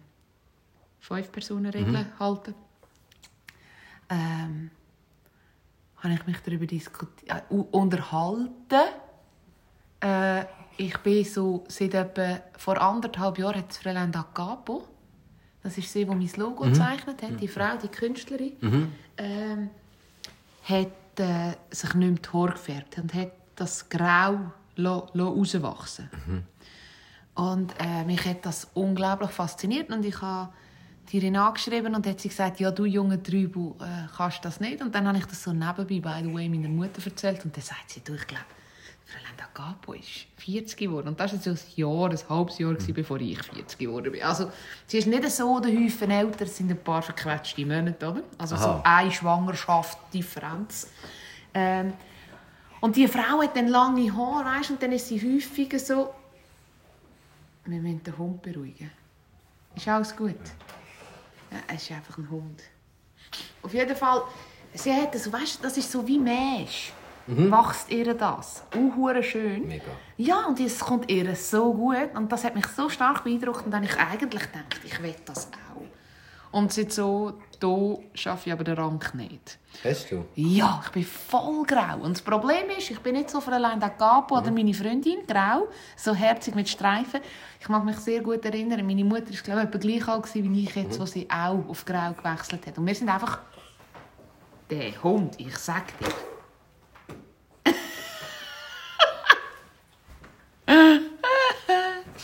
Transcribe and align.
Fünf-Personen-Regel 1.01 2.07
halten. 2.19 2.55
Ähm, 4.09 4.71
habe 5.99 6.15
ich 6.15 6.27
mich 6.27 6.39
darüber 6.41 6.67
diskutiert, 6.67 7.45
äh, 7.51 7.55
unterhalten. 7.55 8.53
Äh, 10.01 10.45
ich 10.79 10.97
bin 10.99 11.25
so 11.25 11.65
seit 11.69 11.95
etwa 11.95 12.41
vor 12.59 12.81
anderthalb 12.81 13.39
Jahren 13.39 13.57
hat 13.57 13.73
Fräulein 13.73 14.13
da 14.13 14.23
Capo. 14.35 14.87
Das 15.63 15.77
ist 15.79 15.91
sie, 15.93 16.05
die 16.05 16.11
mein 16.15 16.31
Logo 16.37 16.65
gezeichnet 16.65 17.23
hat. 17.23 17.41
Die 17.41 17.49
Frau, 17.49 17.77
die 17.83 17.89
Künstlerin, 17.89 18.53
ähm, 19.17 19.71
hat 20.65 21.19
äh, 21.21 21.53
sich 21.71 21.95
nicht 21.95 22.11
mehr 22.11 22.11
die 22.21 22.29
Haare 22.33 22.53
gefärbt 22.53 22.99
und 22.99 23.15
hat 23.15 23.33
das 23.57 23.89
Grau 23.89 24.53
lo- 24.77 25.09
lo 25.15 25.29
rauswachsen 25.31 26.11
Und 27.37 27.75
äh, 27.79 28.05
mich 28.05 28.25
hat 28.25 28.45
das 28.45 28.69
unglaublich 28.75 29.31
fasziniert 29.31 29.91
und 29.91 30.05
ich 30.05 30.21
habe 30.23 30.53
die 31.13 31.19
Irin 31.19 31.37
angeschrieben 31.37 31.95
und 31.95 32.07
hat 32.07 32.19
sie 32.19 32.29
gesagt, 32.29 32.59
ja 32.59 32.71
du 32.71 32.85
junge 32.85 33.23
Trübu, 33.23 33.75
äh, 33.79 34.09
kannst 34.17 34.45
das 34.45 34.59
nicht. 34.59 34.81
Und 34.83 34.95
dann 34.95 35.07
habe 35.07 35.19
ich 35.19 35.27
das 35.27 35.43
so 35.43 35.53
nebenbei, 35.53 36.01
by 36.01 36.25
the 36.25 36.35
way, 36.35 36.49
meiner 36.49 36.69
Mutter 36.69 37.05
erzählt 37.05 37.45
und 37.45 37.55
dann 37.55 37.63
sagt 37.63 37.91
sie, 37.91 38.01
du, 38.01 38.15
ich 38.15 38.27
glaube, 38.27 38.47
Fräulein 39.05 39.37
da 39.37 39.45
Capo 39.55 39.93
ist 39.93 40.27
40 40.39 40.77
geworden. 40.77 41.09
Und 41.09 41.21
das 41.21 41.33
war 41.33 41.39
so 41.39 41.51
ein 41.51 41.59
Jahr, 41.77 42.11
ein 42.11 42.29
halbes 42.29 42.59
Jahr, 42.59 42.73
gewesen, 42.73 42.95
bevor 42.95 43.21
ich 43.21 43.41
40 43.41 43.79
geworden 43.79 44.13
bin. 44.13 44.23
Also 44.23 44.51
sie 44.87 44.99
ist 44.99 45.07
nicht 45.07 45.31
so 45.31 45.61
der 45.61 45.73
Häufen 45.73 46.11
älter, 46.11 46.45
es 46.45 46.57
sind 46.57 46.71
ein 46.71 46.83
paar 46.83 47.03
verquetschte 47.03 47.65
Monate, 47.65 48.09
oder? 48.09 48.23
Also 48.39 48.57
so 48.57 48.65
Aha. 48.65 48.83
eine 48.83 49.13
Schwangerschaft 49.13 49.99
Differenz. 50.13 50.91
Ähm, 51.55 51.93
und 52.81 52.97
die 52.97 53.07
Frau 53.07 53.43
hat 53.43 53.57
dann 53.57 53.69
lange 53.69 54.13
Haare, 54.13 54.45
weißt, 54.45 54.71
und 54.71 54.83
dann 54.83 54.93
ist 54.93 55.09
sie 55.09 55.21
häufiger 55.21 55.79
so, 55.79 56.11
wir 57.67 57.81
müssen 57.81 58.03
den 58.03 58.17
Hund 58.17 58.43
beruhigen. 58.43 58.91
Ist 59.75 59.89
alles 59.89 60.17
gut? 60.17 60.35
Ja, 61.51 61.59
es 61.75 61.83
ist 61.83 61.93
einfach 61.93 62.19
ein 62.19 62.31
Hund. 62.31 62.63
Auf 63.63 63.75
jeden 63.75 63.97
Fall, 63.97 64.23
sie 64.75 64.93
hat 64.93 65.15
das, 65.15 65.31
weißt, 65.33 65.63
das 65.63 65.77
ist 65.77 65.91
so 65.91 66.07
wie 66.07 66.19
Mensch. 66.19 66.93
Wächst 67.27 67.91
ihr 67.91 68.15
das? 68.15 68.63
Uh, 68.75 69.21
schön. 69.21 69.67
Mega. 69.67 69.85
Ja, 70.17 70.47
und 70.47 70.61
es 70.61 70.79
kommt 70.79 71.11
ihr 71.11 71.35
so 71.35 71.75
gut. 71.75 72.15
Und 72.15 72.31
das 72.31 72.45
hat 72.45 72.55
mich 72.55 72.67
so 72.69 72.89
stark 72.89 73.25
beeindruckt. 73.25 73.65
Und 73.65 73.73
dann 73.73 73.83
habe 73.83 73.93
ich 73.93 73.99
eigentlich 73.99 74.43
gedacht, 74.43 74.81
ich 74.85 75.03
will 75.03 75.15
das 75.25 75.49
auch. 75.49 75.83
Und 76.57 76.73
seit 76.73 76.91
so, 76.91 77.35
hier 77.61 77.99
schaffe 78.15 78.49
ich 78.49 78.53
aber 78.55 78.65
den 78.65 78.77
Rang 78.77 78.99
nicht. 79.13 79.59
Hast 79.85 80.11
du? 80.11 80.25
Ja, 80.37 80.81
ich 80.83 80.91
bin 80.91 81.05
voll 81.05 81.65
grau. 81.67 81.99
Und 82.01 82.17
das 82.17 82.23
Problem 82.23 82.71
ist, 82.79 82.91
ich 82.91 82.99
bin 83.01 83.15
nicht 83.15 83.29
so 83.29 83.43
Fräulein 83.43 83.79
da 83.79 83.91
Capo 83.91 84.39
oder 84.39 84.51
meine 84.51 84.73
Freundin, 84.73 85.27
grau, 85.29 85.69
so 85.99 86.15
herzig 86.15 86.55
mit 86.55 86.67
Streifen. 86.67 87.21
Ich 87.61 87.69
mag 87.69 87.85
mich 87.85 87.99
sehr 87.99 88.23
gut 88.23 88.43
erinnern, 88.43 88.87
meine 88.87 89.05
Mutter 89.05 89.35
war 89.35 89.43
glaube 89.43 89.61
ich 89.61 89.67
etwa 89.67 89.79
gleich 89.79 90.09
alt 90.09 90.35
wie 90.35 90.63
ich 90.63 90.75
jetzt, 90.75 90.99
wo 90.99 91.05
sie 91.05 91.29
auch 91.29 91.69
auf 91.69 91.85
grau 91.85 92.15
gewechselt 92.15 92.67
hat. 92.67 92.79
Und 92.79 92.87
wir 92.87 92.95
sind 92.95 93.11
einfach 93.11 93.41
der 94.71 95.03
Hund, 95.03 95.39
ich 95.39 95.59
sag 95.59 95.87
dir. 95.99 96.36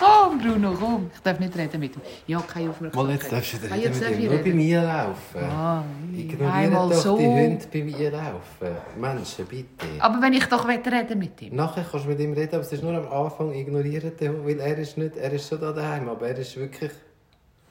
Komm, 0.03 0.39
Bruno, 0.39 0.73
komm. 0.79 1.11
Ich 1.15 1.21
darf 1.21 1.39
nicht 1.39 1.57
reden 1.57 1.79
mit 1.81 1.95
ihm. 1.97 2.03
Ja, 2.27 2.41
keine 2.41 2.71
Aufmerksamkeit. 2.71 3.07
Mal, 3.09 3.15
jetzt 3.15 3.33
darfst 3.33 3.53
du 3.53 3.57
Ah, 3.71 3.75
reden 3.75 3.83
jetzt 3.85 4.01
mit 4.01 4.11
ihm. 4.11 4.25
ich 4.25 4.31
Nur 4.31 4.39
bei 4.43 4.51
mir 4.55 4.83
laufen. 4.83 5.41
Ah, 5.51 5.85
Ignoriere 6.17 6.71
doch 6.71 6.93
so. 6.93 7.17
die 7.19 7.27
Hunde 7.27 7.65
bei 7.73 7.85
mir 7.85 8.11
laufen. 8.11 8.77
Menschen, 9.01 9.47
bitte. 9.47 9.87
Aber 10.01 10.21
wenn 10.23 10.33
ich 10.33 10.45
doch 10.47 10.67
reden 10.69 11.19
mit 11.19 11.41
ihm. 11.43 11.55
Nachher 11.57 11.85
kannst 11.89 12.07
du 12.07 12.11
mit 12.11 12.21
ihm 12.21 12.33
reden, 12.33 12.55
aber 12.57 12.65
es 12.65 12.73
ist 12.73 12.83
nur 12.83 12.95
am 12.95 13.09
Anfang 13.13 13.53
ignorieren, 13.53 14.13
den 14.19 14.33
Hund, 14.33 14.47
weil 14.47 14.59
er 14.61 14.79
ist 14.79 14.99
nicht, 14.99 15.17
er 15.17 15.33
ist 15.33 15.49
schon 15.49 15.61
da 15.61 15.73
daheim, 15.73 16.09
aber 16.09 16.29
er 16.29 16.39
ist 16.39 16.57
wirklich... 16.57 16.91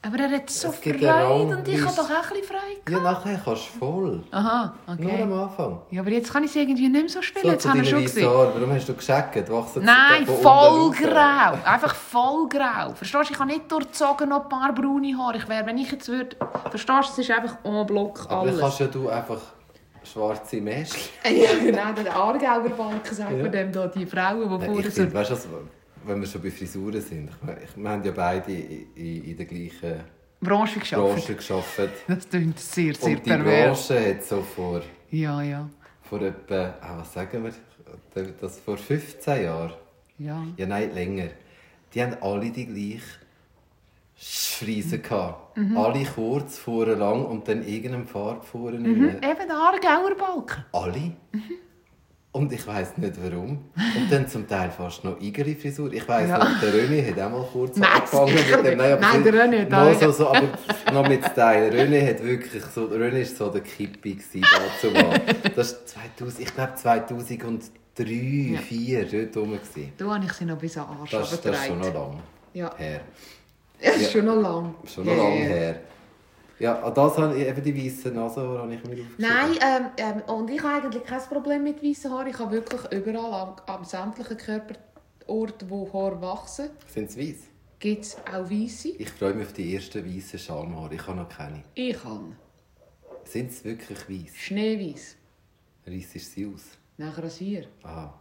Aber 0.04 0.18
er 0.18 0.30
hat 0.30 0.50
so 0.50 0.72
Freude 0.72 1.56
und 1.56 1.68
ich 1.68 1.80
habe 1.80 1.94
doch 1.94 2.10
auch 2.10 2.10
ein 2.10 2.40
bisschen 2.40 2.44
Freude. 2.44 2.90
Ja, 2.90 3.00
nachher 3.00 3.40
kannst 3.44 3.68
du 3.74 3.78
voll. 3.78 4.24
Aha, 4.32 4.74
Nur 4.98 5.12
am 5.12 5.30
okay. 5.32 5.42
Anfang. 5.42 5.80
Ja, 5.90 6.00
aber 6.00 6.10
jetzt 6.10 6.32
kann 6.32 6.42
ich 6.42 6.50
es 6.50 6.56
irgendwie 6.56 6.88
nicht 6.88 7.00
mehr 7.02 7.08
so 7.08 7.22
spielen. 7.22 7.44
So 7.44 7.50
jetzt 7.52 7.64
wir 7.66 7.72
deinen 7.74 7.84
schon 7.86 8.02
gesehen. 8.02 8.28
Haaren. 8.28 8.50
Warum 8.54 8.72
hast 8.74 8.88
du 8.88 8.94
gescheckt? 8.94 9.48
Nein, 9.76 10.26
voll 10.26 10.90
grau. 10.90 11.58
Einfach 11.64 11.94
voll 11.94 12.48
grau. 12.48 12.92
Verstehst 12.94 13.30
du, 13.30 13.34
ich 13.34 13.38
habe 13.38 13.48
nicht 13.50 13.70
durchzogen 13.70 14.28
noch 14.28 14.42
ein 14.42 14.48
paar 14.48 14.72
braune 14.74 15.16
Haare. 15.16 15.36
Ich 15.36 15.48
wäre, 15.48 15.64
wenn 15.66 15.78
ich 15.78 15.92
jetzt 15.92 16.08
würde... 16.08 16.36
Verstehst 16.70 17.08
du, 17.08 17.12
es 17.12 17.18
ist 17.18 17.30
einfach 17.30 17.56
en 17.62 17.86
bloc 17.86 18.26
Aber 18.28 18.40
alles. 18.40 18.58
kannst 18.58 18.80
ja 18.80 18.86
du 18.86 19.08
einfach 19.08 19.40
schwarze 20.02 20.60
Mäschchen. 20.60 21.00
Ja, 21.24 21.50
genau, 21.64 21.92
der 21.92 22.14
Aargauer 22.16 22.68
Balken 22.70 23.14
sagt 23.14 23.30
Ja. 23.30 23.36
man 23.42 23.52
dem 23.52 23.70
da, 23.70 23.86
die 23.86 24.04
Frauen, 24.04 24.42
die 24.58 24.66
vorher 24.66 24.86
ich 24.88 24.94
so... 24.94 25.14
weißt 25.14 25.30
du, 25.30 25.36
wenn 26.06 26.20
wir 26.20 26.26
schon 26.26 26.42
bei 26.42 26.50
Frisuren 26.50 27.00
sind, 27.00 27.30
ich 27.30 27.42
meine, 27.46 27.60
wir 27.76 27.90
haben 27.90 28.04
ja 28.04 28.10
beide 28.12 28.52
in, 28.52 28.86
in, 28.94 29.24
in 29.24 29.36
der 29.36 29.46
gleichen 29.46 30.00
Branche 30.40 30.80
geschafft. 30.80 31.02
Branche. 31.36 31.36
Das 32.08 32.28
klingt 32.28 32.58
sehr, 32.58 32.94
sehr 32.94 33.16
Und 33.16 33.26
die 33.26 33.30
pervers. 33.30 33.86
Branche 33.88 34.08
hat 34.10 34.24
so 34.24 34.42
vor, 34.42 34.82
Ja, 35.10 35.40
ja. 35.42 35.68
vor 36.02 36.20
etwa, 36.22 36.74
ah, 36.80 36.98
was 36.98 37.12
sagen 37.12 37.44
wir, 37.44 37.52
das 38.40 38.58
vor 38.60 38.76
15 38.76 39.44
Jahren, 39.44 39.72
Ja. 40.18 40.44
ja 40.56 40.66
nein, 40.66 40.92
länger, 40.94 41.28
die 41.94 42.02
haben 42.02 42.16
alle 42.20 42.50
die 42.50 42.66
gleiche 42.66 43.20
Frise 44.16 44.98
gehabt. 45.00 45.58
Alle 45.76 46.04
kurz, 46.04 46.58
vorne 46.58 46.94
lang 46.94 47.24
und 47.24 47.48
dann 47.48 47.66
irgendeine 47.66 48.04
Farbe 48.06 48.44
vorne 48.44 48.78
Mhm. 48.78 49.08
Eben 49.08 49.20
der 49.48 49.56
Aargauer 49.56 50.14
Balken. 50.16 50.64
Alle. 50.72 51.12
Und 52.32 52.50
ich 52.50 52.66
weiß 52.66 52.96
nicht 52.96 53.12
warum. 53.22 53.50
Und 53.96 54.10
dann 54.10 54.26
zum 54.26 54.48
Teil 54.48 54.70
fast 54.70 55.04
noch 55.04 55.20
igere 55.20 55.54
Frisur. 55.54 55.92
Ich 55.92 56.08
weiss 56.08 56.30
Ja. 56.30 56.38
noch, 56.38 56.60
der 56.60 56.72
René 56.72 57.10
hat 57.10 57.20
auch 57.20 57.30
mal 57.30 57.46
kurz 57.52 57.76
Nein, 57.76 57.90
angefangen 57.92 58.34
mit 58.34 58.48
dem. 58.64 58.78
nicht. 58.78 59.00
Nein, 59.00 59.22
so- 59.24 59.30
der 59.30 59.34
René 59.34 59.60
hat 59.70 59.74
auch- 59.74 60.00
so, 60.00 60.12
so, 60.12 60.28
aber 60.28 60.48
noch 60.94 61.08
mit 61.08 61.22
Style. 61.26 61.70
René 61.70 62.08
hat 62.08 62.24
wirklich 62.24 62.64
so, 62.64 62.86
René 62.86 63.20
ist 63.20 63.36
so 63.36 63.50
der 63.50 63.60
Kippi 63.60 64.14
gewesen, 64.14 64.40
dazu 64.50 64.90
mal. 64.94 65.20
Das 65.54 65.74
war 65.74 65.84
2000, 65.86 66.40
ich 66.40 66.54
glaube 66.54 66.74
2003, 66.74 67.36
2004, 67.94 69.04
dort 69.04 69.36
rum. 69.36 69.52
gewesen. 69.52 69.92
Da 69.98 70.04
habe 70.14 70.24
ich 70.24 70.32
sie 70.32 70.44
noch 70.46 70.56
bis 70.58 70.78
an 70.78 70.86
Arsch 71.00 71.10
Das, 71.10 71.40
das 71.40 71.56
ist 71.58 71.66
schon 71.66 71.78
noch 71.80 71.92
lang 71.94 72.18
Ja. 72.54 72.74
her. 72.78 73.00
Es 73.78 73.96
ist 73.96 74.02
Ja. 74.04 74.08
schon 74.20 74.24
noch 74.24 74.40
lang. 74.40 74.74
Schon 74.86 75.04
noch 75.04 75.12
Ja, 75.16 75.22
lang 75.22 75.32
ja. 75.38 75.44
her. 75.44 75.80
Ja, 76.62 76.88
das 76.92 77.18
habe 77.18 77.36
ich, 77.36 77.48
eben 77.48 77.60
die 77.60 77.76
weißen 77.86 78.14
Nasenhaare 78.14 78.60
habe 78.60 78.74
ich 78.74 78.84
mir 78.84 78.90
aufgeschrieben. 78.90 79.16
Nein, 79.18 79.58
ähm, 79.60 79.86
ähm, 79.96 80.22
und 80.32 80.48
ich 80.48 80.62
habe 80.62 80.74
eigentlich 80.86 81.02
kein 81.02 81.20
Problem 81.22 81.64
mit 81.64 81.82
weißen 81.82 82.08
Haaren. 82.08 82.28
Ich 82.28 82.38
habe 82.38 82.52
wirklich 82.52 82.80
überall 82.92 83.32
am, 83.34 83.56
am 83.66 83.84
sämtlichen 83.84 84.36
Körperort, 84.36 85.68
wo 85.68 85.92
Haare 85.92 86.22
wachsen, 86.22 86.70
Sind 86.86 87.10
sie 87.10 87.28
weiß? 87.30 87.36
gibt 87.80 88.04
es 88.04 88.16
auch 88.18 88.48
weiße. 88.48 88.90
Ich 88.90 89.10
freue 89.10 89.34
mich 89.34 89.48
auf 89.48 89.52
die 89.54 89.74
ersten 89.74 90.06
weißen 90.06 90.38
Schamhaare. 90.38 90.94
Ich 90.94 91.04
habe 91.04 91.18
noch 91.18 91.28
keine. 91.28 91.64
Ich 91.74 92.04
habe. 92.04 92.36
Sind 93.24 93.52
sie 93.52 93.64
wirklich 93.64 94.08
weiss? 94.08 94.36
Schneeweiß. 94.36 95.16
Reissest 95.84 96.32
sie 96.32 96.46
aus? 96.46 96.62
Nach 96.96 97.18
Rasier. 97.18 97.66
Aha. 97.82 98.14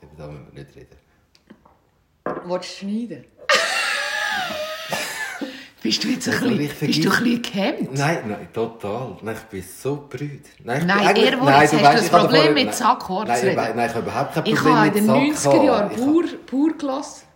Über 0.00 0.12
da 0.16 0.28
müssen 0.28 0.46
wir 0.50 0.64
nicht 0.64 0.76
reden. 0.76 0.96
Willst 2.46 2.80
du 2.80 2.86
schneiden? 2.86 3.26
Bist 5.82 6.04
du 6.04 6.08
jetzt 6.08 6.28
ein 6.28 6.34
Also, 6.34 6.48
bisschen, 6.48 6.60
ich 6.64 6.78
bist 6.78 7.04
du 7.04 7.10
ein 7.10 7.24
bisschen 7.24 7.42
gehemmt? 7.42 7.94
Nein, 7.98 8.18
nein, 8.28 8.48
total. 8.52 9.16
Nein, 9.22 9.34
ich 9.36 9.42
bin 9.48 9.62
so 9.62 10.06
brüd. 10.08 10.42
Nein, 10.64 10.80
ich 10.80 10.86
Nein, 10.86 10.98
bin 10.98 11.06
eigentlich- 11.08 11.30
ihr, 11.32 11.40
wo 11.40 11.46
jetzt 11.48 11.56
hast 11.56 11.72
du 11.72 11.76
weisst, 11.82 11.94
das 11.98 12.04
ich 12.04 12.10
Problem 12.12 12.30
vorher- 12.36 12.52
mit 12.52 12.64
nein, 12.66 12.72
Sackhaar 12.74 13.24
nein, 13.26 13.36
ich, 13.38 13.44
reden. 13.44 13.56
nein, 13.76 13.88
ich 13.88 13.94
habe 13.94 14.06
überhaupt 14.06 14.34
kein 14.34 14.46
Ich 14.46 14.54
Problem 14.54 14.74
habe 14.76 14.86
in 14.88 14.94
den 14.94 15.06
Sackhaar. 15.06 15.22
90er 15.22 15.64
Jahren 15.64 15.90
Ich 15.90 15.96
pur, 15.96 16.24
pur 16.46 16.78
gelassen. 16.78 17.26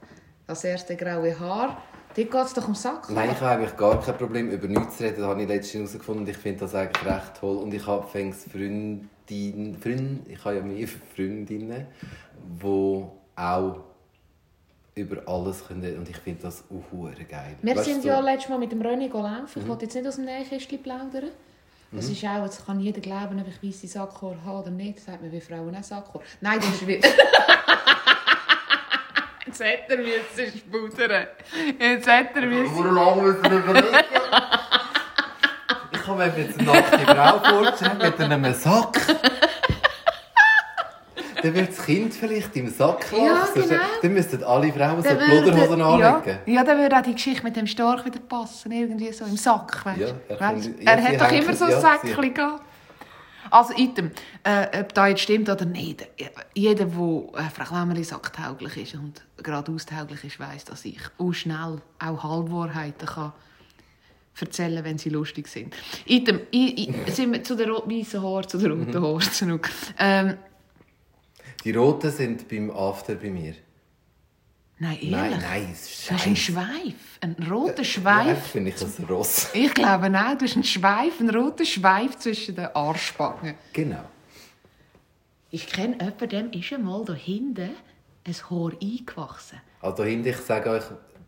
Das 0.47 0.63
erste 0.65 0.97
graue 0.97 1.41
Haar. 1.41 1.83
Dort 2.15 2.31
geht 2.31 2.35
es 2.47 2.55
doch 2.55 2.69
um 2.69 2.75
Sackhaar. 2.75 3.13
Nein, 3.15 3.31
ich 3.33 3.41
habe 3.41 3.51
eigentlich 3.63 3.77
gar 3.77 4.01
kein 4.01 4.17
Problem, 4.17 4.51
über 4.51 4.69
nichts 4.69 4.99
zu 4.99 5.03
reden. 5.05 5.17
Das 5.19 5.27
habe 5.27 5.43
ich 5.43 5.49
letztens 5.49 5.75
herausgefunden 5.91 6.25
und 6.25 6.31
ich 6.31 6.37
finde 6.37 6.61
das 6.61 6.75
eigentlich 6.75 7.05
recht 7.05 7.35
toll. 7.41 7.57
Und 7.57 7.75
ich 7.75 7.87
habe 7.87 8.07
fängs 8.07 8.45
Freundin, 8.51 9.77
Freund, 9.83 10.21
ich 10.29 10.45
habe 10.45 10.57
ja 10.57 10.63
mehr 10.63 10.87
Freundinnen, 11.15 11.87
die 12.63 13.05
auch 13.37 13.77
über 14.97 15.23
alles 15.29 15.67
können. 15.67 15.99
Und 15.99 16.09
ich 16.09 16.17
finde 16.17 16.43
das 16.43 16.65
auch 16.71 17.11
geil. 17.29 17.57
Wir 17.61 17.77
Weißt 17.77 17.85
sind 17.85 18.03
du, 18.03 18.09
ja 18.09 18.19
letztes 18.21 18.49
Mal 18.49 18.59
mit 18.59 18.73
dem 18.73 18.81
René 18.81 19.13
laufen. 19.13 19.47
Mhm. 19.55 19.63
Ich 19.63 19.69
wollte 19.69 19.85
jetzt 19.85 19.95
nicht 19.95 20.07
aus 20.07 20.17
dem 20.17 20.25
Nähkästchen 20.25 20.83
plaudern. 20.83 21.31
Das 21.93 22.09
ist 22.09 22.25
auch, 22.25 22.45
jetzt 22.45 22.67
kann 22.67 22.81
jeder 22.81 23.01
glauben, 23.01 23.41
ob 23.41 23.47
ich 23.47 23.63
weisse 23.63 23.87
Sackhaar 23.87 24.35
habe 24.45 24.59
oder 24.59 24.71
nicht. 24.71 24.99
Sagt 25.01 25.23
man 25.23 25.31
wie 25.31 25.41
Frauen 25.41 25.75
auch 25.77 25.83
Sackhaar. 25.83 26.21
Nein, 26.41 26.59
das 26.59 26.69
ist 26.71 26.87
wieder... 26.87 27.09
Jetzt 29.47 29.61
hat 29.61 29.89
er 29.89 29.97
müssen 29.99 30.59
spudern. 30.59 31.27
Jetzt 31.79 32.09
hat 32.09 32.35
er 32.35 32.43
müssen... 32.43 32.77
Wie 32.77 32.95
lange 32.95 33.23
müssen? 33.23 33.43
Ich 35.93 36.03
kann 36.13 36.19
mir 36.19 36.33
jetzt 36.37 36.61
eine 36.61 36.71
nackte 36.71 36.99
Frau 36.99 37.39
vorstellen 37.41 37.99
mit 37.99 38.21
einem 38.21 38.55
Sack. 38.55 38.97
Dann 41.47 41.55
wird 41.55 41.69
das 41.79 41.85
Kind 41.85 42.15
vielleicht 42.15 42.57
im 42.57 42.69
Sack 42.69 43.07
Ja, 43.13 43.41
wachsen. 43.43 43.63
genau. 43.69 43.83
Dann 44.03 44.13
müssten 44.15 44.43
alle 44.45 44.73
Frauen 44.73 45.03
so 45.03 45.09
würde- 45.11 45.85
anlegen. 45.85 46.39
Ja, 46.47 46.53
ja, 46.55 46.65
dann 46.65 46.79
würde 46.79 46.97
auch 46.99 47.03
die 47.03 47.13
Geschichte 47.15 47.43
mit 47.45 47.57
dem 47.57 47.67
Storch 47.67 48.05
wieder 48.05 48.21
passen. 48.21 48.73
Irgendwie 48.73 49.13
so 49.13 49.25
im 49.25 49.37
Sack, 49.37 49.85
weißt 49.85 50.01
Ja, 50.01 50.07
er 50.29 50.41
Weißt 50.41 50.63
kommt- 50.67 50.83
ja, 50.83 50.91
Er 50.93 51.03
hat 51.05 51.21
doch 51.21 51.33
immer 51.33 51.55
so 51.55 51.65
ein 51.67 51.71
ja, 51.71 51.81
Säckchen 51.81 52.35
gehabt. 52.35 52.63
Also, 53.49 53.75
item, 53.77 54.11
äh, 54.43 54.81
ob 54.81 54.93
das 54.93 55.09
jetzt 55.11 55.21
stimmt 55.21 55.49
oder 55.49 55.65
nicht. 55.65 56.05
Jeder, 56.55 56.85
der 56.87 56.87
äh, 56.87 57.51
Frau 57.55 57.65
Klemmerli 57.65 58.03
sacktauglich 58.03 58.77
ist 58.77 58.95
und 58.97 59.23
gerade 59.41 59.71
austaulich 59.71 60.25
ist, 60.25 60.41
weiss, 60.41 60.65
dass 60.65 60.85
ich 60.85 60.99
auch 61.19 61.33
schnell 61.33 61.79
auch 62.05 62.23
Halbwahrheiten 62.25 63.07
kann 63.07 63.33
erzählen, 64.39 64.85
wenn 64.85 64.99
sie 64.99 65.09
lustig 65.11 65.47
sind. 65.49 65.75
Item, 66.07 66.41
ich, 66.51 66.89
ich, 67.07 67.15
sind 67.15 67.33
wir 67.33 67.43
zu 67.45 67.55
den 67.55 67.71
ro- 67.71 67.85
weißen 67.87 68.21
Haaren, 68.23 68.49
zu 68.49 68.59
den 68.59 68.73
Mhm. 68.79 68.85
roten 68.89 69.03
Haaren 69.03 69.21
zurück. 69.33 69.71
Ähm, 69.99 70.35
Die 71.67 71.73
Roten 71.73 72.13
sind 72.13 72.49
beim 72.49 72.71
After 72.71 73.17
bei 73.17 73.29
mir. 73.29 73.53
nein, 74.79 74.93
ehrlich? 74.99 75.11
Nein, 75.11 75.31
nein, 75.41 75.73
ist 75.73 76.09
hast 76.13 76.25
einen 76.25 76.37
scheiße. 76.37 76.53
Schweif, 76.53 76.95
einen 77.21 77.43
roten 77.51 77.79
Ja, 77.79 77.85
Schweif. 77.85 78.47
finde 78.47 78.71
ich 78.71 78.81
ein 78.81 79.05
Ross. 79.07 79.49
Ich 79.53 79.75
glaube 79.75 80.07
auch, 80.07 80.39
du 80.39 80.45
hast 80.45 80.55
einen 80.55 80.63
Schweif, 80.63 81.19
einen 81.19 81.31
roten 81.35 81.67
Schweif 81.67 82.19
zwischen 82.19 82.55
den 82.55 82.67
Arschbacken. 82.67 83.55
Genau. 83.73 84.05
Ich 85.51 85.67
kenne 85.67 85.95
jemanden, 86.01 86.29
dem 86.29 86.51
ist 86.53 86.73
einmal 86.73 87.05
da 87.05 87.15
hinten 87.15 87.71
ein 88.25 88.35
Haar 88.49 88.71
eingewachsen. 88.81 89.61
Also 89.81 90.05
hinten, 90.05 90.29
ich 90.29 90.37
sage 90.37 90.71
euch, 90.71 90.85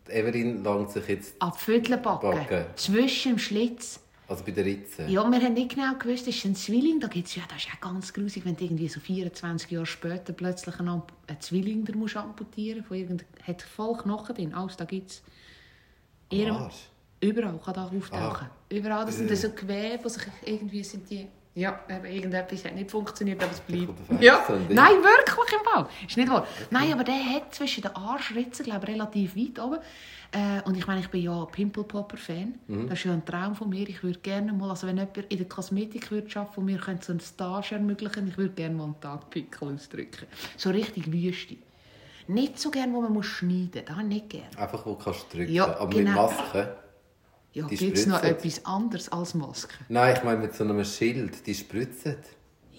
Evelyn 0.08 0.62
langt 0.62 0.92
sich 0.92 1.08
jetzt, 1.08 1.34
An 1.42 1.50
die 1.52 1.64
Viertelbacken. 1.64 2.30
Backen. 2.30 2.64
Zwischen 2.76 3.32
dem 3.32 3.38
Schlitz. 3.40 3.98
Also 4.28 4.44
bei 4.44 4.52
der 4.52 4.64
Ritze. 4.64 5.04
Ja, 5.06 5.28
wir 5.30 5.40
haben 5.40 5.54
nicht 5.54 5.74
genau 5.74 5.94
gewusst, 5.98 6.26
das 6.26 6.34
ist 6.36 6.44
ein 6.44 6.54
Zwilling. 6.54 7.00
Da 7.00 7.08
gibt's 7.08 7.34
ja, 7.34 7.42
das 7.48 7.64
ist 7.64 7.68
auch 7.74 7.80
ganz 7.80 8.12
grusig, 8.12 8.44
wenn 8.44 8.56
du 8.56 8.64
irgendwie 8.64 8.88
so 8.88 9.00
24 9.00 9.70
Jahre 9.70 9.86
später 9.86 10.32
plötzlich 10.34 10.78
einen, 10.78 10.88
Amp- 10.90 11.12
einen 11.26 11.40
Zwilling 11.40 11.84
da 11.84 11.94
musst 11.96 12.16
amputieren 12.16 12.80
musst. 12.88 12.92
Irgend- 12.92 13.24
Hat 13.46 13.62
voll 13.62 13.96
Knochen 13.96 14.34
drin. 14.34 14.54
Alles, 14.54 14.76
da 14.76 14.84
gibt 14.84 15.10
es. 15.10 15.22
Überall 17.20 17.58
kann 17.64 17.74
da 17.74 17.84
auftauchen. 17.86 18.46
Ah. 18.48 18.50
Überall, 18.70 19.04
das 19.06 19.16
sind 19.16 19.34
so 19.36 19.50
Gewebe, 19.50 20.02
die 20.04 20.08
sich 20.10 20.22
irgendwie 20.44 20.84
sind 20.84 21.08
die... 21.10 21.26
Ja, 21.54 21.80
irgendetwas 21.88 22.64
hat 22.64 22.74
nicht 22.74 22.90
funktioniert, 22.90 23.42
aber 23.42 23.52
es 23.52 23.60
bleibt. 23.60 24.22
Ja, 24.22 24.44
nein, 24.68 24.92
wirklich 25.02 25.58
im 25.58 25.64
Fall. 25.64 25.88
Ist 26.06 26.16
nicht 26.16 26.30
wahr. 26.30 26.46
Nein, 26.70 26.92
aber 26.92 27.02
der 27.02 27.18
hat 27.34 27.54
zwischen 27.54 27.82
den 27.82 27.96
Arschritzen, 27.96 28.64
glaube 28.64 28.86
ich, 28.86 28.94
relativ 28.94 29.34
weit 29.36 29.58
oben. 29.58 29.78
Äh, 30.30 30.62
und 30.66 30.76
ich 30.76 30.86
meine, 30.86 31.00
ich 31.00 31.08
bin 31.08 31.22
ja 31.22 31.44
Pimple 31.46 31.84
Popper 31.84 32.18
Fan. 32.18 32.54
Mhm. 32.66 32.88
Das 32.88 32.98
ist 32.98 33.06
ja 33.06 33.12
ein 33.12 33.24
Traum 33.24 33.54
von 33.54 33.70
mir. 33.70 33.88
Ich 33.88 34.02
würde 34.02 34.18
gerne 34.20 34.52
mal, 34.52 34.70
also 34.70 34.86
wenn 34.86 34.98
jemand 34.98 35.16
in 35.16 35.38
der 35.38 35.48
Kosmetik 35.48 36.10
würde 36.10 36.28
arbeiten, 36.38 36.60
und 36.60 36.66
mir 36.66 36.78
könnte 36.78 37.06
so 37.06 37.12
einen 37.12 37.20
Stage 37.20 37.74
ermöglichen, 37.74 38.28
ich 38.28 38.36
würde 38.36 38.54
gerne 38.54 38.74
mal 38.74 38.84
einen 38.84 39.00
Tag 39.00 39.30
Pickel 39.30 39.74
ausdrücken. 39.74 40.26
So 40.56 40.70
richtig 40.70 41.10
Wüste. 41.10 41.56
Nicht 42.26 42.58
so 42.58 42.70
gerne, 42.70 42.92
wo 42.92 43.00
man 43.00 43.12
muss 43.12 43.24
schneiden 43.26 43.70
muss. 43.74 43.96
Das 43.96 44.04
nicht 44.04 44.28
gerne. 44.28 44.58
Einfach, 44.58 44.84
wo 44.84 44.90
du 44.94 44.98
kannst 45.02 45.32
drücken 45.32 45.52
Ja, 45.52 45.76
Aber 45.78 45.88
genau. 45.88 46.28
mit 46.28 46.38
Maske? 46.38 46.76
Ja, 47.58 47.66
gibt 47.66 47.98
es 47.98 48.06
noch 48.06 48.22
etwas 48.22 48.64
anderes 48.64 49.10
als 49.10 49.34
Maske? 49.34 49.74
Nein, 49.88 50.14
ich 50.16 50.22
meine 50.22 50.38
mit 50.40 50.54
so 50.54 50.62
einem 50.62 50.84
Schild, 50.84 51.44
die 51.44 51.54
spritzen. 51.54 52.16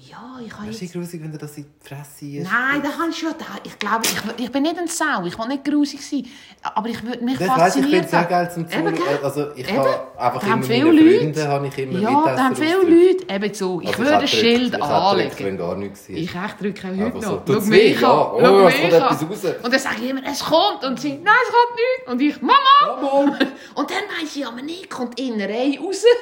Ja, 0.07 0.40
ich 0.46 0.54
habe 0.54 0.66
Das 0.68 0.75
ist 0.75 0.81
jetzt... 0.81 0.94
grusig, 0.94 1.22
wenn 1.22 1.31
du 1.31 1.38
das 1.38 1.57
in 1.57 1.63
die 1.66 1.88
Fresse 1.88 2.25
isst. 2.25 2.50
Nein, 2.51 2.81
da 2.81 2.90
kannst 2.98 3.22
du 3.22 3.25
ja... 3.25 3.34
da- 3.38 3.46
Ich 3.63 3.78
glaube, 3.78 4.04
ich, 4.06 4.44
ich 4.46 4.51
bin 4.51 4.63
nicht 4.63 4.78
ein 4.78 4.88
Sau. 4.88 5.25
Ich 5.25 5.38
will 5.38 5.48
nicht 5.48 5.66
grusig 5.66 6.01
sein. 6.01 6.25
Aber 6.74 6.88
ich 6.88 7.04
würde 7.04 7.24
mich 7.24 7.38
Das 7.38 7.50
weiss 7.50 7.75
ich, 7.75 7.84
ich 7.84 7.90
finde 7.90 8.04
faszinieren. 8.04 8.06
es 8.06 8.12
sehr 8.12 8.24
geil 8.24 8.51
zum 8.51 8.68
gell? 9.06 9.19
Also 9.24 9.51
ich 9.56 9.68
Eben. 9.68 9.78
habe 9.78 10.07
einfach 10.18 10.42
Da 10.42 10.54
immer 10.54 10.63
viele 10.63 10.92
Leute- 10.92 11.19
Freunde 11.19 11.48
habe 11.48 11.68
ich 11.68 11.78
immer 11.78 12.00
Ja, 12.00 12.10
Mittagessen 12.12 12.38
da 12.38 12.44
haben 12.44 12.56
viele. 12.56 12.75
Leute... 13.07 13.34
Eben 13.34 13.54
so. 13.54 13.81
Ich 13.81 13.88
Also 13.90 14.00
würde 14.00 14.18
ein 14.19 14.28
Schild 14.28 14.74
ich 14.75 14.84
anlegen. 14.84 15.36
wenn 15.40 15.57
gar 15.57 15.75
nichts 15.75 16.10
war. 16.10 16.16
Ich 16.16 16.36
echt 16.36 16.62
drücke 16.62 16.88
auch 16.88 16.98
heute 16.98 17.22
so, 17.22 17.31
noch. 17.31 17.42
Schau 17.48 17.62
mich 17.69 18.02
Ja. 18.02 18.12
an. 18.12 18.28
Oh, 18.31 18.68
es 18.68 18.80
kommt 18.80 18.94
etwas 18.94 19.24
raus. 19.24 19.56
Und 19.63 19.74
dann 19.74 19.80
sage 19.80 19.95
ich 20.02 20.10
immer, 20.10 20.22
es 20.25 20.40
kommt. 20.40 20.84
Und 20.86 21.00
sie, 21.00 21.10
nein, 21.18 21.34
es 21.45 21.54
kommt 21.54 21.75
nicht. 21.75 22.07
Und 22.07 22.22
ich, 22.22 22.42
Mama! 22.42 23.02
Mama! 23.02 23.40
Und 23.75 23.90
dann 23.92 24.04
weiss 24.22 24.36
ich 24.36 24.45
aber 24.48 24.62
nicht, 24.62 24.90
kommt 24.90 25.18
die 25.19 25.28
Innerei 25.28 25.78
raus. 25.81 26.04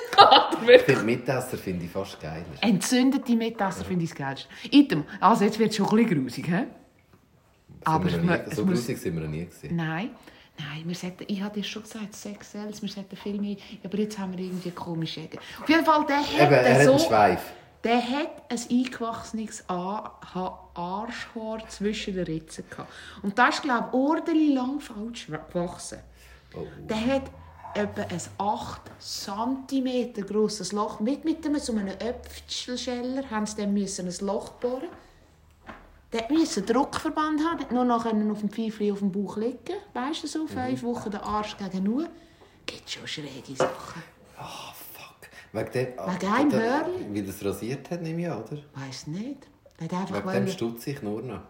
Ich 0.68 1.60
finde 1.62 1.86
ich 1.86 1.92
fast 1.92 2.20
geiler. 2.20 2.44
Entzündete 2.62 3.36
Mittagessen 3.36 3.67
finde 3.76 4.04
ich 4.04 4.10
das 4.12 4.18
Geilste. 4.18 4.48
Item, 4.72 5.04
also 5.20 5.44
jetzt 5.46 5.60
wird 5.60 5.72
es 5.72 5.76
schon 5.78 5.88
ein 5.90 5.96
bisschen 6.06 6.24
grusig, 6.24 6.48
hä? 6.50 6.64
Aber 7.84 8.06
wir 8.12 8.18
nie, 8.18 8.56
so 8.56 8.66
muss- 8.66 8.76
grusig 8.76 8.98
sind 8.98 9.16
wir 9.16 9.22
noch 9.22 9.30
nie 9.30 9.46
gewesen. 9.46 9.76
Nein, 9.76 10.10
nein, 10.60 10.84
wir 10.86 10.96
sollten, 10.96 11.24
ich 11.28 11.42
habe 11.42 11.54
dir 11.60 11.64
schon 11.64 11.84
gesagt, 11.84 12.14
Sex 12.16 12.52
Sales, 12.52 12.82
wir 12.82 12.90
sollten 12.90 13.16
viel 13.16 13.40
mehr, 13.40 13.56
aber 13.84 13.98
jetzt 13.98 14.18
haben 14.20 14.36
wir 14.38 14.44
irgendwie 14.46 14.72
komische 14.72 15.22
Ecken. 15.22 15.40
Auf 15.62 15.70
jeden 15.70 15.86
Fall, 15.86 16.06
der 16.06 16.18
hat, 16.18 16.34
Eben, 16.34 16.54
er 16.54 16.76
hat 16.76 16.84
so, 16.84 16.92
einen 16.92 17.00
Schweif. 17.00 17.42
der 17.84 18.02
hat 18.02 18.32
ein 18.50 18.60
eingewachsenes 18.70 19.64
Arschhaar 20.76 21.60
zwischen 21.70 22.16
den 22.16 22.26
Ritzen 22.26 22.66
gehabt. 22.70 22.92
Und 23.22 23.38
das 23.38 23.56
ist, 23.56 23.62
glaube 23.64 23.88
ich, 23.90 23.94
ordentlich 23.94 24.54
lang 24.54 24.80
falsch 24.80 25.28
gewachsen. 25.28 26.00
Oh. 26.56 26.66
Der 26.90 27.06
hat 27.06 27.24
etwa 27.78 28.02
ein 28.02 28.22
8 28.38 28.82
cm 29.00 30.14
grosses 30.26 30.72
Loch. 30.72 31.00
Mit, 31.00 31.24
mit 31.26 31.46
einem, 31.46 31.60
so 31.60 31.72
einem 31.74 31.88
Äpfelscheller 31.88 33.30
haben 33.30 33.46
sie 33.46 33.58
dann 33.58 33.74
müssen 33.74 34.08
ein 34.08 34.26
Loch 34.26 34.50
bohren. 34.54 34.90
Der 36.14 36.26
musste 36.32 36.62
einen 36.62 36.68
Druckverband 36.68 37.42
haben, 37.44 37.74
nur 37.76 37.84
noch 37.86 38.06
auf 38.06 38.40
dem 38.40 38.50
Pfeifchen 38.50 38.92
auf 38.94 39.00
dem 39.00 39.12
Bauch 39.12 39.38
liegen. 39.38 39.76
Weißt 39.94 40.24
du 40.24 40.28
so, 40.28 40.48
fünf 40.48 40.82
Wochen 40.84 41.12
den 41.12 41.20
Arsch 41.22 41.58
gegen 41.58 41.84
nur. 41.84 42.08
Gibt 42.66 42.90
schon 42.90 43.06
schräge 43.08 43.56
Sachen. 43.56 44.04
Ah, 44.38 44.74
fuck. 44.94 45.30
Wegen 45.52 45.72
dem... 45.72 45.88
Wegen 45.88 46.34
einem 46.34 46.50
der- 46.50 46.60
Hörli? 46.86 47.06
Weil 47.14 47.24
das 47.24 47.44
rasiert 47.44 47.90
hat, 47.92 48.02
nehme 48.02 48.22
ich 48.22 48.30
an, 48.30 48.42
oder? 48.44 48.58
Weiß 48.76 49.08
nicht. 49.08 49.48
Hat 49.82 49.94
einfach 49.94 50.16
Wegen 50.16 50.28
dem 50.28 50.34
wollen- 50.34 50.48
stutze 50.48 50.90
ich 50.92 51.02
nur 51.02 51.22
noch. 51.22 51.42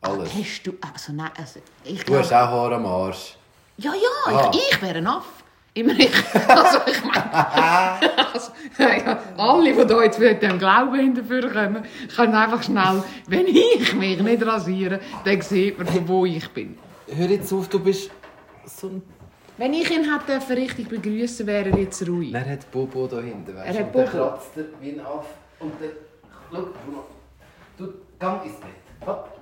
Ah, 0.00 0.10
Alles. 0.12 0.32
Hast 0.34 0.62
du... 0.64 0.72
Also 0.92 1.12
nein, 1.12 1.30
also 1.36 1.60
ich 1.84 2.04
Du 2.04 2.16
hast 2.16 2.32
auch 2.32 2.36
Haar 2.36 2.72
am 2.72 2.86
Arsch. 2.86 3.36
Ja, 3.78 3.92
ja, 3.94 4.32
Ah. 4.32 4.50
ich, 4.52 4.72
ich 4.72 4.82
wäre 4.82 4.98
ein 4.98 5.06
Aff. 5.06 5.24
Immer 5.74 5.92
ich. 5.98 6.10
Also 6.48 6.78
ich 6.86 7.04
meine... 7.04 7.32
also, 8.34 8.50
ja, 8.78 9.18
alle, 9.36 9.72
die 9.72 9.86
da 9.86 10.02
jetzt 10.02 10.18
mit 10.18 10.42
dem 10.42 10.58
Glauben 10.58 10.94
hinterführen 10.98 11.52
kommen, 11.52 11.84
können 12.16 12.34
einfach 12.34 12.62
schnell... 12.62 13.02
Wenn 13.28 13.46
ich 13.46 13.94
mich 13.94 14.20
nicht 14.20 14.44
rasiere, 14.44 14.98
dann 15.24 15.40
sieht 15.40 15.78
man, 15.78 15.86
von 15.86 16.08
wo 16.08 16.26
ich 16.26 16.48
bin. 16.50 16.76
Hör 17.06 17.28
jetzt 17.28 17.52
auf, 17.52 17.68
du 17.68 17.78
bist 17.78 18.10
so 18.66 18.88
ein... 18.88 19.02
Wenn 19.56 19.72
ich 19.74 19.90
ihn 19.90 20.04
hätte 20.12 20.56
richtig 20.56 20.88
begrüßen, 20.88 21.46
wäre 21.46 21.70
er 21.70 21.78
jetzt 21.78 22.06
ruhig. 22.08 22.34
Er 22.34 22.48
hat 22.48 22.70
Bobo 22.72 23.06
da 23.06 23.20
hinten, 23.20 23.54
weißt 23.56 23.68
Er 23.76 23.84
hat 23.84 23.92
Bobo. 23.92 24.06
kratzt 24.08 24.56
er 24.56 24.64
wie 24.80 24.90
ein 24.92 25.00
Aff. 25.00 25.26
Und 25.60 25.72
dann... 25.80 25.90
Schau, 26.50 26.62
Bruno. 26.62 27.04
Du, 27.76 27.92
gang 28.18 28.44
ins 28.44 28.56
Bett. 28.56 29.06
Hopp. 29.06 29.37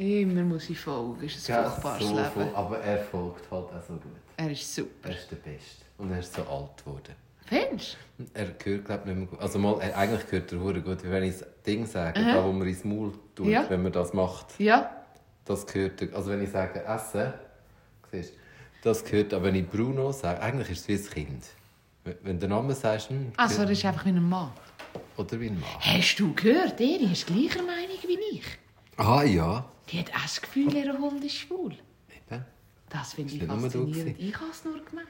Immer 0.00 0.42
muss 0.44 0.70
ich 0.70 0.78
folgen. 0.80 1.22
Ist 1.24 1.48
ein 1.50 1.54
Ja, 1.56 1.70
furchtbares 1.70 2.06
so 2.08 2.16
Leben. 2.16 2.30
voll, 2.30 2.50
aber 2.54 2.78
er 2.80 2.98
folgt 3.04 3.50
halt 3.50 3.64
auch 3.66 3.82
so 3.86 3.92
gut. 3.94 4.12
Er 4.36 4.50
ist 4.50 4.74
super. 4.74 5.08
Er 5.10 5.14
ist 5.14 5.30
der 5.30 5.36
Beste. 5.36 5.84
Und 5.98 6.10
er 6.10 6.20
ist 6.20 6.32
so 6.34 6.42
alt 6.42 6.82
geworden. 6.84 7.14
Findest 7.44 7.98
Er 8.32 8.46
gehört, 8.46 8.84
glaube 8.86 9.02
ich, 9.02 9.06
nicht 9.08 9.16
mehr 9.18 9.26
gut. 9.26 9.40
Also 9.40 9.58
mal, 9.58 9.78
er, 9.80 9.96
eigentlich 9.98 10.26
gehört 10.30 10.52
er 10.52 10.60
hure 10.60 10.80
gut. 10.80 10.98
Wenn 11.02 11.24
ich 11.24 11.38
das 11.38 11.46
Ding 11.66 11.84
sage, 11.84 12.18
da 12.24 12.42
wo 12.44 12.50
man 12.52 12.66
ins 12.66 12.82
Maul 12.84 13.12
tut, 13.34 13.46
Ja. 13.48 13.68
wenn 13.68 13.82
man 13.82 13.92
das 13.92 14.14
macht, 14.14 14.58
du? 14.58 14.62
Ja. 14.62 14.90
das 15.44 15.66
gehört 15.66 16.00
er. 16.00 16.14
Also 16.16 16.30
wenn 16.30 16.42
ich 16.44 16.50
sage, 16.50 16.82
essen, 16.84 17.32
siehst 18.10 18.32
du, 18.32 18.36
das 18.82 19.04
gehört, 19.04 19.34
aber 19.34 19.44
wenn 19.46 19.56
ich 19.56 19.68
Bruno 19.68 20.12
sage, 20.12 20.40
eigentlich 20.40 20.70
ist 20.70 20.88
es 20.88 20.88
wie 20.88 20.94
ein 21.20 21.26
Kind. 21.26 21.44
Wenn- 22.04 22.34
du 22.38 22.46
den 22.46 22.50
Namen 22.50 22.74
sagst, 22.74 23.10
hm, 23.10 23.32
Also, 23.36 23.62
das 23.62 23.72
ist 23.72 23.84
einfach 23.84 24.06
wie 24.06 24.10
ein 24.10 24.26
Mann. 24.26 24.50
oder 25.18 25.38
wie 25.38 25.48
ein 25.48 25.60
Mann. 25.60 25.68
Hast 25.80 26.16
du 26.18 26.32
gehört, 26.32 26.80
Eri 26.80 27.12
ist 27.12 27.26
gleicher 27.26 27.62
Meinung 27.62 27.98
wie 28.06 28.36
ich. 28.38 28.44
Ah 28.96 29.22
ja. 29.24 29.64
Die 29.90 29.98
hat 29.98 30.14
auch 30.14 30.22
das 30.22 30.40
Gefühl, 30.40 30.72
ihr 30.74 30.92
Hund 30.98 31.24
ist 31.24 31.34
schwul. 31.36 31.72
Eben. 32.30 32.44
Das 32.88 33.14
finde 33.14 33.34
ich 33.34 33.42
faszinierend. 33.42 34.16
Ich 34.18 34.34
habe 34.34 34.50
es 34.50 34.64
nur 34.64 34.84
gemeint. 34.84 35.08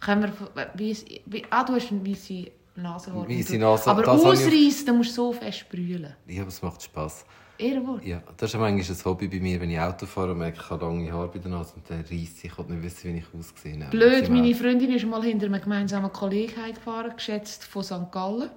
Können 0.00 0.32
wir, 0.54 0.70
wie, 0.74 0.96
wie, 1.26 1.44
ah, 1.50 1.64
du 1.64 1.74
hast 1.74 1.90
eine 1.92 2.04
weisse 2.06 2.50
Nasenhaar. 2.74 3.28
Weisse 3.28 3.58
Nase, 3.58 3.90
Aber 3.90 4.04
habe 4.06 4.18
ich- 4.20 4.26
ausreißen, 4.26 4.86
dann 4.86 4.96
musst 4.96 5.10
du 5.10 5.14
so 5.14 5.32
fest 5.32 5.68
brüllen. 5.70 6.14
Ja, 6.26 6.42
aber 6.42 6.48
es 6.48 6.60
macht 6.62 6.82
Spass. 6.82 7.24
Ehrenwort. 7.62 8.04
Ja, 8.04 8.22
das 8.36 8.52
ist 8.52 8.58
manchmal 8.60 8.96
ein 8.96 9.04
Hobby 9.04 9.28
bei 9.28 9.40
mir, 9.40 9.60
wenn 9.60 9.70
ich 9.70 9.78
Auto 9.80 10.06
fahre 10.06 10.32
und 10.32 10.38
merke, 10.38 10.58
ich 10.62 10.70
habe 10.70 10.84
lange 10.84 11.12
Haare 11.12 11.28
bei 11.28 11.38
der 11.38 11.50
Nase 11.50 11.72
und 11.76 11.88
dann 11.88 12.00
reisse 12.00 12.46
ich 12.46 12.58
und 12.58 12.70
nicht 12.70 12.82
wissen, 12.82 13.14
wie 13.14 13.18
ich 13.18 13.24
aussehe. 13.38 13.86
Blöd, 13.90 14.26
Sie 14.26 14.32
meine. 14.32 14.54
Freundin 14.54 14.90
ist 14.92 15.06
mal 15.06 15.22
hinter 15.22 15.46
einem 15.46 15.60
gemeinsamen 15.60 16.12
Kollegen 16.12 16.52
gefahren, 16.74 17.12
geschätzt 17.16 17.64
von 17.64 17.82
St. 17.82 18.10
Gallen. 18.10 18.50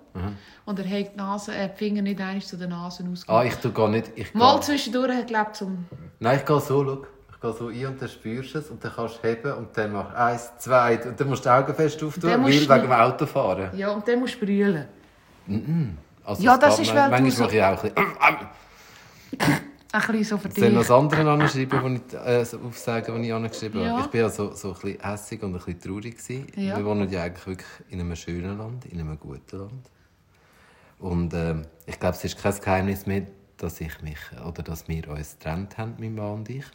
Und 0.65 0.79
er 0.79 0.85
hat 0.99 1.13
die, 1.13 1.17
Nase, 1.17 1.53
äh, 1.55 1.69
die 1.69 1.77
Finger 1.77 2.01
nicht 2.01 2.19
einmal 2.19 2.41
zu 2.41 2.57
den 2.57 2.69
Nasen 2.69 3.07
Ah, 3.07 3.11
ausgemacht. 3.11 3.45
ich 3.47 3.55
tue 3.55 3.71
gar 3.71 3.89
nicht... 3.89 4.11
Ich 4.15 4.33
Mal 4.33 4.53
gehe, 4.53 4.61
zwischendurch 4.61 5.11
hat 5.15 5.27
glaubt 5.27 5.55
zum... 5.57 5.85
nein, 6.19 6.37
ich 6.39 6.45
gehe 6.45 6.59
so, 6.59 6.83
schau. 6.85 7.05
Ich 7.31 7.41
gehe 7.41 7.53
so 7.53 7.67
ein 7.67 7.85
und 7.87 8.01
dann 8.01 8.09
spürst 8.09 8.55
du 8.55 8.59
es 8.59 8.69
und 8.69 8.83
dann 8.83 8.91
kannst 8.95 9.19
du 9.21 9.27
heben 9.27 9.53
und 9.53 9.67
dann 9.77 9.91
machst 9.91 10.13
du 10.13 10.17
eins, 10.17 10.51
zwei 10.57 10.97
und 11.07 11.19
dann 11.19 11.27
musst 11.27 11.45
du 11.45 11.49
die 11.49 11.53
Augen 11.55 11.73
fest 11.75 12.01
auftun, 12.03 12.29
weil 12.43 12.45
wegen 12.47 12.67
dem 12.67 12.91
Autofahren. 12.91 13.77
Ja, 13.77 13.89
und 13.91 14.07
dann 14.07 14.19
musst 14.19 14.35
du 14.41 14.45
brüllen. 14.45 14.85
Also 16.23 16.41
Ja, 16.43 16.57
das 16.57 16.79
ist, 16.79 16.87
weil 16.95 17.03
du 17.05 17.09
Manchmal 17.11 17.31
so- 17.31 17.43
mache 17.43 17.55
ich 17.55 17.63
auch 17.63 17.83
ein 17.83 17.93
bisschen... 17.93 18.47
Ein 19.39 20.01
bisschen 20.07 20.23
so 20.25 20.37
für 20.37 20.51
Soll 20.51 20.63
ich 20.67 20.73
noch 20.73 20.79
dich. 20.81 20.87
das 20.87 20.91
andere 20.91 21.31
anschreiben, 21.31 21.81
wo 21.81 21.87
ich, 21.87 22.13
äh, 22.13 22.45
aufsagen, 22.65 23.15
was 23.15 23.25
ich 23.25 23.33
angeschrieben 23.33 23.81
Ja. 23.81 23.89
habe? 23.97 24.01
Ich 24.07 24.13
war 24.13 24.19
ja 24.21 24.29
so, 24.29 24.53
so 24.53 24.73
ein 24.73 24.73
bisschen 24.81 24.99
hässig 25.01 25.41
und 25.43 25.53
ein 25.53 25.57
bisschen 25.57 25.79
traurig. 25.79 26.17
Gewesen. 26.17 26.47
Ja. 26.55 26.77
Wir 26.77 26.85
wohnen 26.85 27.09
ja 27.09 27.23
eigentlich 27.23 27.47
wirklich 27.47 27.69
in 27.89 28.01
einem 28.01 28.15
schönen 28.15 28.57
Land, 28.57 28.85
in 28.85 28.99
einem 28.99 29.17
guten 29.19 29.57
Land. 29.57 29.89
Und 30.99 31.33
ähm, 31.33 31.61
ich 31.85 31.99
glaube, 31.99 32.15
es 32.17 32.23
ist 32.25 32.37
kein 32.37 32.55
Geheimnis 32.59 33.05
mehr, 33.05 33.25
dass 33.57 33.79
ich 33.79 34.01
mich 34.01 34.17
oder 34.45 34.63
dass 34.63 34.87
wir 34.89 35.07
uns 35.09 35.37
getrennt 35.37 35.77
haben, 35.77 35.95
mein 35.99 36.13
Mann 36.15 36.33
und 36.33 36.49
ich. 36.49 36.65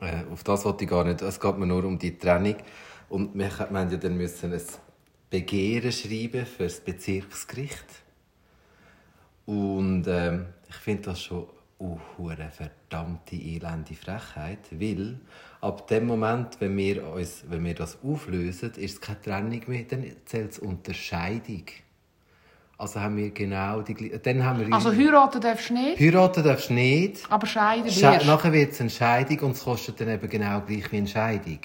Äh, 0.00 0.22
auf 0.32 0.44
das 0.44 0.64
wollte 0.64 0.84
ich 0.84 0.90
gar 0.90 1.04
nicht. 1.04 1.20
Es 1.22 1.40
geht 1.40 1.58
mir 1.58 1.66
nur 1.66 1.84
um 1.84 1.98
die 1.98 2.16
Trennung. 2.16 2.56
Und 3.08 3.34
wir, 3.34 3.48
wir 3.50 3.58
haben 3.80 3.90
ja 3.90 3.96
dann 3.96 4.16
müssen 4.16 4.52
ein 4.52 4.62
Begehren 5.30 5.90
schreiben 5.90 6.46
für 6.46 6.64
das 6.64 6.80
Bezirksgericht. 6.80 7.86
Und 9.46 10.04
ähm, 10.08 10.46
ich 10.68 10.76
finde 10.76 11.02
das 11.02 11.22
schon 11.22 11.46
eine 12.18 12.50
verdammte 12.50 13.36
elende 13.36 13.94
Frechheit, 13.94 14.58
weil 14.72 15.20
ab 15.60 15.86
dem 15.88 16.06
Moment, 16.06 16.56
wenn 16.60 16.76
wir, 16.76 17.06
uns, 17.06 17.44
wenn 17.48 17.64
wir 17.64 17.74
das 17.74 17.98
auflösen, 18.02 18.72
ist 18.76 18.94
es 18.94 19.00
keine 19.00 19.20
Trennung 19.20 19.62
mehr, 19.66 19.84
dann 19.84 20.04
zählt 20.24 20.52
es 20.52 20.58
Unterscheidung. 20.58 21.64
Also 22.78 23.00
haben 23.00 23.16
wir 23.16 23.30
genau 23.30 23.80
die 23.80 23.94
gleiche... 23.94 24.18
Dann 24.18 24.44
haben 24.44 24.66
wir 24.66 24.74
Also 24.74 24.92
heiraten 24.92 25.40
darfst 25.40 25.70
du 25.70 25.74
nicht, 25.74 25.98
Heiraten 25.98 26.44
darfst 26.44 26.68
du 26.68 26.74
nicht. 26.74 27.30
aber 27.30 27.46
scheiden 27.46 27.90
Sche 27.90 28.02
wirst. 28.02 28.26
nachher 28.26 28.52
wird 28.52 28.72
es 28.72 28.80
eine 28.80 28.90
Scheidung 28.90 29.38
und 29.40 29.52
es 29.52 29.64
kostet 29.64 30.00
dann 30.00 30.08
eben 30.08 30.28
genau 30.28 30.60
gleich 30.60 30.92
wie 30.92 30.98
eine 30.98 31.06
Scheidung. 31.06 31.60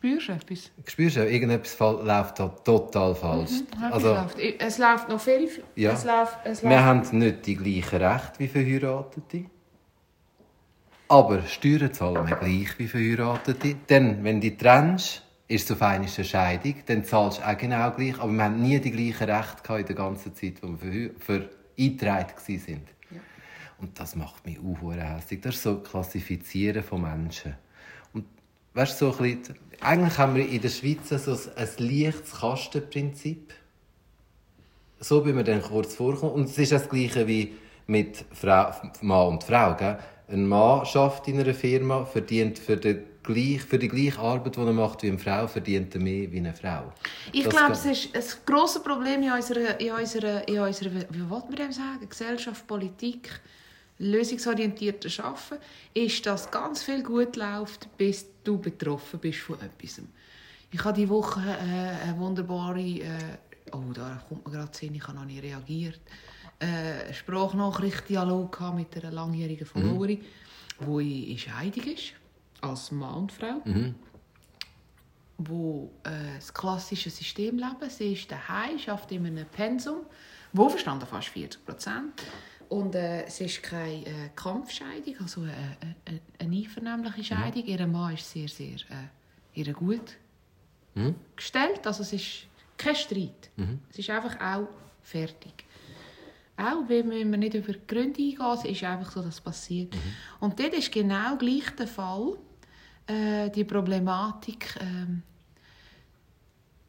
Spürst 0.00 0.28
du 0.28 0.32
etwas? 0.32 0.70
Spürst 0.86 1.16
du, 1.16 1.28
irgendetwas 1.28 1.78
läuft 1.78 2.38
da 2.38 2.48
total 2.48 3.14
falsch. 3.14 3.50
Etwas 3.60 3.92
Also. 3.92 4.16
Es 4.58 4.78
läuft 4.78 5.10
noch 5.10 5.20
viel... 5.20 5.50
Ja. 5.76 5.92
Es 5.92 6.04
läuft... 6.04 6.38
Es 6.44 6.62
wir 6.62 6.70
läuft. 6.70 6.82
haben 6.82 7.18
nicht 7.18 7.44
die 7.44 7.54
gleichen 7.56 8.02
Rechte 8.02 8.38
wie 8.38 8.48
Verheiratete. 8.48 9.44
Aber 11.08 11.42
Steuern 11.42 11.92
zahlen 11.92 12.26
wir 12.26 12.36
gleich 12.36 12.78
wie 12.78 12.88
Verheiratete. 12.88 13.74
Denn, 13.90 14.24
wenn 14.24 14.40
du 14.40 14.56
trennst, 14.56 15.22
ist 15.48 15.64
es 15.64 15.72
auf 15.76 15.82
einmal 15.82 16.08
eine 16.08 16.24
Scheidung, 16.24 16.76
dann 16.86 17.04
zahlst 17.04 17.40
du 17.40 17.42
auch 17.42 17.58
genau 17.58 17.90
gleich. 17.90 18.18
Aber 18.20 18.32
wir 18.32 18.44
haben 18.44 18.62
nie 18.62 18.80
die 18.80 18.92
gleichen 18.92 19.28
Rechte 19.28 19.76
in 19.76 19.84
der 19.84 19.96
ganzen 19.96 20.34
Zeit, 20.34 20.62
wo 20.62 20.80
wir 20.80 21.10
für 21.18 21.50
eingetragen 21.78 22.32
waren. 22.48 22.82
Und 23.76 24.00
das 24.00 24.16
macht 24.16 24.46
mich 24.46 24.58
auch 24.60 24.94
hässlich. 24.94 25.42
Das 25.42 25.56
ist 25.56 25.62
so 25.62 25.80
Klassifizieren 25.80 26.82
von 26.82 27.02
Menschen. 27.02 27.54
Und 28.14 28.24
weißt, 28.72 28.98
du, 28.98 29.12
so 29.12 29.22
ein 29.22 29.38
bisschen, 29.38 29.56
eigentlich 29.80 30.18
haben 30.18 30.34
wir 30.34 30.48
in 30.48 30.60
der 30.60 30.68
Schweiz 30.68 31.08
so 31.08 31.32
ein, 31.32 31.38
ein 31.56 31.68
leichtes 31.78 32.32
Kastenprinzip. 32.32 33.52
So 34.98 35.24
wie 35.24 35.34
wir 35.34 35.44
dann 35.44 35.62
kurz 35.62 35.94
vorkommen. 35.94 36.32
Und 36.32 36.44
es 36.44 36.58
ist 36.58 36.72
das 36.72 36.88
Gleiche 36.88 37.26
wie 37.26 37.54
mit 37.86 38.24
Frau, 38.32 38.72
Mann 39.00 39.28
und 39.28 39.44
Frau. 39.44 39.74
Gell? 39.74 39.98
Ein 40.28 40.46
Mann 40.46 40.86
schafft 40.86 41.26
in 41.28 41.40
einer 41.40 41.54
Firma, 41.54 42.04
verdient 42.04 42.58
für 42.58 42.76
die, 42.76 42.98
gleich, 43.22 43.62
für 43.62 43.78
die 43.78 43.88
gleiche 43.88 44.20
Arbeit, 44.20 44.56
die 44.56 44.60
er 44.60 44.72
macht 44.72 45.02
wie 45.02 45.08
eine 45.08 45.18
Frau, 45.18 45.48
verdient 45.48 45.94
er 45.94 46.00
mehr 46.00 46.30
wie 46.30 46.38
eine 46.38 46.54
Frau. 46.54 46.92
Ich 47.32 47.48
glaube, 47.48 47.72
es 47.72 47.84
ist 47.84 48.14
ein 48.14 48.22
grosses 48.46 48.82
Problem 48.82 49.22
in 49.22 49.32
unserer, 49.32 49.80
in 49.80 49.92
unserer, 49.92 50.46
in 50.46 50.60
unserer 50.60 50.92
wie 50.92 51.18
will 51.18 51.26
man 51.28 51.56
dem 51.56 51.72
sagen, 51.72 52.08
Gesellschaft, 52.08 52.66
Politik, 52.66 53.40
lösungsorientiertes 54.00 55.20
Arbeiten, 55.20 55.62
ist, 55.94 56.26
dass 56.26 56.50
ganz 56.50 56.82
viel 56.82 57.02
gut 57.02 57.36
läuft, 57.36 57.88
bis 57.96 58.26
du 58.42 58.58
betroffen 58.58 59.20
bist 59.20 59.40
von 59.40 59.56
etwas. 59.60 60.00
Ich 60.72 60.84
habe 60.84 60.94
diese 60.94 61.08
Woche 61.08 61.40
äh, 61.40 62.08
eine 62.08 62.18
wunderbare, 62.18 62.80
äh, 62.80 63.08
oh, 63.72 63.92
da 63.92 64.22
kommt 64.28 64.46
mir 64.46 64.52
gerade 64.52 64.76
Sinn, 64.76 64.94
ich 64.94 65.06
habe 65.06 65.18
noch 65.18 65.24
nicht 65.24 65.42
reagiert, 65.42 66.00
äh, 66.58 67.12
Sprachnachricht-Dialog 67.12 68.74
mit 68.74 68.96
einer 68.96 69.12
langjährigen 69.12 69.66
Followerin, 69.66 70.20
die 70.80 71.32
in 71.32 71.38
Scheidung 71.38 71.84
ist, 71.84 72.12
als 72.60 72.90
Mann 72.90 73.14
und 73.14 73.32
Frau 73.32 73.62
wo 75.48 75.90
äh, 76.04 76.36
das 76.36 76.52
klassische 76.52 77.10
System 77.10 77.56
leben. 77.56 77.88
Sie 77.88 78.12
ist 78.12 78.30
daheim, 78.30 78.78
arbeitet 78.86 79.12
in 79.12 79.26
einem 79.26 79.46
Pensum, 79.46 80.00
wo 80.52 80.68
verstanden 80.68 81.06
fast 81.06 81.28
40 81.28 81.64
Prozent. 81.64 82.22
Und 82.70 82.94
äh, 82.94 83.24
es 83.24 83.40
ist 83.40 83.64
keine 83.64 84.06
äh, 84.06 84.28
Kampfscheidung, 84.36 85.16
also 85.20 85.42
eine, 85.42 85.76
eine, 86.06 86.20
eine 86.38 86.56
einvernehmliche 86.56 87.24
Scheidung. 87.24 87.64
Ihr 87.64 87.86
Mann 87.86 88.14
ist 88.14 88.30
sehr, 88.30 88.48
sehr 88.48 88.76
äh, 89.54 89.72
gut 89.72 90.16
gestellt. 91.34 91.84
Also 91.84 92.02
es 92.02 92.12
ist 92.12 92.46
kein 92.76 92.94
Streit. 92.94 93.50
Es 93.90 93.98
ist 93.98 94.10
einfach 94.10 94.40
auch 94.40 94.68
fertig. 95.02 95.64
Auch 96.56 96.88
wenn 96.88 97.10
wir 97.10 97.24
nicht 97.24 97.54
über 97.54 97.72
die 97.72 97.86
Gründe 97.88 98.22
eingehen, 98.22 98.54
es 98.54 98.64
ist 98.64 98.84
einfach 98.84 99.10
so, 99.10 99.20
dass 99.20 99.34
es 99.34 99.40
passiert. 99.40 99.94
Und 100.38 100.60
dort 100.60 100.74
ist 100.74 100.92
genau 100.92 101.36
gleich 101.36 101.70
der 101.76 101.88
Fall, 101.88 102.36
äh, 103.06 103.50
die 103.50 103.64
Problematik, 103.64 104.78
ähm, 104.80 105.22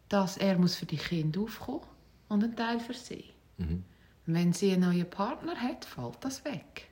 dass 0.10 0.38
er 0.38 0.58
muss 0.60 0.76
für 0.76 0.86
die 0.86 0.98
Kinder 0.98 1.42
aufkommen 1.42 1.86
und 2.28 2.44
ein 2.44 2.56
Teil 2.56 2.80
für 2.80 2.94
sie. 2.94 3.26
Wenn 4.26 4.54
sie 4.54 4.72
einen 4.72 4.82
neuen 4.82 5.10
Partner 5.10 5.56
hat, 5.56 5.86
fällt 5.86 6.18
das 6.22 6.46
weg. 6.46 6.90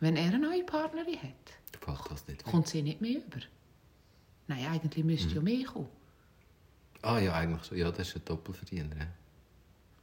Wenn 0.00 0.16
er 0.16 0.28
eine 0.28 0.38
neue 0.38 0.64
Partnerin 0.64 1.16
hat, 1.22 1.78
fällt 1.80 2.10
das 2.10 2.26
nicht. 2.26 2.44
weg. 2.44 2.52
kommt 2.52 2.68
sie 2.68 2.82
nicht 2.82 3.00
mehr 3.00 3.18
über. 3.18 3.40
Nein, 4.46 4.66
eigentlich 4.72 5.04
müsste 5.04 5.34
ja 5.34 5.40
mehr 5.40 5.66
kommen. 5.66 5.88
Ah 7.02 7.18
ja, 7.18 7.34
eigentlich 7.34 7.64
schon. 7.64 7.78
Ja, 7.78 7.90
das 7.90 8.08
ist 8.08 8.16
ein 8.16 8.24
Doppelverdiener. 8.24 9.06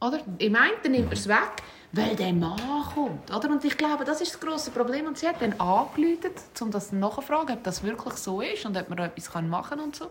Oder? 0.00 0.20
Im 0.38 0.54
einen 0.54 0.92
nimmt 0.92 1.06
er 1.06 1.12
es 1.12 1.26
weg, 1.26 1.62
weil 1.92 2.14
der 2.14 2.32
Mann 2.32 2.84
kommt. 2.94 3.32
Oder? 3.34 3.50
Und 3.50 3.64
ich 3.64 3.76
glaube, 3.76 4.04
das 4.04 4.20
ist 4.20 4.34
das 4.34 4.40
grosse 4.40 4.70
Problem. 4.70 5.06
Und 5.06 5.18
sie 5.18 5.26
hat 5.26 5.42
dann 5.42 5.52
angerufen, 5.54 6.30
um 6.60 6.70
das 6.70 6.92
nachzufragen, 6.92 7.56
ob 7.56 7.64
das 7.64 7.82
wirklich 7.82 8.14
so 8.14 8.40
ist 8.40 8.64
und 8.64 8.76
ob 8.76 8.88
man 8.88 8.98
da 8.98 9.06
etwas 9.06 9.34
machen 9.42 9.70
kann 9.70 9.80
und 9.80 9.96
so. 9.96 10.10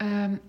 Ähm, 0.00 0.40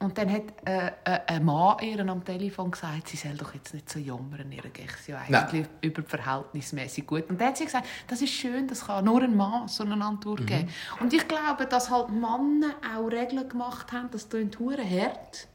und 0.00 0.16
dann 0.16 0.30
hat 0.30 0.44
äh, 0.64 0.92
äh, 1.04 1.20
ein 1.26 1.44
Mann 1.44 1.76
ihr 1.80 1.98
am 2.06 2.24
Telefon 2.24 2.70
gesagt, 2.70 3.08
sie 3.08 3.16
soll 3.16 3.34
doch 3.34 3.52
jetzt 3.54 3.74
nicht 3.74 3.90
so 3.90 3.98
jammern, 3.98 4.52
ihr 4.52 4.62
geht 4.62 4.86
ja 5.08 5.18
eigentlich 5.18 5.66
überverhältnismäßig 5.80 7.04
gut. 7.04 7.28
Und 7.28 7.40
dann 7.40 7.48
hat 7.48 7.56
sie 7.56 7.64
gesagt, 7.64 7.86
das 8.06 8.22
ist 8.22 8.30
schön, 8.30 8.68
das 8.68 8.86
kann 8.86 9.04
nur 9.04 9.22
ein 9.22 9.36
Mann 9.36 9.66
so 9.66 9.82
eine 9.82 10.02
Antwort 10.04 10.46
geben. 10.46 10.68
Und 11.00 11.12
ich 11.12 11.26
glaube, 11.26 11.66
dass 11.66 11.90
halt 11.90 12.10
Männer 12.10 12.74
auch 12.96 13.08
Regeln 13.08 13.48
gemacht 13.48 13.90
haben, 13.92 14.08
das 14.12 14.28
klingt 14.28 14.58
hure 14.60 14.84
hart. 14.88 15.48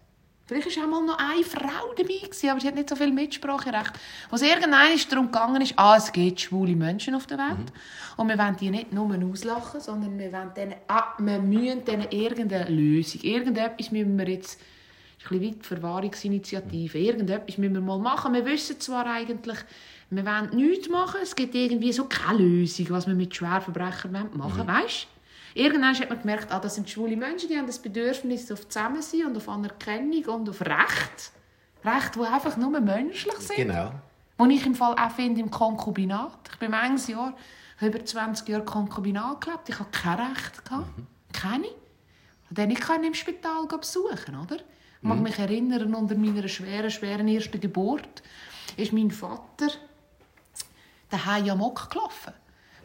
Vielleicht 0.46 0.76
war 0.76 0.84
auch 0.84 0.90
mal 0.90 1.06
noch 1.06 1.18
eine 1.18 1.44
Frau 1.44 1.94
dabei, 1.96 2.20
gewesen, 2.22 2.50
aber 2.50 2.60
sie 2.60 2.68
hat 2.68 2.76
nicht 2.76 2.90
so 2.90 2.98
viel 2.98 3.14
Mitspracherecht. 3.14 3.94
Was 4.30 4.42
irgendwann 4.42 5.00
darum 5.10 5.32
gegangen 5.32 5.62
ist, 5.62 5.74
ah, 5.78 5.96
es 5.96 6.12
gibt 6.12 6.42
schwule 6.42 6.76
Menschen 6.76 7.16
auf 7.16 7.28
der 7.28 7.38
Welt. 7.38 7.72
Und 8.18 8.28
wir 8.28 8.38
wollen 8.38 8.58
die 8.58 8.70
nicht 8.70 8.92
nur 8.92 9.10
auslachen, 9.32 9.80
sondern 9.80 10.20
wir 10.20 10.34
wollen 10.34 10.54
denen, 10.54 10.76
ah, 10.90 11.14
wir 11.18 11.40
müssen 11.40 11.86
denen 11.86 12.08
irgendeine 12.10 12.70
Lösung, 12.70 13.22
irgendetwas 13.22 13.92
müssen 13.92 14.18
wir 14.18 14.28
jetzt, 14.28 14.60
ist 15.18 15.32
ein 15.32 15.40
bisschen 15.40 15.56
weit 15.56 15.66
Verwahrungsinitiative, 15.66 16.98
irgendetwas 16.98 17.58
müssen 17.58 17.76
wir 17.76 17.82
mal 17.82 18.00
machen. 18.00 18.34
Wir 18.34 18.46
wissen 18.46 18.78
zwar 18.82 19.06
eigentlich, 19.06 19.60
wir 20.10 20.26
wollen 20.26 20.50
nichts 20.58 20.90
machen, 20.90 21.22
es 21.24 21.38
gibt 21.38 21.56
irgendwie 21.56 21.94
so 21.94 22.04
keine 22.04 22.40
Lösung, 22.40 22.90
was 22.90 23.08
wir 23.08 23.16
mit 23.16 23.34
Schwerverbrechern 23.34 24.12
machen 24.12 24.68
wollen, 24.68 24.68
weißt 24.68 25.08
Irgendwann 25.54 25.96
hat 25.98 26.10
man 26.10 26.20
gemerkt, 26.20 26.52
ah, 26.52 26.60
das 26.60 26.76
sind 26.76 26.90
schwule 26.90 27.16
Menschen, 27.16 27.50
die 27.50 27.58
haben 27.58 27.68
das 27.68 27.80
Bedürfnis 27.80 28.52
auf 28.52 28.68
Zusammensein 28.68 29.28
und 29.28 29.38
auf 29.38 29.48
Anerkennung 29.48 30.26
und 30.26 30.50
auf 30.50 30.62
Recht. 30.62 31.32
Recht, 31.86 32.16
die 32.16 32.22
einfach 32.22 32.58
nur 32.58 32.80
menschlich 32.80 33.38
sind. 33.38 33.58
Genau. 33.58 33.92
Und 34.38 34.50
ich 34.50 34.66
im 34.66 34.74
Fall 34.74 34.96
auch 34.98 35.12
finde 35.12 35.42
im 35.42 35.52
Konkubinat. 35.52 36.50
Ich 36.52 36.60
bin 36.60 36.72
manches 36.72 37.08
Jahr, 37.08 37.36
über 37.82 38.04
20 38.04 38.48
Jahre 38.48 38.66
Konkubinat 38.66 39.42
gelebt. 39.42 39.70
Ich 39.70 39.80
habe 39.80 39.90
kein 39.92 40.20
Recht 40.20 40.66
gehabt. 40.66 40.90
Keine. 41.34 41.68
Und 41.68 42.58
dann 42.58 42.72
ich 42.72 42.90
im 42.90 43.14
Spital 43.14 43.68
besuchen, 43.68 44.40
oder? 44.44 44.56
Ich 44.56 45.10
mag 45.10 45.20
mich 45.20 45.38
erinnern, 45.38 45.94
unter 45.94 46.16
meiner 46.16 46.48
schweren, 46.48 46.90
schweren 46.90 47.28
ersten 47.28 47.60
Geburt 47.60 48.24
ist 48.78 48.94
mein 48.94 49.12
Vater 49.12 49.68
daheim 51.10 51.50
Amok 51.50 51.90
gelaufen 51.90 52.34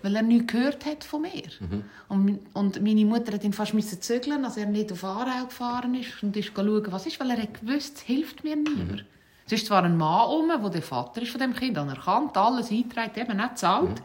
weil 0.02 0.16
er 0.16 0.22
nichts 0.22 0.52
gehört 0.52 0.86
hat 0.86 1.04
von 1.04 1.22
mir. 1.22 1.50
Mhm. 1.60 1.84
Und, 2.08 2.40
und 2.54 2.82
meine 2.82 3.04
Mutter 3.04 3.32
hat 3.32 3.44
ihn 3.44 3.52
fast 3.52 3.74
müssen 3.74 4.00
zügeln, 4.00 4.44
als 4.44 4.56
er 4.56 4.66
nicht 4.66 4.92
auf 4.92 5.04
Aarau 5.04 5.46
gefahren 5.46 5.94
ist 5.94 6.22
und 6.22 6.36
ist 6.36 6.52
schauen, 6.54 6.86
was 6.90 7.06
ist, 7.06 7.18
weil 7.20 7.30
er 7.30 7.42
hat 7.42 7.60
gewusst, 7.60 7.96
es 7.96 8.02
hilft 8.02 8.44
mir 8.44 8.56
niemand. 8.56 8.92
Mhm. 8.92 9.06
Es 9.46 9.52
ist 9.52 9.66
zwar 9.66 9.82
ein 9.82 9.96
Mann 9.96 10.28
um, 10.28 10.48
der 10.48 10.70
der 10.70 10.82
Vater 10.82 11.22
ist 11.22 11.30
von 11.30 11.40
dem 11.40 11.54
Kind, 11.54 11.78
anerkannt, 11.78 12.36
alles 12.36 12.70
eingetragen, 12.70 13.18
eben 13.18 13.36
nicht 13.36 13.58
zahlt, 13.58 13.88
mhm. 13.88 14.04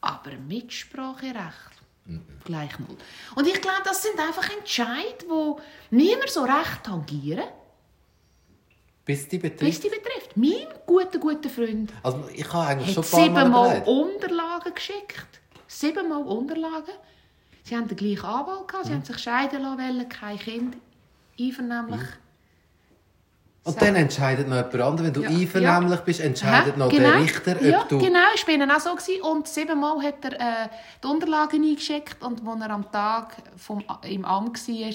aber 0.00 0.32
Mitspracherecht 0.48 1.70
mhm. 2.06 2.22
gleich 2.44 2.78
null. 2.78 2.96
Und 3.36 3.46
ich 3.46 3.60
glaube, 3.60 3.82
das 3.84 4.02
sind 4.02 4.18
einfach 4.18 4.50
Entscheidungen, 4.50 5.56
die 5.90 5.96
niemand 5.96 6.30
so 6.30 6.42
recht 6.42 6.82
tangieren. 6.82 7.44
Bis 9.10 9.26
die 9.26 9.38
betrifft? 9.38 9.58
Bis 9.58 9.80
die 9.80 9.88
betrifft. 9.88 10.36
Mein 10.36 10.68
guter, 10.86 11.18
guter 11.18 11.48
Freund 11.48 11.92
also 12.00 12.28
ich 12.32 12.52
habe 12.52 12.68
eigentlich 12.68 12.94
schon 12.94 13.02
siebenmal 13.02 13.82
Unterlagen 13.84 14.72
geschickt. 14.72 15.26
Siebenmal 15.66 16.22
Unterlagen. 16.22 16.94
Sie 17.64 17.76
haben 17.76 17.88
den 17.88 17.96
gleichen 17.96 18.24
Anwalt, 18.24 18.68
gehabt, 18.68 18.86
sie 18.86 18.92
mhm. 18.92 18.96
haben 18.96 19.04
sich 19.04 19.18
scheiden 19.18 19.62
lassen, 19.62 20.08
kein 20.08 20.38
Kind, 20.38 20.76
einvernehmlich. 21.38 22.00
Mhm. 22.00 22.30
Und 23.62 23.82
dann 23.82 23.96
entscheidet 23.96 24.48
noch 24.48 24.56
jemand 24.56 24.74
anderes. 24.74 25.06
Wenn 25.06 25.12
du 25.12 25.22
ja. 25.22 25.28
einvernehmlich 25.28 25.98
ja. 25.98 26.04
bist, 26.04 26.20
entscheidet 26.20 26.74
Aha, 26.74 26.78
noch 26.78 26.88
genau. 26.88 27.10
der 27.10 27.20
Richter, 27.20 27.56
ob 27.56 27.62
ja, 27.62 27.84
du... 27.88 27.98
genau. 27.98 28.20
Ich 28.34 28.46
war 28.46 28.76
auch 28.76 28.80
so. 28.80 28.94
Gewesen. 28.94 29.22
Und 29.22 29.48
siebenmal 29.48 30.02
hat 30.02 30.24
er 30.24 30.32
äh, 30.34 30.68
die 31.02 31.06
Unterlagen 31.08 31.62
eingeschickt. 31.62 32.22
Und 32.22 32.46
als 32.46 32.60
er 32.60 32.70
am 32.70 32.90
Tag 32.90 33.36
vom, 33.56 33.84
im 34.02 34.24
Amt 34.24 34.68
war, 34.68 34.88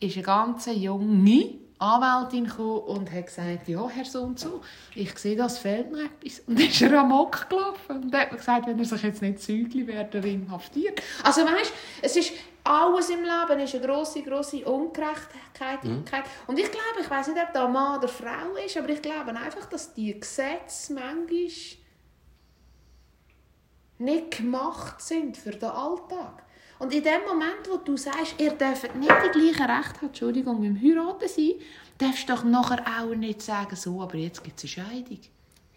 ist 0.00 0.16
ein 0.16 0.22
ganz 0.22 0.66
junger 0.66 1.44
Anwältin 1.78 2.46
gekommen 2.46 2.80
und 2.80 3.12
hat 3.12 3.26
gesagt, 3.26 3.68
ja, 3.68 3.88
Herr 3.88 4.04
so 4.04 4.22
und 4.22 4.38
so, 4.38 4.60
ich 4.94 5.16
sehe, 5.18 5.36
das 5.36 5.58
fehlt 5.58 5.92
noch 5.92 6.00
etwas. 6.00 6.40
Und 6.46 6.58
dann 6.58 6.66
ist 6.66 6.82
er 6.82 7.00
amok 7.00 7.48
gelaufen 7.48 8.02
und 8.02 8.14
hat 8.14 8.30
gesagt, 8.30 8.66
wenn 8.66 8.78
er 8.78 8.84
sich 8.84 9.02
jetzt 9.02 9.22
nicht 9.22 9.40
zügelt, 9.40 9.86
wird 9.86 10.14
er 10.14 10.24
inhaftiert. 10.24 11.00
Also 11.22 11.42
weißt, 11.42 11.72
es 12.02 12.16
ist 12.16 12.32
alles 12.64 13.08
im 13.10 13.22
Leben 13.22 13.60
ist 13.60 13.74
eine 13.74 13.86
grosse, 13.86 14.22
grosse 14.22 14.64
Ungerechtigkeit. 14.64 15.84
Mhm. 15.84 16.04
Und 16.46 16.58
ich 16.58 16.70
glaube, 16.70 17.00
ich 17.00 17.10
weiß 17.10 17.28
nicht, 17.28 17.42
ob 17.42 17.52
da 17.52 17.66
Mann 17.66 17.98
oder 17.98 18.08
Frau 18.08 18.54
ist, 18.64 18.76
aber 18.76 18.90
ich 18.90 19.00
glaube 19.00 19.30
einfach, 19.30 19.66
dass 19.66 19.94
die 19.94 20.18
Gesetze 20.18 20.92
manchmal 20.92 21.48
nicht 23.98 24.36
gemacht 24.36 25.00
sind 25.00 25.36
für 25.36 25.50
den 25.50 25.70
Alltag. 25.70 26.42
Und 26.78 26.94
in 26.94 27.02
dem 27.02 27.22
Moment, 27.26 27.68
wo 27.68 27.78
du 27.78 27.96
sagst, 27.96 28.34
ihr 28.38 28.52
dürft 28.52 28.94
nicht 28.94 29.12
die 29.24 29.38
gleichen 29.38 29.70
Rechte 29.70 30.00
haben, 30.00 30.06
Entschuldigung, 30.06 30.60
beim 30.60 30.80
Heiraten 30.80 31.28
sein, 31.28 31.54
darfst 31.98 32.28
du 32.28 32.34
doch 32.34 32.44
nachher 32.44 32.84
auch 33.00 33.14
nicht 33.14 33.42
sagen, 33.42 33.74
so, 33.74 34.00
aber 34.00 34.16
jetzt 34.16 34.44
gibt 34.44 34.62
es 34.62 34.76
eine 34.78 34.86
Scheidung. 34.86 35.18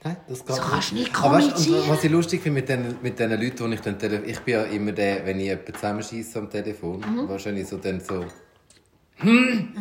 Nein, 0.03 0.17
das 0.27 0.45
geht 0.45 0.55
so 0.55 0.61
kannst 0.61 0.91
du 0.91 0.95
nicht 0.95 1.13
kommunizieren. 1.13 1.79
Weißt, 1.81 1.89
was 1.89 2.03
ich 2.03 2.11
lustig 2.11 2.41
finde 2.41 2.59
mit 2.59 2.69
den, 2.69 2.97
mit 3.01 3.19
den 3.19 3.29
Leuten, 3.31 3.69
die 3.69 3.75
ich 3.75 3.81
dann 3.81 3.99
Telefon... 3.99 4.29
Ich 4.29 4.39
bin 4.39 4.53
ja 4.55 4.63
immer 4.63 4.91
der, 4.91 5.25
wenn 5.25 5.39
ich 5.39 5.45
jemanden 5.45 5.73
zusammenschieße 5.73 6.39
am 6.39 6.49
Telefon, 6.49 6.99
mhm. 6.99 7.29
wahrscheinlich 7.29 7.67
so 7.67 7.77
dann 7.77 7.99
so... 7.99 8.25
Mhm. 9.21 9.73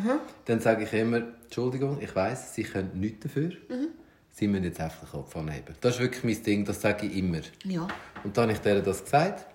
Dann 0.45 0.61
sage 0.61 0.85
ich 0.85 0.93
immer, 0.93 1.23
Entschuldigung, 1.45 1.99
ich 2.00 2.15
weiß, 2.15 2.55
Sie 2.55 2.65
können 2.65 3.00
nichts 3.00 3.21
dafür. 3.21 3.49
Mhm. 3.69 3.89
Sie 4.31 4.47
müssen 4.47 4.65
jetzt 4.65 4.81
einfach 4.81 5.00
den 5.00 5.11
Kopf 5.11 5.37
anheben. 5.37 5.75
Das 5.80 5.95
ist 5.95 6.00
wirklich 6.00 6.25
mein 6.25 6.43
Ding, 6.43 6.65
das 6.65 6.80
sage 6.80 7.06
ich 7.06 7.17
immer. 7.17 7.41
Ja. 7.65 7.89
Und 8.23 8.37
dann 8.37 8.45
habe 8.45 8.52
ich 8.52 8.59
dir 8.61 8.80
das 8.80 9.02
gesagt. 9.02 9.47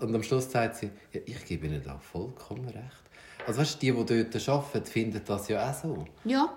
Und 0.00 0.14
am 0.14 0.22
Schluss 0.22 0.50
sagt 0.50 0.76
sie, 0.76 0.90
ja, 1.12 1.20
ich 1.24 1.44
gebe 1.44 1.66
Ihnen 1.66 1.82
da 1.84 1.98
vollkommen 1.98 2.66
recht. 2.68 3.02
Also 3.46 3.60
weißt, 3.60 3.80
die, 3.82 3.92
die 3.92 4.30
dort 4.30 4.48
arbeiten, 4.48 4.86
finden 4.86 5.20
das 5.24 5.48
ja 5.48 5.70
auch 5.70 5.74
so. 5.74 6.04
Ja. 6.24 6.50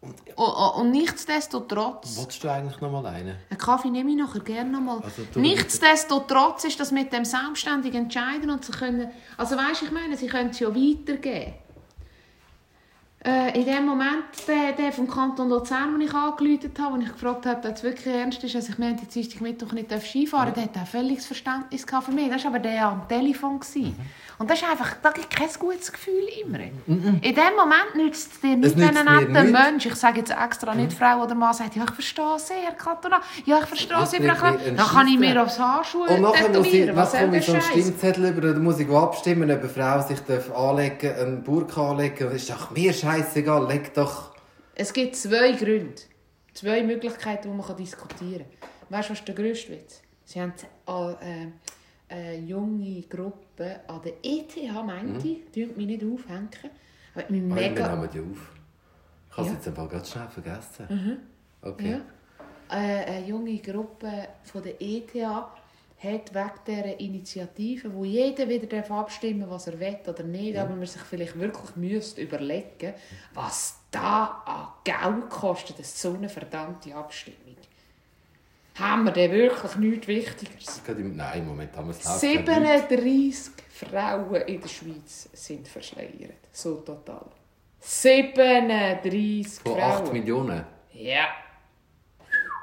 Und, 0.00 0.14
und, 0.36 0.80
und 0.80 0.90
nichtsdestotrotz... 0.90 2.16
Wolltest 2.18 2.44
du 2.44 2.48
eigentlich 2.48 2.80
noch 2.80 2.92
mal 2.92 3.06
einen? 3.06 3.36
Einen 3.48 3.58
Kaffee 3.58 3.88
nehme 3.88 4.10
ich 4.10 4.16
nachher 4.16 4.40
gerne 4.40 4.70
noch 4.70 4.80
mal. 4.80 5.00
Also, 5.00 5.22
nichtsdestotrotz 5.40 6.64
ist 6.64 6.78
das 6.78 6.92
mit 6.92 7.12
dem 7.12 7.24
selbstständig 7.24 7.94
entscheiden 7.94 8.50
und 8.50 8.64
sie 8.64 8.72
können... 8.72 9.10
Also 9.38 9.56
weißt, 9.56 9.82
ich 9.82 9.90
meine, 9.90 10.16
sie 10.16 10.26
können 10.26 10.50
es 10.50 10.60
ja 10.60 10.68
weitergeben. 10.68 11.54
Äh, 13.26 13.58
in 13.58 13.64
dem 13.64 13.86
Moment, 13.86 14.24
der, 14.46 14.72
der 14.72 14.92
vom 14.92 15.08
Kanton 15.08 15.48
Luzern, 15.48 15.92
den 15.92 16.02
ich 16.02 16.12
angerufen 16.12 16.70
habe, 16.78 16.96
wo 16.96 17.00
ich 17.00 17.10
gefragt 17.10 17.46
habe, 17.46 17.56
ob 17.56 17.62
das 17.62 17.82
wirklich 17.82 18.14
ernst 18.14 18.44
ist, 18.44 18.54
dass 18.54 18.68
ich 18.68 18.76
mir 18.76 18.92
die 18.92 19.06
Dienstag 19.06 19.40
Mittwoch 19.40 19.72
nicht 19.72 19.90
Skifahren 19.90 20.52
darf, 20.52 20.56
ja. 20.56 20.68
der 20.68 20.82
hat 20.82 20.86
auch 20.86 20.90
völliges 20.90 21.24
Verständnis 21.24 21.86
für 21.88 22.12
mich. 22.12 22.28
Das 22.28 22.44
war 22.44 22.50
aber 22.50 22.58
der 22.58 22.86
am 22.86 23.08
Telefon. 23.08 23.60
Mhm. 23.74 23.94
Und 24.38 24.50
das 24.50 24.60
ist 24.60 24.68
einfach, 24.68 24.96
da 25.02 25.10
gibt 25.10 25.30
kein 25.30 25.48
gutes 25.58 25.92
Gefühl 25.92 26.24
immer. 26.44 26.58
Mhm. 26.86 27.20
In 27.22 27.34
dem 27.34 27.56
Moment 27.56 27.94
nützt 27.94 28.32
es 28.32 28.40
dir 28.40 28.56
nicht, 28.56 28.76
wenn 28.76 28.96
ein 28.96 29.32
netter 29.32 29.44
Mensch, 29.44 29.86
ich 29.86 29.94
sage 29.94 30.18
jetzt 30.18 30.32
extra 30.32 30.74
nicht 30.74 30.90
mhm. 30.90 30.96
Frau 30.96 31.22
oder 31.22 31.34
Mann, 31.34 31.54
sagt, 31.54 31.76
ja, 31.76 31.84
ich 31.84 31.94
verstehe 31.94 32.38
Sie, 32.38 32.52
Herr 32.62 32.72
Katona, 32.72 33.20
ja, 33.46 33.60
ich 33.60 33.66
verstehe 33.66 34.06
Sie, 34.06 34.16
Frau 34.18 34.50
Dann 34.52 34.76
kann 34.76 35.06
ich 35.06 35.18
mir 35.18 35.42
aufs 35.42 35.58
Handschuh 35.58 36.04
Und 36.04 36.20
nachher 36.20 36.50
muss 36.50 36.66
ich, 36.66 36.94
was 36.94 37.12
komme 37.12 37.38
ich 37.38 37.46
so 37.46 37.52
einen 37.52 37.62
Stimmzettel 37.62 38.26
über, 38.26 38.52
da 38.52 38.58
muss 38.58 38.80
ich 38.80 38.90
abstimmen, 38.90 39.50
ob 39.50 39.60
eine 39.60 39.68
Frau 39.68 40.02
sich 40.02 40.18
anlegen 40.54 40.98
darf, 41.00 41.20
einen 41.20 41.42
Burka 41.42 41.90
anlegen 41.90 42.26
Das 42.26 42.34
ist 42.34 42.50
doch 42.50 42.70
mir 42.72 42.92
scheißegal, 43.14 43.66
leg 43.66 43.94
doch... 43.94 44.34
Es 44.74 44.92
gibt 44.92 45.16
zwei 45.16 45.52
Gründe, 45.52 46.02
zwei 46.52 46.82
Möglichkeiten, 46.82 47.50
die 47.50 47.56
man 47.56 47.76
diskutieren 47.76 48.44
kann. 48.60 48.70
Weißt 48.90 49.08
du, 49.08 49.12
was 49.12 49.24
der 49.24 49.34
grösste 49.34 49.72
Witz? 49.72 50.02
Sie 50.24 50.40
haben 50.40 50.52
äh, 50.86 51.46
eine 52.08 52.38
junge 52.38 53.02
Gruppe 53.02 53.80
an 53.86 54.00
der 54.02 54.14
ETH, 54.22 54.56
meinte 54.84 55.28
ich, 55.28 55.50
die 55.52 55.66
mich 55.66 55.86
nicht 55.86 56.04
aufhängen. 56.04 56.48
Aber 57.14 57.24
mich 57.28 57.42
oh, 57.42 57.54
mega... 57.54 57.94
nehmen 57.94 58.08
die 58.12 58.20
auf. 58.20 58.52
Ich 59.30 59.36
habe 59.36 59.42
es 59.42 59.48
ja. 59.48 59.54
jetzt 59.54 59.68
einfach 59.68 59.88
ganz 59.88 60.10
schnell 60.10 60.28
vergessen. 60.28 60.86
Mhm. 60.88 61.16
Okay. 61.62 61.90
Ja. 61.90 62.00
Äh, 62.76 63.04
eine 63.04 63.26
junge 63.26 63.58
Gruppe 63.58 64.28
von 64.44 64.62
der 64.62 64.80
ETH 64.80 65.14
hat 66.04 66.34
wegen 66.34 66.50
dieser 66.66 67.00
Initiative, 67.00 67.92
wo 67.94 68.04
jeder 68.04 68.48
wieder 68.48 68.90
abstimmen 68.90 69.40
darf, 69.40 69.50
was 69.50 69.66
er 69.66 69.80
will 69.80 69.98
oder 70.06 70.22
nicht, 70.22 70.56
aber 70.56 70.76
man 70.76 70.86
sich 70.86 71.02
vielleicht 71.02 71.38
wirklich 71.38 71.76
müsste 71.76 72.20
überlegen 72.20 72.94
was 73.32 73.78
da 73.90 74.42
an 74.44 74.68
Geld 74.84 75.30
kostet, 75.30 75.78
das 75.78 76.00
so 76.00 76.14
eine 76.14 76.28
verdammte 76.28 76.94
Abstimmung. 76.94 77.56
Haben 78.76 79.04
wir 79.04 79.12
denn 79.12 79.30
wirklich 79.30 79.76
nichts 79.76 80.08
Wichtigeres? 80.08 80.82
Nein, 80.88 81.38
im 81.38 81.46
Moment 81.46 81.76
haben 81.76 81.86
wir 81.88 81.92
es 81.92 82.20
37 82.20 83.52
Frauen 83.70 84.34
in 84.34 84.60
der 84.60 84.68
Schweiz 84.68 85.28
sind 85.32 85.68
verschleiert. 85.68 86.48
So 86.52 86.76
total. 86.76 87.26
37 87.78 89.60
Von 89.62 89.72
Frauen. 89.78 89.82
8 89.82 90.12
Millionen? 90.12 90.64
Ja. 90.92 91.26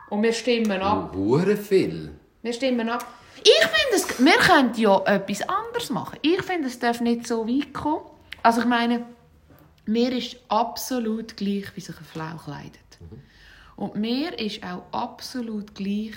Und 0.10 0.23
wir 0.23 0.34
stimmen 0.34 0.82
ab. 0.82 1.15
Oh, 1.15 1.39
viel. 1.56 2.12
Wir 2.41 2.54
stimmen 2.54 2.89
ab. 2.89 3.06
Ich 3.43 3.65
finde, 3.65 4.25
wir 4.25 4.38
könnten 4.39 4.80
ja 4.80 5.01
etwas 5.06 5.41
anderes 5.41 5.89
machen. 5.89 6.19
Ich 6.21 6.41
finde, 6.43 6.67
es 6.67 6.80
darf 6.80 7.01
nicht 7.01 7.27
so 7.27 7.47
weit 7.47 7.73
kommen. 7.73 8.06
Also 8.43 8.62
ich 8.62 8.67
meine, 8.67 9.06
mir 9.86 10.12
ist 10.15 10.38
absolut 10.47 11.38
gleich, 11.38 11.65
wie 11.75 11.82
sich 11.82 11.95
eine 11.95 12.06
Frau 12.06 12.38
kleidet. 12.43 12.80
Mhm. 12.99 13.21
Und 13.75 13.95
mir 13.95 14.38
ist 14.38 14.63
auch 14.63 14.84
absolut 14.91 15.73
gleich, 15.73 16.13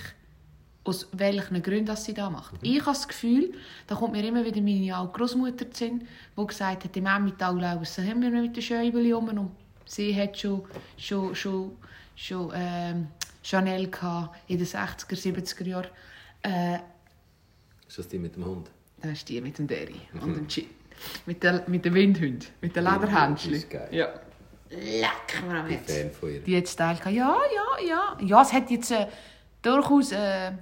aus 0.84 1.08
welchen 1.12 1.62
Gründen 1.62 1.96
sie 1.96 2.12
das 2.12 2.30
macht. 2.30 2.52
Mhm. 2.52 2.58
Ich 2.62 2.80
habe 2.80 2.92
das 2.92 3.08
Gefühl, 3.08 3.54
da 3.86 3.94
kommt 3.94 4.12
mir 4.12 4.24
immer 4.26 4.44
wieder 4.44 4.60
meine 4.60 4.94
alte 4.94 5.12
Großmutter 5.12 5.70
zu 5.70 5.78
Sinn, 5.78 6.06
die 6.38 6.46
gesagt 6.46 6.84
hat, 6.84 6.96
im 6.96 7.06
Emmental 7.06 7.58
laufen 7.58 8.06
haben 8.06 8.22
wir 8.22 8.30
mit 8.30 8.54
den 8.54 8.62
Schäubeli 8.62 9.12
um 9.14 9.28
und 9.28 9.50
sie 9.86 10.14
hat 10.14 10.38
schon, 10.38 10.62
schon, 10.98 11.34
schon, 11.34 11.72
schon 12.16 12.52
ähm, 12.54 13.08
Chanel 13.42 13.90
in 14.48 14.58
den 14.58 14.66
60er, 14.66 15.14
70er 15.14 15.64
Jahren. 15.64 15.88
Äh, 16.42 16.78
ist 17.94 17.98
das 17.98 18.08
die 18.08 18.18
mit 18.18 18.34
dem 18.34 18.44
Hund? 18.44 18.70
Das 19.00 19.12
ist 19.12 19.28
die 19.28 19.40
mit 19.40 19.56
dem 19.56 19.68
Derry 19.68 20.00
mhm. 20.12 20.20
und 20.20 20.36
dem 20.36 20.48
Gin. 20.48 20.66
Mit, 21.26 21.42
der, 21.42 21.64
mit 21.68 21.84
dem 21.84 21.94
Windhund, 21.94 22.50
mit 22.60 22.74
den 22.74 22.84
Lederhändchen. 22.84 23.64
Ja. 23.92 24.08
Leck 24.70 25.42
mir 25.46 25.60
am 25.60 25.66
Herz. 25.68 25.92
Fan 25.92 26.10
von 26.10 26.30
ihr. 26.30 26.40
Die 26.40 26.56
hat 26.56 26.68
Style 26.68 26.96
gehabt. 26.96 27.14
Ja, 27.14 27.36
ja, 27.54 27.86
ja. 27.86 28.18
Ja, 28.20 28.42
es 28.42 28.52
hat 28.52 28.70
jetzt 28.70 28.90
äh, 28.90 29.06
durchaus... 29.62 30.10
Äh, 30.10 30.52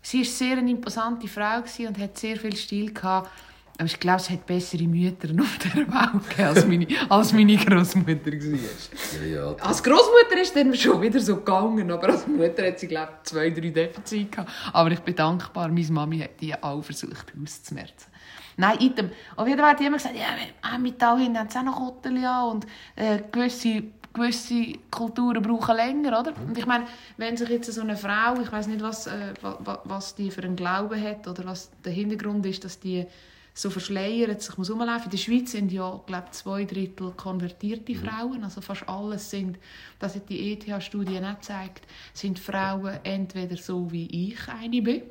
sie 0.00 0.18
war 0.18 0.24
sehr 0.24 0.58
eine 0.58 0.70
imposante 0.70 1.28
Frau 1.28 1.58
und 1.58 1.98
hat 1.98 2.18
sehr 2.18 2.36
viel 2.36 2.56
Stil 2.56 2.92
gehabt. 2.92 3.30
Aber 3.78 3.86
ich 3.86 3.98
glaube, 3.98 4.20
es 4.20 4.30
hat 4.30 4.46
bessere 4.46 4.84
Mütter 4.84 5.28
auf 5.40 5.58
dieser 5.58 5.86
Welt 5.86 6.38
als 6.38 6.66
meine, 6.66 6.86
als 7.08 7.32
meine 7.32 7.56
Großmutter 7.56 8.32
war. 8.32 9.20
Ja, 9.20 9.26
ja. 9.26 9.56
Als 9.60 9.82
Großmutter 9.82 10.40
ist 10.40 10.54
dann 10.54 10.74
schon 10.74 11.00
wieder 11.00 11.20
so 11.20 11.36
gegangen, 11.36 11.90
aber 11.90 12.10
als 12.10 12.26
Mutter 12.26 12.66
hat 12.66 12.78
sie, 12.78 12.86
glaube 12.86 13.12
ich, 13.16 13.30
zwei, 13.30 13.50
drei 13.50 13.70
Defizite 13.70 14.30
gehabt. 14.30 14.50
Aber 14.72 14.90
ich 14.90 15.00
bin 15.00 15.16
dankbar, 15.16 15.68
meine 15.68 15.90
Mami 15.90 16.18
hat 16.20 16.40
die 16.40 16.54
auch 16.54 16.82
versucht 16.82 17.32
auszumerzen. 17.42 18.12
Nein, 18.56 18.76
item. 18.80 19.10
Auf 19.36 19.48
jeden 19.48 19.58
Fall 19.58 19.70
hat 19.70 19.80
jemand 19.80 20.02
gesagt, 20.02 20.16
ja, 20.16 20.78
mit 20.78 21.00
dahin 21.00 21.38
haben 21.38 21.48
sie 21.48 21.58
auch 21.58 21.62
noch 21.62 21.80
Hotel 21.80 22.18
und 22.50 22.66
äh, 22.96 23.20
gewisse, 23.32 23.84
gewisse 24.12 24.74
Kulturen 24.90 25.42
brauchen 25.42 25.74
länger, 25.74 26.20
oder? 26.20 26.34
Und 26.46 26.56
ich 26.56 26.66
meine, 26.66 26.84
wenn 27.16 27.36
sich 27.36 27.48
jetzt 27.48 27.72
so 27.72 27.80
eine 27.80 27.96
Frau, 27.96 28.38
ich 28.42 28.52
weiß 28.52 28.66
nicht, 28.66 28.82
was, 28.82 29.06
äh, 29.06 29.32
was, 29.40 29.78
was 29.84 30.14
die 30.14 30.30
für 30.30 30.42
einen 30.42 30.56
Glauben 30.56 31.02
hat 31.02 31.26
oder 31.26 31.46
was 31.46 31.70
der 31.82 31.92
Hintergrund 31.92 32.44
ist, 32.44 32.62
dass 32.64 32.78
die 32.78 33.06
so 33.54 33.70
verschleiert 33.70 34.42
sich 34.42 34.56
muss 34.56 34.70
rumlaufen. 34.70 35.04
In 35.04 35.10
der 35.10 35.18
Schweiz 35.18 35.52
sind 35.52 35.72
ja, 35.72 36.00
glaube 36.06 36.30
zwei 36.30 36.64
Drittel 36.64 37.12
konvertierte 37.12 37.94
Frauen, 37.94 38.44
also 38.44 38.60
fast 38.60 38.88
alles 38.88 39.30
sind, 39.30 39.58
das 39.98 40.14
hat 40.14 40.28
die 40.28 40.52
ETH-Studie 40.52 41.20
nicht 41.20 41.40
gezeigt, 41.40 41.86
sind 42.14 42.38
Frauen 42.38 42.98
entweder 43.02 43.56
so 43.56 43.90
wie 43.92 44.06
ich 44.06 44.48
eine 44.48 44.82
bin, 44.82 45.02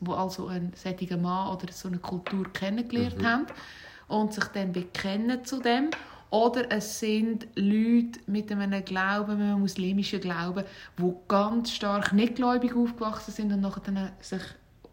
wo 0.00 0.14
also 0.14 0.46
einen 0.48 0.72
solchen 0.74 1.20
Mann 1.20 1.54
oder 1.54 1.72
so 1.72 1.88
eine 1.88 1.98
Kultur 1.98 2.50
kennengelernt 2.52 3.22
haben 3.22 3.46
und 4.08 4.32
sich 4.32 4.44
dann 4.44 4.72
bekennen 4.72 5.44
zu 5.44 5.60
dem, 5.60 5.90
oder 6.30 6.70
es 6.70 6.98
sind 6.98 7.46
Leute 7.54 8.18
mit 8.26 8.50
einem 8.50 8.84
Glauben, 8.84 9.32
einem 9.32 9.60
muslimischen 9.60 10.20
Glauben, 10.20 10.64
die 10.98 11.12
ganz 11.28 11.72
stark 11.72 12.12
nicht 12.12 12.34
gläubig 12.34 12.74
aufgewachsen 12.74 13.32
sind 13.32 13.52
und 13.52 13.60
nachher 13.60 13.82
dann 13.82 14.10
sich 14.20 14.42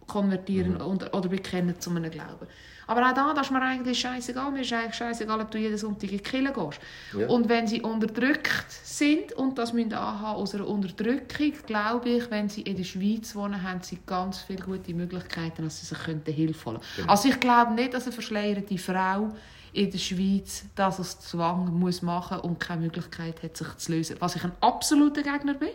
konvertieren 0.08 0.78
und, 0.78 1.14
oder 1.14 1.30
bekennen 1.30 1.80
zu 1.80 1.90
einem 1.90 2.12
Glauben. 2.12 2.48
Aber 2.88 3.10
auch 3.10 3.14
da, 3.14 3.34
das 3.34 3.48
ist 3.48 3.52
mir 3.52 3.62
eigentlich 3.62 4.00
scheißegal. 4.00 4.52
Mir 4.52 4.62
ist 4.62 4.74
eigentlich 4.74 4.96
scheißegal, 4.96 5.40
ob 5.40 5.52
du 5.52 5.58
jeden 5.58 5.78
Sonntag 5.78 6.12
in 6.12 6.18
die 6.18 6.24
Kirche 6.24 6.54
gehst. 6.54 6.80
Ja. 7.18 7.28
Und 7.28 7.48
wenn 7.50 7.68
sie 7.68 7.82
unterdrückt 7.82 8.66
sind 8.70 9.32
und 9.34 9.58
das 9.58 9.74
müssen 9.74 9.94
anhaben 9.94 10.42
aus 10.42 10.54
einer 10.54 10.68
Unterdrückung, 10.68 11.54
glaube 11.66 12.10
ich, 12.10 12.30
wenn 12.30 12.50
sie 12.50 12.62
in 12.62 12.78
der 12.78 12.84
Schweiz 12.84 13.36
wohnen, 13.36 13.62
haben 13.64 13.82
sie 13.82 14.00
ganz 14.06 14.40
viele 14.40 14.64
gute 14.64 14.94
Möglichkeiten, 14.94 15.64
dass 15.64 15.80
sie 15.80 15.86
sich 15.86 16.36
Hilfe 16.36 16.66
holen 16.66 16.80
Genau. 16.98 17.12
Also 17.12 17.30
ich 17.30 17.40
glaube 17.40 17.74
nicht, 17.74 17.94
dass 17.94 18.04
eine 18.04 18.12
verschleierte 18.12 18.78
Frau 18.78 19.30
in 19.72 19.90
der 19.90 19.98
Schweiz 19.98 20.66
das 20.76 21.00
aus 21.00 21.20
Zwang 21.20 21.74
muss 21.80 22.02
machen 22.02 22.40
und 22.42 22.60
keine 22.60 22.82
Möglichkeit 22.82 23.42
hat, 23.42 23.58
sich 23.58 23.76
zu 23.78 23.92
lösen. 23.92 24.18
Was 24.20 24.36
ich 24.36 24.44
ein 24.44 24.52
absoluter 24.62 25.24
Gegner 25.24 25.56
bin. 25.56 25.70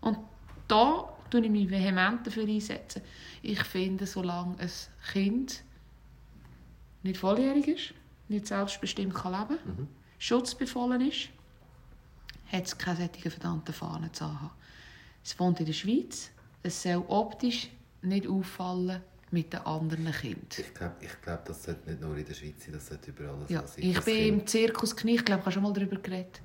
Und 0.00 0.18
da 0.66 1.13
tue 1.30 1.40
ich 1.44 1.50
mich 1.50 1.70
vehement 1.70 2.26
dafür 2.26 2.44
einsetzen. 2.46 3.02
Ich 3.42 3.62
finde, 3.64 4.06
solange 4.06 4.58
ein 4.58 4.70
Kind 5.12 5.62
nicht 7.02 7.18
volljährig 7.18 7.68
ist, 7.68 7.94
nicht 8.28 8.46
selbstbestimmt 8.46 9.14
kann 9.14 9.32
leben 9.32 9.58
kann, 9.66 9.88
schutzbefohlen 10.18 11.00
ist, 11.00 11.28
hat 12.50 12.66
es 12.66 12.78
keine 12.78 12.96
solchen 13.12 13.30
verdammten 13.30 13.74
Fahnen 13.74 14.12
zu 14.12 14.24
haben. 14.24 14.50
Es 15.22 15.38
wohnt 15.38 15.60
in 15.60 15.66
der 15.66 15.72
Schweiz, 15.72 16.30
es 16.62 16.82
soll 16.82 17.04
optisch 17.08 17.68
nicht 18.02 18.26
auffallen 18.26 19.00
mit 19.30 19.52
den 19.52 19.60
anderen 19.60 20.12
Kindern. 20.12 20.46
Ich 20.56 20.74
glaube, 20.74 20.94
ich 21.00 21.20
glaub, 21.22 21.44
das 21.44 21.64
sollte 21.64 21.90
nicht 21.90 22.00
nur 22.00 22.16
in 22.16 22.24
der 22.24 22.34
Schweiz 22.34 22.64
sein, 22.64 22.72
das 22.74 22.86
sollte 22.86 23.10
überall 23.10 23.44
Ja, 23.48 23.66
sein. 23.66 23.84
ich 23.84 24.00
bin 24.00 24.14
Kind- 24.14 24.28
im 24.40 24.46
Zirkus 24.46 24.94
Knie, 24.96 25.16
ich 25.16 25.24
glaube, 25.24 25.40
ich 25.40 25.46
habe 25.46 25.52
schon 25.52 25.62
mal 25.62 25.72
darüber 25.72 25.96
geredet. 25.96 26.40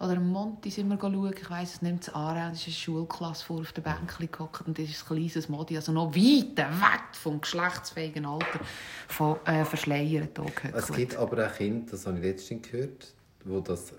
Oder 0.00 0.14
im 0.14 0.30
Monti 0.32 0.70
sind 0.70 0.88
wir 0.88 0.98
schauen, 0.98 1.34
ich 1.38 1.50
weiss, 1.50 1.74
es 1.74 1.82
nimmt 1.82 2.02
es 2.08 2.14
an, 2.14 2.34
da 2.34 2.50
ist 2.50 2.64
eine 2.64 2.72
Schulklasse 2.74 3.44
vor 3.44 3.60
auf 3.60 3.72
der 3.72 3.82
Bänkchen 3.82 4.30
gehockt 4.32 4.66
und 4.66 4.78
das 4.78 4.88
ist 4.88 5.02
ein 5.02 5.14
kleines 5.14 5.48
Modi, 5.50 5.76
also 5.76 5.92
noch 5.92 6.14
weit 6.16 6.56
weg 6.56 7.02
vom 7.12 7.38
geschlechtsfähigen 7.40 8.24
Alter 8.24 8.60
von 9.08 9.36
äh, 9.44 9.62
gehockt. 9.62 10.62
Es 10.74 10.90
gibt 10.90 11.16
aber 11.16 11.46
auch 11.46 11.52
Kinder, 11.54 11.86
das 11.90 12.06
habe 12.06 12.16
ich 12.16 12.24
letztens 12.24 12.66
gehört, 12.70 13.12
wo 13.44 13.60
das 13.60 13.92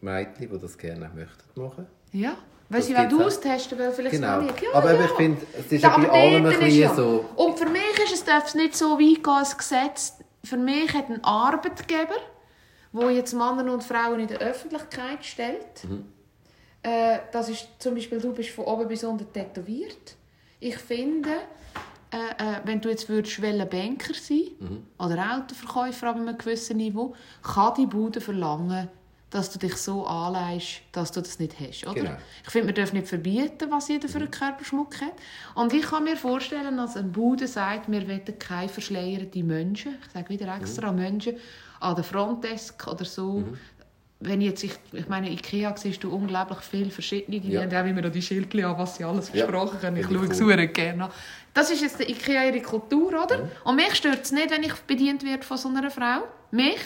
Mädchen, 0.00 0.50
die 0.50 0.58
das 0.58 0.76
gerne 0.76 1.10
möchten 1.14 1.60
machen. 1.60 1.86
Ja, 2.10 2.36
weil 2.68 2.82
sie 2.82 2.96
wollen 2.96 3.22
austesten, 3.22 3.78
weil 3.78 3.92
vielleicht 3.92 4.16
Genau. 4.16 4.40
nicht. 4.40 4.60
Ja, 4.60 4.70
aber 4.74 4.94
ja. 4.94 5.04
ich 5.04 5.10
finde, 5.12 5.42
es 5.56 5.70
ist 5.70 5.82
Ja, 5.82 5.96
bei 5.96 6.10
allem 6.10 6.44
ein 6.46 6.58
bisschen 6.58 6.80
ja- 6.80 6.92
so. 6.94 7.24
Und 7.36 7.56
für 7.56 7.66
mich 7.68 7.82
ist 8.04 8.14
es, 8.14 8.24
darf 8.24 8.46
es 8.48 8.56
nicht 8.56 8.74
so 8.76 8.98
weit 8.98 9.22
gehen, 9.22 9.32
als 9.32 9.56
Gesetz. 9.56 10.14
Für 10.42 10.56
mich 10.56 10.92
hat 10.92 11.08
ein 11.08 11.22
Arbeitgeber, 11.22 12.16
der 13.00 13.10
jetzt 13.10 13.32
Männer 13.34 13.72
und 13.72 13.82
Frauen 13.84 14.20
in 14.20 14.28
der 14.28 14.38
Öffentlichkeit 14.38 15.24
stellt, 15.24 15.84
Mhm. 15.84 16.04
äh, 16.82 17.18
das 17.32 17.48
ist 17.48 17.68
zum 17.78 17.94
Beispiel, 17.94 18.20
du 18.20 18.32
bist 18.32 18.50
von 18.50 18.64
oben 18.64 18.88
bis 18.88 19.04
unten 19.04 19.32
tätowiert. 19.32 20.16
Ich 20.60 20.76
finde, 20.78 21.30
äh, 22.10 22.16
äh, 22.42 22.60
wenn 22.64 22.80
du 22.80 22.88
jetzt 22.88 23.08
würdest 23.08 23.40
Banker 23.40 24.14
sein 24.14 24.42
Mhm. 24.58 24.86
oder 24.98 25.36
Autoverkäufer 25.36 26.08
ab 26.08 26.16
einem 26.16 26.36
gewissen 26.38 26.76
Niveau, 26.78 27.14
kann 27.42 27.74
die 27.76 27.86
Bude 27.86 28.20
verlangen, 28.20 28.88
dass 29.28 29.50
du 29.50 29.58
dich 29.58 29.76
so 29.76 30.06
anleihst, 30.06 30.82
dass 30.92 31.10
du 31.12 31.20
das 31.20 31.38
nicht 31.40 31.58
hast. 31.60 31.84
Oder? 31.86 31.94
Genau. 31.94 32.16
Ich 32.44 32.50
finde, 32.50 32.66
man 32.66 32.74
darf 32.76 32.92
nicht 32.92 33.08
verbieten, 33.08 33.70
was 33.70 33.88
jeder 33.88 34.08
für 34.08 34.18
einen 34.18 34.30
Körperschmuck 34.30 35.00
hat. 35.00 35.12
Und 35.56 35.72
ich 35.74 35.82
kann 35.82 36.04
mir 36.04 36.16
vorstellen, 36.16 36.76
dass 36.76 36.96
ein 36.96 37.10
Bude 37.12 37.48
sagt, 37.48 37.90
wir 37.90 38.06
wollen 38.08 38.22
keine 38.38 38.68
verschleierten 38.68 39.46
Menschen, 39.46 39.96
ich 40.06 40.12
sage 40.12 40.28
wieder 40.28 40.56
extra 40.56 40.92
Menschen, 40.92 41.36
an 41.80 41.94
der 41.94 42.04
Frontdesk 42.04 42.86
oder 42.86 43.04
so. 43.04 43.44
Wenn 44.18 44.40
ich 44.40 44.46
jetzt, 44.48 44.64
ich, 44.64 44.72
ich 44.92 45.08
meine, 45.08 45.30
Ikea 45.30 45.76
siehst 45.76 46.02
du 46.02 46.10
unglaublich 46.10 46.60
viele 46.60 46.90
verschiedene, 46.90 47.38
die 47.38 47.50
Ja. 47.50 47.62
haben 47.62 47.74
auch 47.76 47.84
immer 47.84 48.00
noch 48.00 48.10
die 48.10 48.22
Schildchen 48.22 48.64
an, 48.64 48.78
was 48.78 48.96
sie 48.96 49.04
alles 49.04 49.28
Ja. 49.32 49.44
versprochen 49.46 49.82
haben. 49.82 49.96
Ich 49.96 50.06
Finde 50.06 50.24
ich 50.32 50.38
schaue 50.38 50.64
es 50.64 50.72
gerne 50.72 51.04
an. 51.04 51.10
Das 51.52 51.70
ist 51.70 51.82
jetzt 51.82 51.98
der 51.98 52.08
Ikea 52.08 52.44
ihre 52.46 52.60
Kultur, 52.62 53.08
oder? 53.08 53.48
Und 53.64 53.76
mich 53.76 53.94
stört 53.94 54.24
es 54.24 54.32
nicht, 54.32 54.50
wenn 54.50 54.62
ich 54.62 54.72
bedient 54.86 55.22
werde 55.24 55.42
von 55.42 55.58
so 55.58 55.68
einer 55.68 55.90
Frau. 55.90 56.22
Mich. 56.50 56.78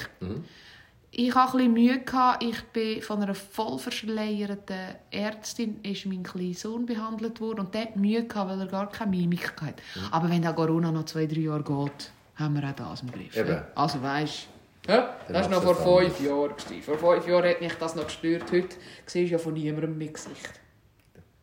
Ich 1.13 1.35
hatte 1.35 1.59
ein 1.59 1.73
bisschen 1.73 1.73
Mühe. 1.73 1.99
Gehabt. 2.01 2.43
Ich 2.43 2.63
bin 2.73 3.03
von 3.03 3.23
einer 3.23 3.35
voll 3.35 3.79
verschleierten 3.79 4.97
Ärztin 5.11 5.81
ist 5.83 6.07
mein 6.07 6.23
kleiner 6.23 6.55
Sohn 6.55 6.87
behandelt 6.87 7.41
worden. 7.41 7.61
Und 7.61 7.75
der 7.75 7.83
hat 7.83 7.97
Mühe, 7.97 8.25
gehabt, 8.25 8.51
weil 8.51 8.61
er 8.61 8.67
gar 8.67 8.89
keine 8.91 9.11
Mimik 9.17 9.53
hatte. 9.61 9.75
Aber 10.11 10.29
wenn 10.31 10.43
der 10.43 10.53
Corona 10.53 10.91
noch 10.93 11.05
zwei, 11.05 11.27
drei 11.27 11.41
Jahre 11.41 11.63
geht, 11.65 12.11
haben 12.37 12.55
wir 12.61 12.69
auch 12.69 12.75
das 12.91 13.03
im 13.03 13.11
Griff. 13.13 13.37
Eben. 13.37 13.61
Also 13.75 14.01
weißt 14.03 14.49
ja, 14.89 15.17
das 15.29 15.51
war 15.51 15.63
noch 15.63 15.77
vor 15.77 16.01
fünf 16.01 16.21
Jahren. 16.21 16.57
gewesen. 16.57 16.83
Vor 16.83 16.99
fünf 16.99 17.27
Jahren 17.27 17.49
hat 17.49 17.61
mich 17.61 17.75
das 17.75 17.95
noch 17.95 18.05
gestört. 18.05 18.51
Heute 18.51 18.77
siehst 19.07 19.31
du 19.31 19.33
ja 19.33 19.39
von 19.39 19.55
niemandem 19.55 19.97
mein 19.99 20.13
Gesicht. 20.13 20.61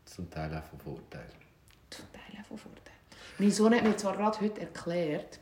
Zum 0.05 0.29
Teil 0.29 0.55
auch 0.55 0.63
von 0.63 0.79
Vorteil. 0.79 1.27
Zum 1.89 2.05
Teil 2.11 2.41
auch 2.41 2.47
von 2.47 2.57
Vorteil. 2.57 2.93
Mein 3.37 3.51
Sohn 3.51 3.75
hat 3.75 3.83
mir 3.83 3.95
zwar 3.95 4.17
gerade 4.17 4.41
heute 4.41 4.61
erklärt, 4.61 5.39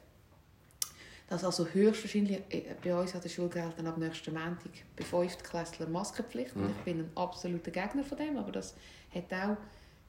dass 1.28 1.44
also 1.44 1.66
höchstwahrscheinlich 1.66 2.42
äh, 2.50 2.76
bei 2.84 2.96
uns 2.96 3.16
an 3.16 3.22
der 3.22 3.30
Schule 3.30 3.50
gelten 3.50 3.88
ab 3.88 3.98
nächsten 3.98 4.34
Montag 4.34 4.72
bei 4.96 5.04
5. 5.04 5.42
Klässler 5.44 5.88
Maskenpflicht. 5.88 6.56
Und 6.56 6.70
Ich 6.70 6.84
bin 6.84 7.00
ein 7.00 7.12
absoluter 7.16 7.72
Gegner 7.72 8.04
von 8.04 8.18
dem, 8.18 8.38
aber 8.38 8.52
das 8.52 8.76
hat 9.14 9.34
auch 9.34 9.58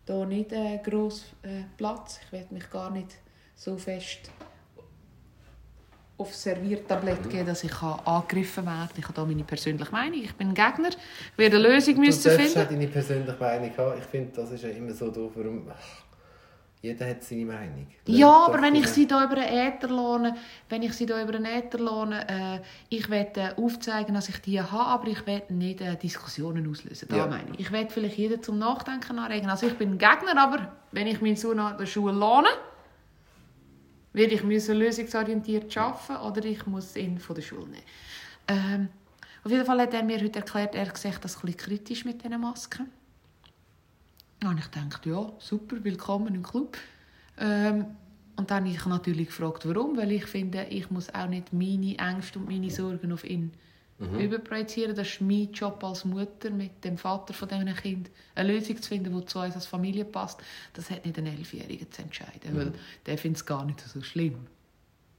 hier 0.06 0.26
nicht 0.26 0.52
äh, 0.52 0.78
gross 0.84 1.24
äh, 1.42 1.62
Platz. 1.76 2.20
Ich 2.26 2.32
werde 2.32 2.52
mich 2.52 2.68
gar 2.70 2.90
nicht 2.90 3.16
so 3.54 3.78
fest 3.78 4.30
auf 6.18 6.34
Serviertablett 6.34 7.28
geben, 7.28 7.46
dass 7.46 7.62
ich 7.64 7.72
angegriffen 7.82 8.64
werden 8.64 8.88
kann. 8.88 8.98
Ich 8.98 9.04
habe 9.08 9.14
hier 9.20 9.26
meine 9.26 9.44
persönliche 9.44 9.92
Meinung. 9.92 10.20
Ich 10.22 10.34
bin 10.34 10.48
ein 10.48 10.54
Gegner. 10.54 10.88
Ich 10.88 11.38
werde 11.38 11.56
eine 11.56 11.68
Lösung 11.68 11.94
Du 11.96 12.00
müssen 12.00 12.30
finden. 12.32 12.58
auch 12.60 12.68
deine 12.68 12.86
persönliche 12.88 13.36
Meinung 13.38 13.70
haben. 13.76 13.98
Ich 13.98 14.04
finde, 14.06 14.32
das 14.34 14.50
ist 14.50 14.62
ja 14.64 14.70
immer 14.70 14.92
so 14.92 15.10
doof, 15.10 15.32
warum... 15.34 15.70
Jeder 16.82 17.08
hat 17.08 17.24
seine 17.24 17.46
Meinung. 17.46 17.86
Ja, 18.06 18.28
Lass 18.28 18.48
aber 18.48 18.56
doch 18.58 18.62
wenn 18.64 18.74
ich 18.76 18.86
sie 18.88 19.06
hier 19.08 19.24
über 19.24 19.36
einen 19.38 19.72
Äther 19.72 19.88
lohne, 19.88 20.36
wenn 20.68 20.82
ich 20.82 20.92
sie 20.92 21.06
hier 21.06 21.20
über 21.20 21.34
einen 21.34 21.46
Äther 21.46 21.78
lohne, 21.78 22.28
äh, 22.28 22.60
ich 22.94 23.08
werde 23.10 23.40
äh, 23.40 23.60
aufzeigen, 23.60 24.14
dass 24.14 24.28
ich 24.28 24.38
die 24.42 24.60
habe, 24.60 24.84
aber 24.84 25.08
ich 25.08 25.26
werde 25.26 25.52
nicht 25.54 25.80
äh, 25.80 25.96
Diskussionen 25.96 26.70
auslösen. 26.70 27.08
Da 27.08 27.16
Ja. 27.16 27.26
meine 27.26 27.50
ich. 27.54 27.60
Ich 27.60 27.72
werde 27.72 27.90
vielleicht 27.90 28.18
jeden 28.18 28.40
zum 28.42 28.58
Nachdenken 28.58 29.18
anregen. 29.18 29.48
Also 29.50 29.66
ich 29.66 29.74
bin 29.76 29.92
ein 29.92 29.98
Gegner, 29.98 30.36
aber 30.40 30.70
wenn 30.92 31.06
ich 31.08 31.20
meinen 31.20 31.36
Sohn 31.36 31.58
an 31.58 31.76
der 31.78 31.86
Schule 31.86 32.12
lohne, 32.12 32.48
werde 34.16 34.34
ich 34.34 34.42
müssen 34.42 34.78
lösungsorientiert 34.78 35.76
arbeiten 35.76 36.16
oder 36.24 36.44
ich 36.46 36.66
muss 36.66 36.96
ihn 36.96 37.18
von 37.18 37.36
der 37.36 37.42
Schule 37.42 37.66
nehmen. 37.66 37.82
Ähm, 38.48 38.88
auf 39.44 39.50
jeden 39.52 39.66
Fall 39.66 39.80
hat 39.82 39.92
er 39.92 40.02
mir 40.02 40.18
heute 40.18 40.38
erklärt, 40.38 40.74
er 40.74 40.96
sieht 40.96 41.22
das 41.22 41.44
ein 41.44 41.54
kritisch 41.54 42.06
mit 42.06 42.24
diesen 42.24 42.40
Masken. 42.40 42.86
Und 44.42 44.58
ich 44.58 44.66
dachte, 44.68 45.10
ja, 45.10 45.32
super, 45.38 45.76
willkommen 45.84 46.34
im 46.34 46.42
Club. 46.42 46.78
Ähm, 47.38 47.84
und 48.36 48.50
dann 48.50 48.64
habe 48.64 48.74
ich 48.74 48.86
natürlich 48.86 49.26
gefragt, 49.26 49.68
warum. 49.68 49.98
Weil 49.98 50.12
ich 50.12 50.24
finde, 50.24 50.64
ich 50.70 50.90
muss 50.90 51.14
auch 51.14 51.28
nicht 51.28 51.52
meine 51.52 51.98
Ängste 51.98 52.38
und 52.38 52.48
meine 52.48 52.70
Sorgen 52.70 53.12
auf 53.12 53.24
ihn 53.24 53.52
überprojizieren. 53.98 54.94
Das 54.94 55.08
ist 55.08 55.20
mein 55.20 55.50
Job 55.52 55.82
als 55.82 56.04
Mutter, 56.04 56.50
mit 56.50 56.84
dem 56.84 56.98
Vater 56.98 57.32
von 57.32 57.48
diesem 57.48 57.74
Kind 57.74 58.10
eine 58.34 58.52
Lösung 58.52 58.80
zu 58.80 58.88
finden, 58.88 59.18
die 59.18 59.24
zu 59.24 59.38
uns 59.38 59.54
als 59.54 59.66
Familie 59.66 60.04
passt. 60.04 60.40
Das 60.74 60.90
hat 60.90 61.04
nicht 61.06 61.16
ein 61.18 61.26
Elfjähriger 61.26 61.90
zu 61.90 62.02
entscheiden, 62.02 62.56
weil 62.56 62.72
der 63.06 63.16
findet 63.16 63.38
es 63.38 63.46
gar 63.46 63.64
nicht 63.64 63.80
so 63.80 64.02
schlimm. 64.02 64.46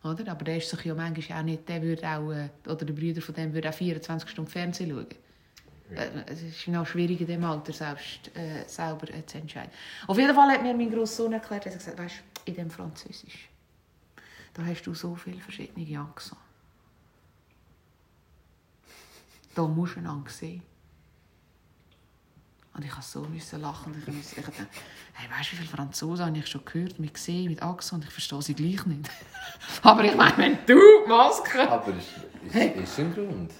Oder? 0.04 0.32
Aber 0.32 0.46
der 0.46 0.58
ist 0.58 0.70
sich 0.70 0.86
ja 0.86 0.94
manchmal 0.94 1.40
auch 1.40 1.44
nicht, 1.44 1.68
der 1.68 1.82
würde 1.82 2.08
auch, 2.08 2.32
äh, 2.32 2.50
oder 2.66 2.86
der 2.86 2.94
Brüder 2.94 3.22
von 3.22 3.34
dem 3.34 3.54
würde 3.54 3.70
auch 3.70 3.74
24 3.74 4.30
Stunden 4.30 4.52
Fernsehen 4.52 4.92
schauen. 4.92 5.08
Äh, 5.98 6.10
Es 6.28 6.44
ist 6.44 6.68
noch 6.68 6.86
schwierig 6.86 7.20
in 7.20 7.28
diesem 7.28 7.44
Alter 7.44 7.74
selbst 7.74 8.30
äh, 8.36 8.64
selber 8.68 9.10
äh, 9.12 9.26
zu 9.26 9.40
entscheiden. 9.40 9.72
Auf 10.06 10.18
jeden 10.18 10.36
Fall 10.36 10.50
hat 10.52 10.62
mir 10.62 10.74
mein 10.76 10.92
Grosssohn 10.92 11.34
erklärt, 11.34 11.66
er 11.66 11.72
hat 11.72 11.80
gesagt, 11.80 11.98
weißt, 11.98 12.16
in 12.46 12.54
dem 12.56 12.70
Französisch, 12.70 13.50
da 14.54 14.64
hast 14.64 14.84
du 14.84 14.94
so 14.94 15.16
viele 15.16 15.40
verschiedene 15.40 16.00
Accents. 16.00 16.36
Da 19.58 19.68
musst 19.68 19.96
du 19.96 20.00
einander 20.02 20.30
sehen. 20.30 20.62
Und 22.76 22.86
ich 22.86 22.96
musste 22.96 23.20
so 23.20 23.26
müssen 23.26 23.60
lachen. 23.60 24.04
Ich 24.06 24.14
musste, 24.14 24.40
ich 24.40 24.46
dachte, 24.46 24.68
hey, 25.14 25.28
weißt 25.32 25.52
du, 25.52 25.54
wie 25.54 25.62
viele 25.62 25.70
Franzosen 25.70 26.26
habe 26.28 26.38
ich 26.38 26.46
schon 26.46 26.64
gehört, 26.64 27.00
mit 27.00 27.16
gesehen, 27.16 27.50
mit 27.50 27.64
Accent, 27.64 28.04
und 28.04 28.08
ich 28.08 28.14
verstehe 28.14 28.40
sie 28.44 28.54
gleich 28.54 28.86
nicht. 28.86 29.10
Aber 29.82 30.04
ich 30.04 30.16
meine, 30.16 30.38
wenn 30.38 30.60
du 30.68 30.76
die 30.76 31.10
Maske 31.10 31.72
Aber 31.72 31.92
ist, 31.92 32.54
ist, 32.54 32.76
ist 32.76 33.00
ein 33.00 33.16
Grund. 33.16 33.52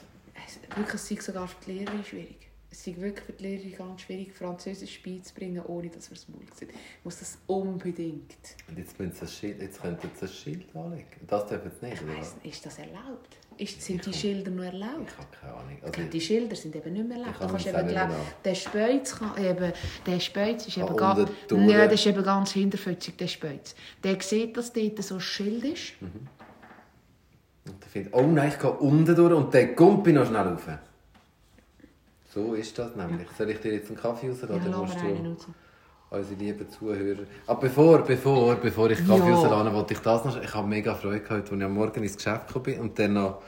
es, 0.46 0.60
wirklich, 0.78 0.94
es 0.94 1.08
sei 1.08 1.16
sogar 1.20 1.48
für 1.48 1.66
die 1.66 1.72
Lehrerin 1.72 2.06
schwierig. 2.06 2.47
Es 2.70 2.86
ist 2.86 3.00
wirklich 3.02 3.26
für 3.26 3.32
die 3.32 3.44
Lehrerin 3.44 3.76
ganz 3.78 4.02
schwierig, 4.02 4.34
Französisch 4.34 5.02
beizubringen, 5.02 5.64
ohne 5.68 5.90
dass 5.90 6.10
wir 6.10 6.18
es 6.18 6.28
Maul 6.28 6.42
sehen. 6.54 6.70
Muss 7.04 7.20
das 7.20 7.38
unbedingt. 7.48 8.36
Und 8.68 8.78
jetzt, 8.78 9.00
müssen 9.00 9.16
ein 9.22 9.28
Schild, 9.28 9.62
jetzt 9.62 9.82
könnten 9.82 10.10
sie 10.14 10.26
ein 10.26 10.32
Schild 10.32 10.76
anlegen. 10.76 11.06
Das 11.28 11.48
dürfen 11.48 11.72
sie 11.80 11.86
nicht, 11.86 11.96
Ich 11.96 12.02
oder 12.08 12.18
weiss, 12.18 12.36
nicht, 12.44 12.54
ist 12.54 12.66
das 12.66 12.78
erlaubt? 12.80 13.38
Ist, 13.58 13.82
sind 13.82 14.06
die 14.06 14.14
Schilder 14.14 14.52
noch 14.52 14.64
erlaubt? 14.66 15.08
Ich 15.10 15.18
habe 15.18 15.28
keine 15.42 15.54
Ahnung. 15.54 15.78
Also, 15.82 16.02
die 16.04 16.22
Schilder 16.22 16.56
sind 16.56 16.76
eben 16.76 16.94
nicht 16.94 17.08
mehr 17.08 17.18
erlaubt. 17.18 17.36
Du 17.36 17.40
kann 17.40 17.50
kannst 17.52 17.68
eben, 17.68 18.12
der 18.46 18.56
Speuz, 18.56 19.16
kann, 19.16 19.44
eben, 19.46 19.74
der 20.06 20.20
Speuz 20.20 20.68
ist 20.68 20.78
Ah, 20.78 20.82
eben, 20.82 20.90
unten 20.90 20.98
ganz, 20.98 21.72
ja, 21.72 21.86
das 21.88 21.94
ist 22.00 22.06
eben 22.06 22.24
ganz 22.24 22.52
hinterfützig, 22.52 23.16
der 23.18 23.28
Speuz. 23.28 23.76
Der 24.04 24.22
sieht, 24.22 24.56
dass 24.58 24.74
dort 24.74 25.02
so 25.04 25.16
ein 25.16 25.22
Schild 25.22 25.64
ist. 25.64 25.94
und 26.02 27.82
der 27.82 27.90
findet, 27.90 28.14
oh 28.14 28.22
nein, 28.28 28.50
ich 28.50 28.60
gehe 28.60 28.72
unten 28.72 29.16
durch 29.16 29.34
und 29.34 29.54
dann 29.54 29.76
kommt 29.76 30.06
noch 30.08 30.28
schnell 30.28 30.42
rauf. 30.42 30.68
So 32.38 32.54
ist 32.54 32.78
das 32.78 32.96
nämlich. 32.96 33.28
Soll 33.36 33.50
ich 33.50 33.60
dir 33.60 33.74
jetzt 33.74 33.88
einen 33.88 33.98
Kaffee 33.98 34.30
raus? 34.30 34.38
Ja, 34.42 34.50
Oder 34.50 34.78
musst 34.78 34.96
du 34.96 35.36
unsere 36.10 36.36
lieben 36.40 36.70
Zuhörer... 36.70 37.24
Aber 37.48 37.62
bevor, 37.62 37.98
bevor, 38.04 38.56
bevor 38.56 38.92
ich 38.92 39.00
Kaffee 39.00 39.28
Ja. 39.28 39.36
rauslasse, 39.36 39.74
wollte 39.74 39.94
ich 39.96 40.00
das 40.00 40.24
noch... 40.24 40.42
Ich 40.42 40.54
habe 40.54 40.68
mega 40.68 40.94
Freude 40.94 41.20
gehabt, 41.22 41.52
als 41.52 41.52
ich 41.52 41.64
am 41.66 41.74
Morgen 41.74 42.04
ins 42.04 42.16
Geschäft 42.16 42.48
gekommen 42.48 42.64
bin 42.66 42.80
und 42.80 43.00
dann 43.00 43.14
noch... 43.14 43.42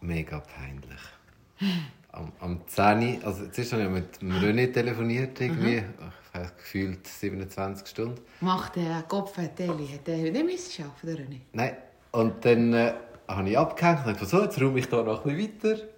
Mega 0.00 0.40
peinlich. 0.40 1.80
Am, 2.12 2.32
am 2.38 2.60
10 2.66 3.18
Uhr, 3.18 3.26
also 3.26 3.46
zuerst 3.48 3.72
habe 3.72 3.82
ich 3.82 3.88
mit 3.90 4.22
dem 4.22 4.32
René 4.32 4.72
telefoniert, 4.72 5.40
irgendwie, 5.40 5.78
ich 5.78 6.34
habe 6.38 6.52
gefühlt 6.56 7.06
27 7.06 7.88
Stunden. 7.88 8.20
Macht 8.40 8.76
der 8.76 9.02
Kopf 9.08 9.36
hat 9.36 9.58
der, 9.58 9.68
hat 9.70 10.06
der 10.06 10.18
heute 10.18 10.44
nicht 10.44 10.80
arbeiten, 10.80 11.14
oder 11.14 11.28
nicht? 11.28 11.42
Nein. 11.52 11.76
Und 12.12 12.44
dann 12.44 12.72
äh, 12.72 12.92
habe 13.26 13.50
ich 13.50 13.58
abgehängt 13.58 14.06
und 14.06 14.14
dachte, 14.14 14.26
so, 14.26 14.42
jetzt 14.42 14.60
räume 14.60 14.78
ich 14.78 14.88
da 14.88 15.02
noch 15.02 15.26
ein 15.26 15.36
bisschen 15.36 15.72
weiter. 15.74 15.95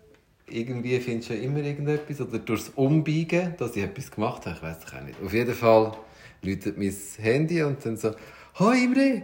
Irgendwie 0.50 0.98
findest 1.00 1.30
du 1.30 1.34
ja 1.34 1.42
immer 1.42 1.60
irgendetwas. 1.60 2.20
Oder 2.20 2.38
durchs 2.38 2.70
Umbiegen, 2.70 3.54
dass 3.58 3.76
ich 3.76 3.82
etwas 3.82 4.10
gemacht 4.10 4.46
habe. 4.46 4.56
Ich 4.56 4.62
weiß 4.62 4.76
es 4.86 4.92
auch 4.92 5.02
nicht. 5.02 5.22
Auf 5.24 5.32
jeden 5.32 5.54
Fall 5.54 5.96
läutet 6.42 6.78
mein 6.78 6.94
Handy 7.18 7.62
und 7.62 7.84
dann 7.84 7.96
so, 7.96 8.12
«Hoi 8.58 8.84
Imre, 8.84 9.22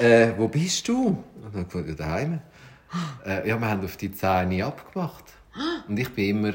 äh, 0.00 0.32
wo 0.36 0.48
bist 0.48 0.86
du?» 0.88 1.06
Und 1.42 1.54
dann 1.54 1.64
gefunden, 1.64 1.88
«Ja, 1.90 1.94
daheim.» 1.94 2.40
äh, 3.26 3.48
«Ja, 3.48 3.58
wir 3.60 3.68
haben 3.68 3.84
auf 3.84 3.96
die 3.96 4.12
10 4.12 4.52
Uhr 4.52 4.66
abgemacht.» 4.66 5.24
Und 5.88 5.98
ich 5.98 6.10
bin 6.10 6.38
immer, 6.38 6.54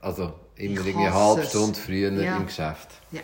also 0.00 0.34
immer 0.56 0.80
eine 0.82 1.12
halbe. 1.14 1.44
Stunde 1.44 1.78
früher 1.78 2.12
Ja. 2.12 2.36
im 2.36 2.46
Geschäft. 2.46 2.88
Ja. 3.10 3.20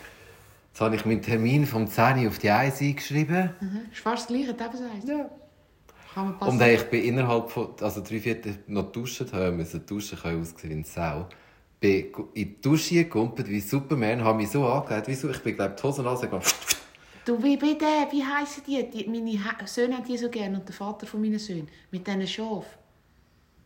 Jetzt 0.73 0.81
habe 0.81 0.97
ich 0.97 1.05
meinen 1.05 1.23
Termin 1.23 1.67
vom 1.67 1.87
10 1.87 2.19
Uhr 2.25 2.29
auf 2.29 2.39
die 2.39 2.51
1 2.51 2.81
eingeschrieben. 2.81 3.51
Mhm. 3.61 3.81
Ist 3.93 4.01
fast 4.01 4.29
das 4.31 4.37
Gleiche, 4.37 4.57
heisst. 4.59 5.09
Ja. 5.09 5.31
Und 6.17 6.63
ich 6.63 6.83
bin 6.85 7.05
innerhalb 7.05 7.51
von, 7.51 7.71
also 7.81 8.01
drei 8.01 8.21
Viertel 8.21 8.59
noch 8.67 8.93
duschen, 8.93 9.31
habe 9.33 9.53
müssen 9.53 9.85
duschen, 9.85 10.19
kann 10.19 10.41
ausgesehen 10.41 10.71
wie 10.71 10.81
ein 10.81 10.85
Sau. 10.85 11.29
Bin 11.81 12.07
in 12.35 12.35
die 12.35 12.61
Dusche 12.61 12.95
gekumpelt 12.95 13.49
wie 13.49 13.61
Superman, 13.61 14.23
habe 14.23 14.39
mich 14.39 14.51
so 14.51 14.67
angelegt, 14.67 15.09
wie 15.09 15.15
so, 15.15 15.29
ich 15.31 15.43
bin, 15.43 15.57
glaube 15.57 15.75
die 15.79 15.83
Hosen 15.83 16.07
an, 16.07 16.17
Du, 17.25 17.43
wie 17.43 17.57
bitte, 17.57 17.87
wie 18.11 18.23
heissen 18.23 18.63
die? 18.67 18.89
die 18.91 19.09
meine 19.09 19.67
Söhne 19.67 19.97
haben 19.97 20.05
die 20.05 20.19
so 20.19 20.29
gerne 20.29 20.59
und 20.59 20.69
der 20.69 20.75
Vater 20.75 21.07
von 21.07 21.23
meinen 21.23 21.39
Söhnen. 21.39 21.69
Mit 21.91 22.07
diesen 22.07 22.27
Schaf. 22.27 22.67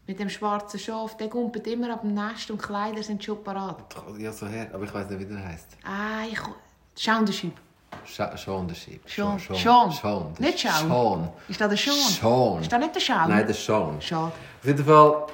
Mit 0.06 0.20
dem 0.20 0.28
schwarzen 0.28 0.78
Schaf. 0.78 1.16
Der 1.16 1.28
kumpelt 1.28 1.66
immer 1.66 1.92
ab 1.92 2.02
dem 2.02 2.14
Nest 2.14 2.50
und 2.52 2.62
Kleider 2.62 3.02
sind 3.02 3.22
schon 3.22 3.42
parat. 3.42 3.96
Ja, 4.16 4.32
so 4.32 4.46
her, 4.46 4.70
aber 4.72 4.84
ich 4.84 4.94
weiß 4.94 5.11
nicht, 5.11 5.18
wie 5.18 5.24
der 5.24 5.44
heisst. 5.44 5.76
Ah, 5.82 6.24
ich... 6.30 6.38
Schauenderschieb. 6.96 7.54
Scha 8.05 8.37
Sean 8.37 8.66
der 8.68 8.74
Sheep. 8.74 9.03
Sean. 9.09 9.38
Sean. 9.38 9.57
Sean. 9.57 9.90
Sean. 9.92 10.35
Nicht 10.38 10.59
Sean. 10.59 10.88
Sean. 10.88 11.29
Ist 11.48 11.61
das 11.61 11.68
der 11.68 11.77
Sean? 11.77 11.94
Sean. 11.94 12.62
Ist 12.62 12.72
das 12.72 12.81
nicht 12.81 12.94
der 12.94 13.01
Schau? 13.01 13.29
Nein, 13.29 13.46
der 13.46 13.55
Sean. 13.55 14.01
Schade. 14.01 14.33
Auf 14.61 14.64
jeden 14.66 14.85
Fall 14.85 15.27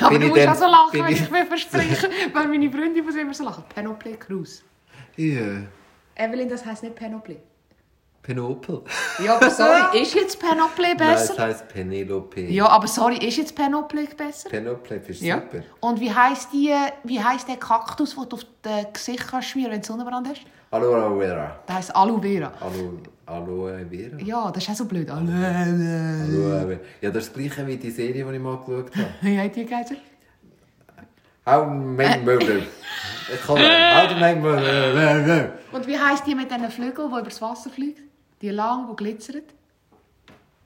Aber 0.00 0.18
du 0.18 0.26
musst 0.28 0.48
auch 0.48 0.54
so 0.54 0.66
lachen, 0.66 1.04
wenn 1.04 1.12
ich- 1.12 1.30
mir 1.30 1.46
verspreche. 1.46 2.10
weil 2.32 2.48
meine 2.48 2.70
Freundin 2.70 3.04
muss 3.04 3.14
immer 3.14 3.34
so 3.34 3.44
lachen. 3.44 3.64
Panoply 3.74 4.16
Cruz. 4.16 4.62
Ja, 5.16 5.62
Evelyn, 6.16 6.48
das 6.48 6.64
heisst 6.64 6.82
nicht 6.82 6.96
Panoply. 6.96 7.38
Penopel. 8.22 8.82
Ja, 9.24 9.36
aber 9.36 9.50
sorry, 9.50 10.02
ist 10.02 10.14
jetzt 10.14 10.38
Panoply 10.38 10.94
Nein, 10.98 11.14
es 11.14 11.28
besser? 11.28 11.42
heisst 11.42 11.68
Penelope. 11.68 12.42
Ja, 12.42 12.68
aber 12.68 12.86
sorry, 12.86 13.16
ist 13.16 13.38
jetzt 13.38 13.54
Panoply 13.56 14.06
besser? 14.14 14.50
Penelope 14.50 14.94
ist 14.94 15.22
Ja. 15.22 15.36
super. 15.40 15.64
Und 15.80 16.00
wie 16.00 16.12
heisst, 16.14 16.52
die, 16.52 16.74
wie 17.04 17.22
heisst 17.22 17.48
der 17.48 17.56
Kaktus, 17.56 18.14
den 18.14 18.28
du 18.28 18.36
auf 18.36 18.42
das 18.62 18.86
Gesicht 18.92 19.26
kannst 19.26 19.48
schmieren 19.48 19.72
wenn 19.72 19.80
du 19.80 19.86
Sonnenbrand 19.86 20.28
hast? 20.28 20.42
Aloe 20.70 21.18
Vera. 21.18 21.56
Der 21.66 21.74
heisst 21.74 21.94
Aloe 21.96 22.20
Vera. 22.20 22.52
Aloe, 22.60 22.98
Aloe 23.26 23.86
Vera? 23.90 24.18
Ja, 24.20 24.50
das 24.52 24.62
ist 24.62 24.70
auch 24.70 24.74
so 24.76 24.84
blöd. 24.84 25.10
Aloe 25.10 25.32
Aloe 25.32 26.66
Vera. 26.68 26.80
Ja, 27.00 27.10
das 27.10 27.24
ist 27.26 27.34
das 27.36 27.42
gleiche 27.42 27.66
wie 27.66 27.76
die 27.76 27.90
Serie, 27.90 28.24
die 28.24 28.34
ich 28.36 28.40
mal 28.40 28.56
geschaut 28.58 28.94
habe. 28.96 29.06
Wie 29.22 29.38
hat 29.38 29.56
die 29.56 29.64
geheißen? 29.66 29.96
How 31.46 31.64
to 31.64 31.70
make 31.70 32.20
murder. 32.24 32.60
How 33.48 34.08
make 34.20 34.40
murder. 34.40 35.52
Und 35.72 35.86
wie 35.86 35.98
heisst 35.98 36.26
die 36.26 36.34
mit 36.34 36.50
diesen 36.50 36.70
Flügeln, 36.70 37.10
die 37.12 37.20
übers 37.20 37.40
Wasser 37.42 37.70
fliegt? 37.70 38.00
Die 38.40 38.50
lang, 38.50 38.86
die 38.90 38.96
glitzert? 38.96 39.44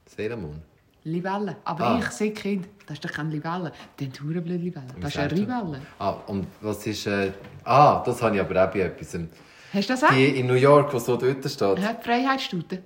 Seramon. 0.06 0.60
Libelle. 1.04 1.56
Aber 1.64 1.84
Ah. 1.86 1.98
ich 2.00 2.06
sehe 2.10 2.32
Kind. 2.32 2.66
Das 2.86 2.94
ist 2.98 3.04
doch 3.04 3.12
keine 3.12 3.30
Libelle. 3.30 3.70
Haben 3.70 3.72
verdammt 3.96 4.44
blöde 4.44 4.56
Libelle. 4.56 4.86
Das 5.00 5.10
ist 5.14 5.18
eine? 5.18 5.34
Libelle. 5.34 5.80
Ah, 5.98 6.16
und 6.26 6.46
was 6.60 6.86
ist... 6.86 7.06
Äh... 7.06 7.32
Ah, 7.64 8.02
das 8.04 8.20
habe 8.22 8.34
ich 8.36 8.40
aber 8.42 8.64
auch 8.64 8.70
bei 8.72 8.80
etwas. 8.80 9.18
Hast 9.74 9.88
du 9.88 9.92
das 9.92 10.04
auch? 10.04 10.10
Die 10.10 10.38
in 10.38 10.46
New 10.46 10.54
York, 10.54 10.90
die 10.92 11.00
so 11.00 11.16
dort 11.16 11.50
steht. 11.50 11.78
Ja, 11.78 11.92
die 11.92 12.04
Freiheitsstute. 12.04 12.82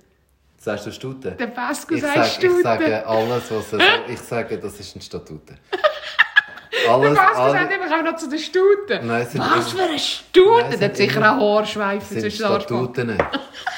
Sagst 0.57 0.87
du 0.87 0.91
Stute? 0.91 1.31
Der 1.31 1.47
Pasco 1.47 1.95
sagt 1.95 2.15
sag, 2.15 2.25
ich 2.25 2.33
Stute. 2.33 2.61
sage 2.63 3.07
alles, 3.07 3.51
was 3.51 3.73
er 3.73 3.79
sagt. 3.79 4.09
Ich 4.09 4.19
sage, 4.19 4.57
das 4.57 4.79
ist 4.79 4.95
ein 4.95 5.01
Statute. 5.01 5.55
Der 6.71 6.91
Alles, 6.91 7.17
Pasco 7.17 7.41
alles... 7.41 7.53
sagt 7.53 7.73
immer, 7.73 7.87
komm 7.87 8.05
noch 8.05 8.15
zu 8.15 8.29
den 8.29 8.39
Stuten. 8.39 9.07
Nein, 9.07 9.27
Was 9.33 9.71
für 9.71 9.83
eine 9.83 9.99
Stute? 9.99 10.77
Der 10.77 10.89
hat 10.89 10.97
sicher 10.97 11.21
einen 11.23 11.39
Haarschweif 11.41 12.07
zwischen 12.07 12.21
den. 12.23 12.31
Statuten. 12.31 13.17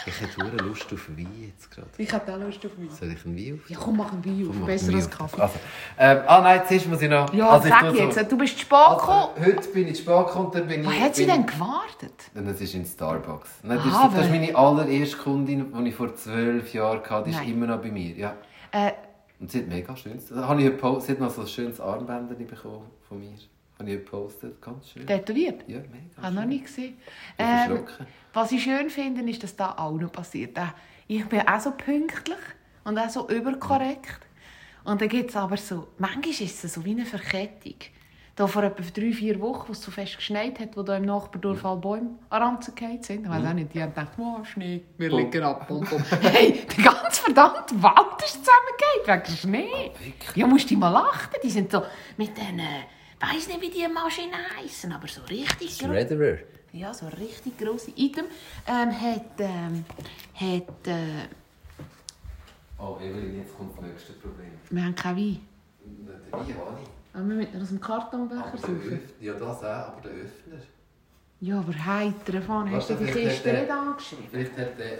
Ich 0.03 0.19
hätte 0.19 0.63
Lust 0.63 0.91
auf 0.91 1.09
Wein 1.09 1.27
jetzt 1.47 1.69
gerade. 1.69 1.87
Ich 1.97 2.11
hätte 2.11 2.33
auch 2.33 2.39
Lust 2.39 2.65
auf 2.65 2.75
mich. 2.75 2.91
Soll 2.91 3.11
ich 3.11 3.23
einen 3.23 3.37
Wein 3.37 3.59
auf? 3.63 3.69
Ja, 3.69 3.77
komm, 3.79 3.97
mach 3.97 4.11
einen 4.11 4.25
Wein 4.25 4.47
auf. 4.49 4.55
Komm, 4.57 4.65
Besser 4.65 4.93
als 4.95 5.05
Wein. 5.05 5.17
Kaffee. 5.17 5.41
Also, 5.41 5.59
ähm, 5.99 6.17
ah 6.25 6.41
nein, 6.41 6.61
zuerst 6.67 6.87
muss 6.89 7.01
ich 7.03 7.09
noch... 7.09 7.33
Ja, 7.33 7.49
also 7.49 7.67
ich 7.67 7.73
sag 7.73 7.81
tue 7.81 7.97
so- 7.97 8.03
jetzt, 8.19 8.31
du 8.31 8.37
bist 8.37 8.59
spät 8.59 8.69
gekommen. 8.97 9.27
Also, 9.35 9.45
heute 9.45 9.67
bin 9.69 9.87
ich 9.89 9.97
spät 9.99 10.25
gekommen 10.25 10.45
und 10.47 10.55
dann 10.55 10.67
bin 10.67 10.81
ich... 10.81 10.87
Was 10.87 10.99
hat 10.99 11.15
sie 11.15 11.25
denn 11.27 11.45
gewartet? 11.45 12.13
Das 12.33 12.61
ist 12.61 12.73
in 12.73 12.85
Starbucks. 12.85 13.49
Nein, 13.61 13.77
das, 13.83 13.93
Aha, 13.93 14.07
ist, 14.07 14.17
das 14.17 14.25
ist 14.25 14.31
meine 14.31 14.55
allererste 14.55 15.17
Kundin, 15.17 15.71
die 15.71 15.89
ich 15.89 15.95
vor 15.95 16.15
zwölf 16.15 16.73
Jahren 16.73 17.01
hatte. 17.07 17.29
Die 17.29 17.35
ist 17.35 17.43
immer 17.45 17.67
noch 17.67 17.79
bei 17.81 17.91
mir. 17.91 18.15
Ja. 18.15 18.33
Äh, 18.71 18.93
Und 19.41 19.51
sie 19.51 19.57
hat 19.59 19.67
mega 19.67 19.95
schönes... 19.95 20.27
Da 20.29 20.47
habe 20.47 20.61
ich 20.61 20.67
gepostet. 20.67 21.05
Sie 21.05 21.11
hat 21.13 21.19
noch 21.19 21.31
so 21.31 21.41
ein 21.41 21.47
schönes 21.47 21.81
Armbänder 21.81 22.35
bekommen 22.35 22.85
von 23.09 23.19
mir. 23.19 23.33
Habe 23.79 23.89
ich 23.89 23.97
gepostet. 23.97 24.61
Ganz 24.61 24.89
schön. 24.91 25.07
tätowiert? 25.07 25.67
Ja, 25.67 25.79
mega 25.79 26.21
Habe 26.21 26.35
noch 26.35 26.45
nicht 26.45 26.65
gesehen. 26.65 26.97
Ähm, 27.39 27.79
was 28.33 28.51
ich 28.51 28.63
schön 28.63 28.91
finde, 28.91 29.27
ist, 29.29 29.41
dass 29.41 29.55
das 29.55 29.77
auch 29.79 29.97
noch 29.97 30.11
passiert. 30.11 30.55
Äh, 30.57 30.67
Ich 31.07 31.25
bin 31.25 31.41
auch 31.41 31.59
so 31.59 31.71
pünktlich 31.71 32.37
und 32.83 32.99
auch 32.99 33.09
so 33.09 33.27
überkorrekt. 33.27 34.19
Und 34.83 35.01
dann 35.01 35.09
gibt 35.09 35.31
es 35.31 35.35
aber 35.35 35.57
so, 35.57 35.87
manchmal 35.97 36.29
ist 36.29 36.63
es 36.63 36.73
so 36.73 36.85
wie 36.85 36.91
eine 36.91 37.05
Verkettung. 37.05 37.75
Da 38.41 38.47
vor 38.47 38.63
etwa 38.63 38.81
drei, 38.81 39.13
vier 39.13 39.39
Wochen, 39.39 39.67
wo 39.67 39.71
es 39.71 39.83
so 39.83 39.91
fest 39.91 40.15
geschneit 40.15 40.59
hat, 40.59 40.75
wo 40.75 40.81
da 40.81 40.97
im 40.97 41.05
Nachbardorf 41.05 41.63
alle 41.63 41.79
Bäume 41.79 42.09
an 42.31 42.41
Ranzen 42.41 42.73
gefallen 42.73 43.03
sind. 43.03 43.23
Ich 43.23 43.29
weiß 43.29 43.45
auch 43.45 43.53
nicht, 43.53 43.71
die 43.71 43.79
haben 43.79 43.93
gedacht, 43.93 44.13
wow, 44.17 44.43
Schnee, 44.43 44.81
wir 44.97 45.11
liegen 45.11 45.43
ab. 45.43 45.67
Bum, 45.67 45.85
bum. 45.85 46.03
hey, 46.21 46.65
der 46.75 46.83
ganze 46.83 47.21
verdammte 47.21 47.83
Wald 47.83 48.19
ist 48.25 48.43
zusammengefallen 48.43 49.21
wegen 49.27 49.37
Schnee. 49.37 49.91
Ja, 50.33 50.47
musst 50.47 50.71
du 50.71 50.75
mal 50.75 50.89
lachen. 50.89 51.29
Die 51.43 51.51
sind 51.51 51.71
so 51.71 51.83
mit 52.17 52.35
den, 52.35 52.57
äh, 52.57 52.63
weiß 53.19 53.47
nicht, 53.47 53.61
wie 53.61 53.69
die 53.69 53.87
Maschinen 53.87 54.33
heißen, 54.57 54.91
aber 54.91 55.07
so 55.07 55.21
richtig 55.29 55.77
groß. 55.77 55.89
Ja, 56.73 56.95
so 56.95 57.09
richtig 57.09 57.59
grosse 57.59 57.91
Item. 57.95 58.25
Ähm, 58.67 58.89
hat, 58.89 59.39
ähm, 59.39 59.85
hat, 60.33 60.87
äh, 60.87 61.27
Oh, 62.79 62.97
Evelyn, 62.99 63.37
jetzt 63.37 63.55
kommt 63.55 63.77
das 63.77 63.85
nächste 63.85 64.13
Problem. 64.13 64.49
wir 64.71 64.83
haben 64.83 64.95
keinen 64.95 65.17
Wein. 65.17 65.47
Den 65.85 66.07
Wein 66.07 66.31
habe 66.31 66.79
ich. 66.81 67.00
Aber 67.13 67.27
wir 67.29 67.47
aus 67.61 67.69
dem 67.69 67.81
Kartonbecher. 67.81 68.53
Öff- 68.53 68.99
Ja, 69.19 69.33
das 69.33 69.57
auch, 69.59 69.63
aber 69.63 70.01
der 70.03 70.11
Öffner. 70.11 70.57
Ja, 71.41 71.57
aber 71.59 71.73
heiter 71.85 72.41
von, 72.41 72.69
hast 72.71 72.89
du 72.91 72.93
die 72.95 73.05
Kiste 73.05 73.51
nicht 73.53 73.71
angeschrieben? 73.71 74.25
Vielleicht 74.31 74.57
hat 74.57 74.77
der... 74.79 74.99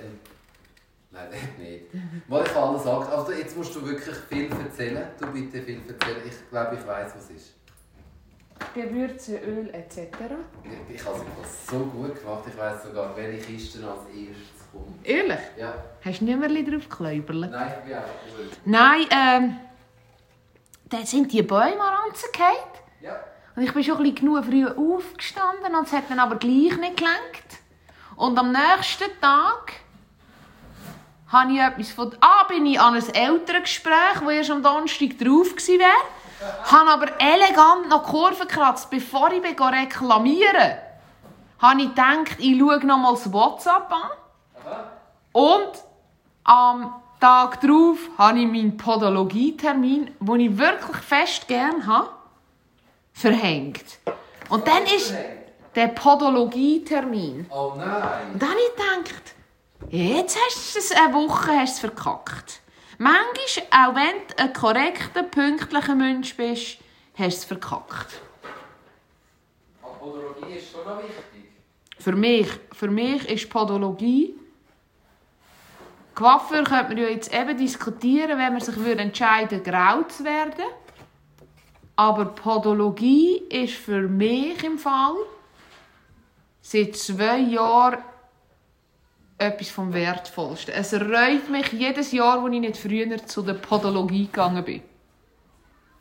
Nein, 1.12 1.28
der 1.32 1.42
hat 1.42 1.60
nicht. 1.60 1.86
Mal 2.28 2.44
ich 2.46 2.56
alles 2.56 2.82
gesagt. 2.84 3.12
Also 3.12 3.32
jetzt 3.34 3.56
musst 3.58 3.76
du 3.76 3.86
wirklich 3.86 4.16
viel 4.30 4.50
erzählen. 4.52 5.04
Du 5.20 5.28
bitte 5.28 5.62
viel 5.62 5.82
erzählen. 5.88 6.22
Ich 6.26 6.50
glaube, 6.50 6.76
ich 6.80 6.88
weiß, 6.88 7.14
was 7.16 7.30
ist. 7.30 7.54
Gewürze, 8.74 9.38
Öl 9.40 9.70
etc. 9.74 9.98
Ich, 10.94 11.06
habe 11.06 11.18
es 11.44 11.68
so 11.68 11.80
gut 11.80 12.20
gemacht. 12.22 12.44
Ich 12.48 12.58
weiß 12.58 12.84
sogar, 12.84 13.16
welche 13.18 13.46
Kiste 13.46 13.80
als 13.80 14.06
erstes 14.08 14.72
kommt. 14.72 15.06
Ehrlich? 15.06 15.40
Ja. 15.58 15.74
Hast 16.04 16.22
du 16.22 16.26
nicht 16.26 16.40
mehr 16.40 16.64
drauf 16.64 16.88
gekleubert? 16.90 17.52
Nein, 17.52 17.74
ich 17.80 17.84
bin 17.90 17.98
auch 17.98 18.02
gut. 18.38 18.58
Nein, 18.66 19.02
ähm, 19.12 19.56
dann 20.92 21.06
sind 21.06 21.32
die 21.32 21.42
Bäume 21.42 21.82
an 21.82 21.94
Ranzen. 22.06 22.30
Ja. 23.02 23.20
Und 23.56 23.64
ich 23.64 23.74
bin 23.74 23.84
schon 23.84 23.98
ein 23.98 24.16
genug 24.16 24.46
früh 24.46 24.68
aufgestanden 24.68 25.76
und 25.76 25.88
es 25.88 25.94
hat 25.94 26.10
dann 26.10 26.20
aber 26.20 26.36
gleich 26.36 26.78
nicht 26.78 26.98
gelenkt. 26.98 27.60
Und 28.16 28.38
am 28.38 28.52
nächsten 28.52 29.10
Tag 29.20 29.74
habe 31.28 31.52
ich 31.52 31.60
etwas 31.60 31.92
von... 31.92 32.16
Ah, 32.20 32.44
bin 32.44 32.66
ich 32.66 32.80
an 32.80 32.94
ein 32.94 33.14
Elterngespräch, 33.14 34.20
das 34.20 34.30
erst 34.30 34.52
am 34.52 34.62
Donnerstag 34.62 35.18
drauf 35.18 35.56
gewesen 35.56 35.80
wäre. 35.80 36.66
habe 36.66 36.92
aber 36.92 37.08
elegant 37.20 37.90
noch 37.90 38.04
die 38.04 38.12
Kurve 38.12 38.46
gekratzt, 38.46 38.90
bevor 38.90 39.32
ich 39.32 39.44
reklamieren 39.44 40.78
habe 41.62 41.82
ich 41.82 41.90
gedacht, 41.90 42.40
ich 42.40 42.60
schaue 42.60 42.86
noch 42.86 42.98
mal 42.98 43.14
das 43.14 43.32
WhatsApp 43.32 43.92
an. 43.92 44.10
Und 45.32 45.72
am 46.44 46.96
Tag 47.22 47.62
darauf 47.62 48.00
habe 48.18 48.40
ich 48.40 48.48
meinen 48.48 48.78
Podologietermin, 48.78 50.10
den 50.20 50.40
ich 50.40 50.58
wirklich 50.58 50.98
fest 50.98 51.48
gerne 51.48 51.86
habe, 51.86 52.10
verhängt. 53.14 54.00
Und 54.50 54.68
dann 54.68 54.84
ist 54.86 55.14
der 55.76 55.90
Podologietermin. 55.90 57.46
Oh 57.52 57.74
nein! 57.78 58.34
Und 58.34 58.42
dann 58.42 58.50
habe 58.50 58.60
ich 58.60 58.76
gedacht, 58.76 59.36
jetzt 59.92 60.36
hast 60.36 60.76
du 60.76 60.80
es 60.80 60.92
eine 60.92 61.14
Woche 61.14 61.52
hast 61.52 61.80
verkackt. 61.80 62.60
Manchmal, 62.98 63.68
auch 63.70 63.96
wenn 63.96 64.28
du 64.28 64.38
ein 64.40 64.54
korrekter, 64.54 65.22
pünktlicher 65.22 65.96
Mensch 65.96 66.36
bist, 66.36 66.80
hast 67.14 67.20
du 67.20 67.26
es 67.38 67.46
verkackt. 67.46 68.20
Podologie 70.00 70.56
ist 70.56 70.72
schon 70.72 70.84
noch 70.84 70.98
wichtig. 71.04 71.52
Für 72.00 72.14
mich, 72.14 72.48
für 72.74 72.90
mich 72.90 73.30
ist 73.30 73.48
Podologie. 73.48 74.41
Coiffeur 76.22 76.64
könnte 76.64 76.90
man 76.90 76.98
ja 76.98 77.10
jetzt 77.10 77.34
eben 77.34 77.58
diskutieren, 77.58 78.38
wenn 78.38 78.54
man 78.54 78.62
sich 78.62 78.78
würde 78.78 79.02
entscheiden 79.02 79.64
grau 79.64 80.04
zu 80.04 80.24
werden. 80.24 80.66
Aber 81.96 82.26
Podologie 82.26 83.38
ist 83.50 83.74
für 83.74 84.02
mich 84.02 84.64
im 84.64 84.78
Fall 84.78 85.16
seit 86.62 86.96
zwei 86.96 87.40
Jahren 87.40 88.00
etwas 89.38 89.70
vom 89.70 89.92
Wertvollsten. 89.94 90.74
Es 90.76 90.94
reut 90.94 91.50
mich 91.50 91.72
jedes 91.74 92.12
Jahr, 92.12 92.42
wo 92.44 92.48
ich 92.48 92.60
nicht 92.60 92.78
früher 92.78 93.18
zu 93.26 93.42
der 93.42 93.56
Podologie 93.56 94.28
gegangen 94.28 94.64
bin. 94.64 94.82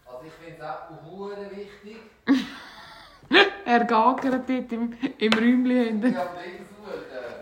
Also 0.06 0.26
ich 0.26 0.32
finde 0.32 0.60
es 0.60 0.66
auch 0.66 1.50
wichtig. 1.56 1.96
Er 3.64 3.84
gagert 3.84 4.48
dort 4.48 4.72
im, 4.72 4.92
im 5.18 5.32
Räumchen 5.32 5.84
hinten. 5.84 6.16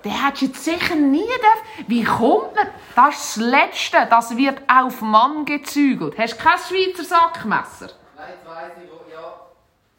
Ich. 0.02 0.10
Der 0.10 0.22
hat 0.24 0.40
jetzt 0.40 0.64
sicher 0.64 0.94
nie 0.94 1.24
dürfen. 1.24 1.86
Wie 1.86 2.04
kommt 2.04 2.54
man? 2.54 2.68
Das 2.94 3.14
ist 3.14 3.36
das 3.36 3.44
Letzte. 3.44 4.06
Das 4.08 4.36
wird 4.36 4.62
auf 4.68 5.00
Mann 5.00 5.44
gezügelt. 5.44 6.18
Hast 6.18 6.34
du 6.34 6.42
kein 6.42 6.58
Schweizer 6.58 7.04
Sackmesser? 7.04 7.90
Nein, 8.16 8.28
jetzt 8.30 8.46
weiss 8.46 8.72
ich, 8.82 8.90
wo... 8.90 9.00
Ja, 9.12 9.48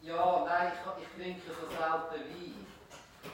ja 0.01 0.45
nein, 0.45 0.71
ich, 0.73 1.03
ich 1.03 1.09
trinke 1.23 1.41
so 1.47 1.53
selten 1.69 2.23
Wein. 2.29 2.65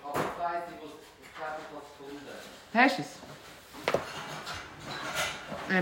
Aber 0.04 0.20
jetzt 0.20 0.40
weiss 0.40 0.64
ich, 0.70 0.78
wo... 0.82 0.86
Ich 1.22 1.36
glaube, 1.36 1.58
ich 1.60 1.68
habe 1.72 1.84
es 1.84 1.90
gefunden. 1.98 2.34
Hast 2.74 2.98
du 2.98 3.02
es? 3.02 3.26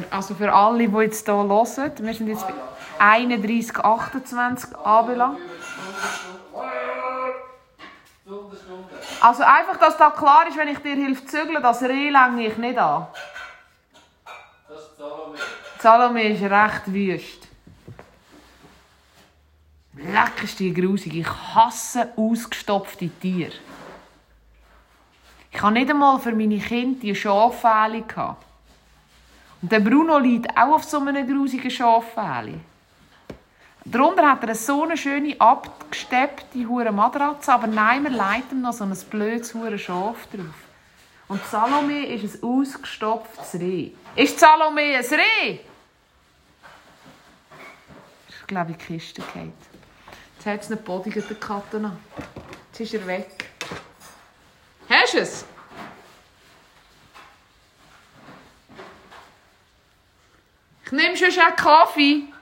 Also 0.10 0.34
für 0.36 0.54
alle, 0.54 0.88
die 0.88 0.98
jetzt 0.98 1.26
hier 1.26 1.36
hören, 1.36 1.92
wir 1.98 2.14
sind 2.14 2.28
jetzt 2.28 2.48
bei 2.48 2.54
31, 3.00 3.78
28 3.78 4.76
anbelangt. 4.78 5.40
Stunde, 8.26 8.56
Stunde. 8.56 8.90
Also 9.20 9.44
einfach, 9.44 9.78
dass 9.78 9.98
da 9.98 10.10
klar 10.10 10.48
ist, 10.48 10.58
wenn 10.58 10.70
ich 10.70 10.80
dir 10.80 10.96
zu 11.16 11.26
zügeln, 11.26 11.62
das 11.62 11.82
Reh 11.82 12.10
länge 12.10 12.48
ich 12.48 12.58
nicht 12.58 12.78
an. 12.78 13.08
Das 14.70 14.80
ist 14.80 14.98
Salome. 14.98 15.38
Salome 15.80 16.30
ist 16.30 16.42
recht 16.42 16.94
wüst. 16.94 17.48
Leck 19.96 20.44
ist 20.44 20.60
die 20.60 20.74
grusig. 20.74 21.16
Ich 21.16 21.28
hasse 21.28 22.14
ausgestopfte 22.16 23.10
Tiere. 23.10 23.52
Ich 25.52 25.62
habe 25.62 25.74
nicht 25.74 25.90
einmal 25.90 26.18
für 26.20 26.32
meine 26.32 26.60
Kinder 26.60 27.00
die 27.02 27.14
Schaffähle. 27.14 28.06
Und 29.62 29.72
der 29.72 29.82
Bruno 29.82 30.18
liegt 30.18 30.50
auch 30.58 30.76
auf 30.76 30.86
so 30.86 31.00
einem 31.00 31.28
grusigen 31.28 31.70
Schaffähle. 31.70 32.62
Darunter 33.86 34.30
hat 34.30 34.44
er 34.44 34.56
so 34.56 34.84
eine 34.84 34.96
schöne, 34.96 35.36
abgesteppte 35.40 36.68
hure 36.68 36.92
Matratze, 36.92 37.52
aber 37.52 37.68
nein, 37.68 38.04
legt 38.04 38.52
ihm 38.52 38.62
noch 38.62 38.74
so 38.74 38.86
ein 38.86 38.98
blödes 39.10 39.54
hure 39.54 39.78
Schaf 39.78 40.28
drauf. 40.32 40.56
Und 41.28 41.44
Salome 41.46 42.06
ist 42.06 42.36
ein 42.36 42.44
ausgestopftes 42.44 43.60
Reh. 43.60 43.92
Ist 44.16 44.40
Salome 44.40 44.82
ein 44.82 45.06
Reh? 45.06 45.60
Ich 48.30 48.48
glaube, 48.48 48.72
in 48.72 48.78
die 48.78 48.86
Kiste 48.86 49.22
geht. 49.34 49.52
Jetzt 50.36 50.46
hat 50.46 50.62
es 50.62 50.72
einen 50.72 50.84
Boden 50.84 51.12
der 51.12 51.24
Katten 51.38 51.86
an. 51.86 51.98
Jetzt 52.72 52.80
ist 52.82 52.94
er 52.94 53.08
weg. 53.08 53.50
Hast 54.90 55.14
du 55.14 55.20
es? 55.20 55.46
Ich 60.86 60.92
nehme 60.92 61.18
schon 61.18 61.28
einen 61.28 61.56
Kaffee. 61.56 62.33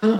Hey, 0.00 0.12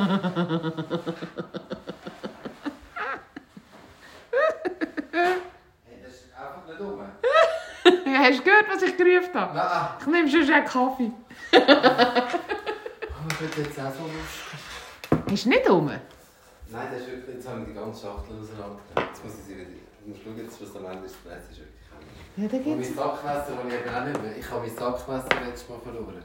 das 6.03 6.12
ist 6.12 6.25
einfach 6.37 6.67
nicht 6.67 6.81
rum. 6.81 7.01
Hast 8.19 8.38
du 8.38 8.43
gehört, 8.45 8.67
was 8.73 8.83
ich 8.83 8.97
gerufen 8.97 9.35
habe? 9.35 9.55
Nein, 9.57 9.88
Ich 10.01 10.07
nehme 10.07 10.29
schon 10.29 10.51
einen 10.55 10.64
Kaffee. 10.67 11.11
aber 11.53 12.29
ich 13.31 13.41
will 13.57 13.64
jetzt 13.64 13.81
auch 13.81 13.93
so 13.95 14.03
lustig. 14.05 15.33
Ist 15.33 15.47
nicht 15.47 15.69
um. 15.69 15.87
Nein, 15.87 16.01
das 16.93 17.01
ist 17.01 17.09
wirklich... 17.11 17.37
Jetzt 17.37 17.49
haben 17.49 17.61
wir 17.61 17.67
die 17.67 17.75
ganze 17.75 18.03
Schachtel 18.03 18.37
auseinandergenommen. 18.41 19.09
Jetzt 19.09 19.25
muss 19.25 19.35
ich 19.38 19.45
sie 19.47 19.57
wieder... 19.57 19.71
Du 20.05 20.11
musst 20.11 20.23
schauen, 20.23 20.37
jetzt, 20.37 20.61
was 20.62 20.77
am 20.77 20.85
Ende 20.91 21.07
ist. 21.07 21.17
Das 21.25 21.33
ist 21.51 21.59
wirklich... 21.59 21.75
Ja, 22.37 22.47
da 22.49 22.57
Und 22.57 22.67
mein 22.67 22.79
gibt's. 22.83 22.97
Sackmesser 22.97 23.53
habe 23.57 23.69
ich 23.69 23.75
eben 23.75 23.95
auch 23.95 24.05
nicht 24.05 24.23
mehr. 24.23 24.37
Ich 24.37 24.51
habe 24.51 24.61
mein 24.61 24.71
Sackmesser 24.77 25.29
letztes 25.47 25.69
Mal 25.69 25.79
verloren. 25.81 26.23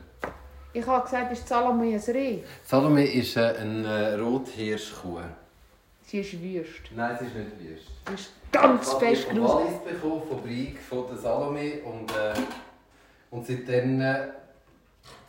Ich 0.75 0.87
habe 0.87 1.03
gesagt, 1.03 1.31
ist 1.31 1.47
Salome 1.47 1.93
ein 1.93 1.99
Reh? 2.15 2.39
Salome 2.65 3.05
ist 3.05 3.37
äh, 3.37 3.53
eine 3.59 3.87
äh, 3.87 4.13
Rothirschkuh. 4.15 5.19
Sie 6.01 6.19
ist 6.19 6.41
wüst. 6.41 6.81
Nein, 6.95 7.15
sie 7.19 7.25
ist 7.27 7.35
nicht 7.35 7.59
wüst. 7.59 7.87
Sie 8.07 8.13
ist 8.15 8.31
ganz 8.51 8.87
Ich 8.87 8.93
fest 8.99 9.29
habe 9.29 9.35
von 9.35 9.45
gruselig. 9.45 9.71
Wallis 9.71 9.93
bekommen, 9.93 10.21
von 10.27 10.41
Brieg, 10.41 10.79
von 10.79 11.07
der 11.07 11.17
Salome. 11.17 11.73
Und, 11.83 12.11
äh, 12.11 12.33
und 13.29 13.45
seitdem 13.45 14.01
äh, 14.01 14.15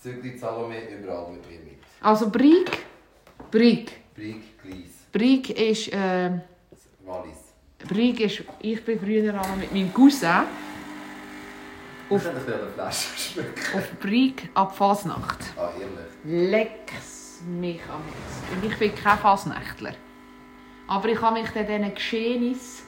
zügelt 0.02 0.40
Salome 0.40 0.80
überall 0.88 1.30
mit 1.32 1.46
mir 1.50 1.58
mit. 1.58 1.78
Also 2.00 2.30
Brieg. 2.30 2.70
Brieg. 3.50 3.92
Brieg, 4.14 4.62
Gleis, 4.62 4.92
Brieg 5.12 5.50
ist... 5.50 5.92
Äh, 5.92 6.30
Wallis. 7.04 7.36
Brieg 7.86 8.20
ist... 8.20 8.42
Ich 8.60 8.82
bin 8.82 8.98
früher 8.98 9.28
einmal 9.28 9.56
mit 9.58 9.72
meinem 9.72 9.92
Cousin 9.92 10.44
Auf 12.10 12.26
eine 12.26 12.40
Flasche 12.40 13.18
schmecken. 13.18 13.78
auf 13.78 14.00
Brieg 14.00 14.50
ab 14.54 14.76
Fasnacht. 14.76 15.38
Ah, 15.56 15.70
ehrlich. 15.78 16.50
Lecks 16.50 17.40
mich 17.46 17.80
am. 17.88 18.02
Und 18.54 18.64
ich 18.64 18.78
bin 18.78 18.94
kein 18.94 19.18
Fasnächtler. 19.18 19.94
Aber 20.86 21.08
ich 21.08 21.20
habe 21.20 21.40
mich 21.40 21.50
dann 21.50 21.66
diesen 21.66 21.94
Geschehnissen 21.94 22.84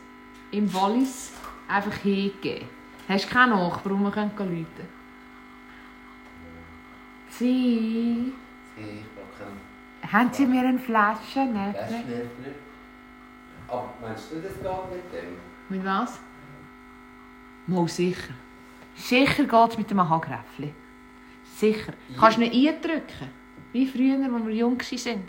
im 0.50 0.72
Wallis 0.72 1.32
einfach 1.68 1.94
hingegeben. 1.94 2.68
Hast 3.08 3.24
du 3.26 3.28
keinen 3.30 3.50
Nachbar, 3.50 3.92
wo 3.92 3.96
wir 3.96 4.08
rufen 4.08 4.36
können? 4.36 4.66
Sie... 7.30 8.32
Hey, 8.76 9.04
ich 10.02 10.12
Haben 10.12 10.32
Sie 10.32 10.46
mir 10.46 10.60
eine 10.66 10.78
Flasche? 10.78 11.44
Nein. 11.44 11.74
Aber 13.68 13.94
meinst 14.00 14.30
du, 14.30 14.36
das 14.36 14.52
geht 14.52 14.62
mit 14.62 15.12
dem? 15.12 15.36
Mit 15.68 15.84
was? 15.84 16.18
Mal 17.66 17.88
sicher. 17.88 18.34
Sicher 18.96 19.44
geht 19.44 19.70
es 19.70 19.78
mit 19.78 19.90
dem 19.90 20.08
Hagräffli. 20.08 20.74
Sicher. 21.56 21.92
Ja. 22.08 22.20
Kannst 22.20 22.38
du 22.38 22.42
ihn 22.42 22.68
eindrücken? 22.68 23.30
Wie 23.72 23.86
früher, 23.86 24.18
als 24.22 24.46
wir 24.46 24.54
jung 24.54 24.78
waren. 24.78 25.22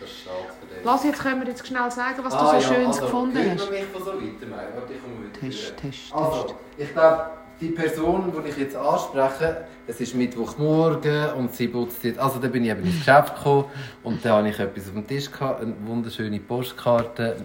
Das 0.00 0.10
ist 0.10 0.24
schade 0.24 0.36
für 0.60 0.66
den. 0.74 0.84
Lass, 0.84 1.04
jetzt 1.04 1.20
können 1.20 1.40
wir 1.40 1.48
jetzt 1.48 1.66
schnell 1.66 1.90
sagen, 1.90 2.18
was 2.24 2.32
du 2.34 2.40
Ah, 2.40 2.46
so 2.48 2.54
ja, 2.56 2.60
Schönes 2.60 2.96
also, 2.96 3.00
gefunden 3.02 3.38
hast. 3.38 3.64
man 3.70 3.70
mich 3.78 3.84
von 3.84 4.02
so 4.02 4.12
weiter? 4.12 4.50
Warte, 4.74 4.92
ich 4.92 5.02
komme 5.02 5.20
wieder 5.22 5.32
Test, 5.40 5.76
test, 5.76 6.12
Also, 6.12 6.54
ich 6.76 6.92
glaube, 6.92 7.30
die 7.60 7.68
Person, 7.68 8.32
die 8.32 8.48
ich 8.48 8.56
jetzt 8.56 8.74
anspreche, 8.76 9.66
es 9.86 10.00
ist 10.00 10.14
Mittwochmorgen 10.14 11.32
und 11.34 11.54
sie 11.54 11.68
putzt 11.68 12.02
jetzt... 12.02 12.18
Also, 12.18 12.40
da 12.40 12.48
bin 12.48 12.64
ich 12.64 12.70
eben 12.70 12.82
ins 12.84 12.98
Geschäft 12.98 13.36
gekommen 13.36 13.66
und 14.02 14.24
da 14.24 14.38
habe 14.38 14.48
ich 14.48 14.58
etwas 14.58 14.88
auf 14.88 14.94
dem 14.94 15.06
Tisch 15.06 15.30
gehabt, 15.30 15.62
eine 15.62 15.74
wunderschöne 15.86 16.40
Postkarte, 16.40 17.36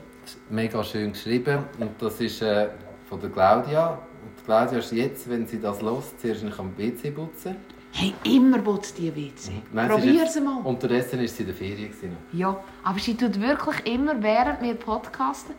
mega 0.49 0.83
schön 0.83 1.11
geschrieben 1.13 1.65
und 1.77 1.91
das 2.01 2.19
ist 2.19 2.41
äh, 2.41 2.69
von 3.07 3.19
der 3.21 3.29
Claudia. 3.29 3.99
Claudia 4.49 4.79
ist 4.79 4.91
jetzt, 4.93 5.29
wenn 5.29 5.45
sie 5.45 5.61
das 5.61 5.79
hört, 5.79 6.19
zuerst 6.19 6.43
noch 6.43 6.57
am 6.57 6.75
WC 6.75 7.11
putzen. 7.11 7.55
Hey, 7.91 8.15
immer 8.23 8.57
putzt 8.57 8.97
die 8.97 9.15
WC. 9.15 9.51
Nein, 9.71 9.87
Probier 9.87 10.25
sie 10.25 10.41
mal. 10.41 10.61
Unterdessen 10.63 11.19
ist 11.19 11.37
sie 11.37 11.43
in 11.43 11.49
der 11.49 11.55
Ferien. 11.55 11.91
Ja, 12.33 12.59
aber 12.83 12.97
sie 12.97 13.15
tut 13.15 13.39
wirklich 13.39 13.85
immer, 13.85 14.19
während 14.23 14.59
wir 14.63 14.73
podcasten, 14.73 15.53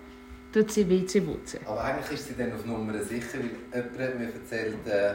tut 0.53 0.73
sie 0.73 0.91
WC 0.91 1.21
putzen. 1.21 1.61
Aber 1.67 1.85
eigentlich 1.85 2.19
ist 2.19 2.27
sie 2.27 2.35
dann 2.37 2.53
auf 2.53 2.67
Nummer 2.67 2.95
sicher, 3.05 3.39
weil 3.39 3.51
jemand 3.81 4.01
hat 4.01 4.19
mir 4.19 4.35
erzählt, 4.35 4.85
äh, 4.89 5.15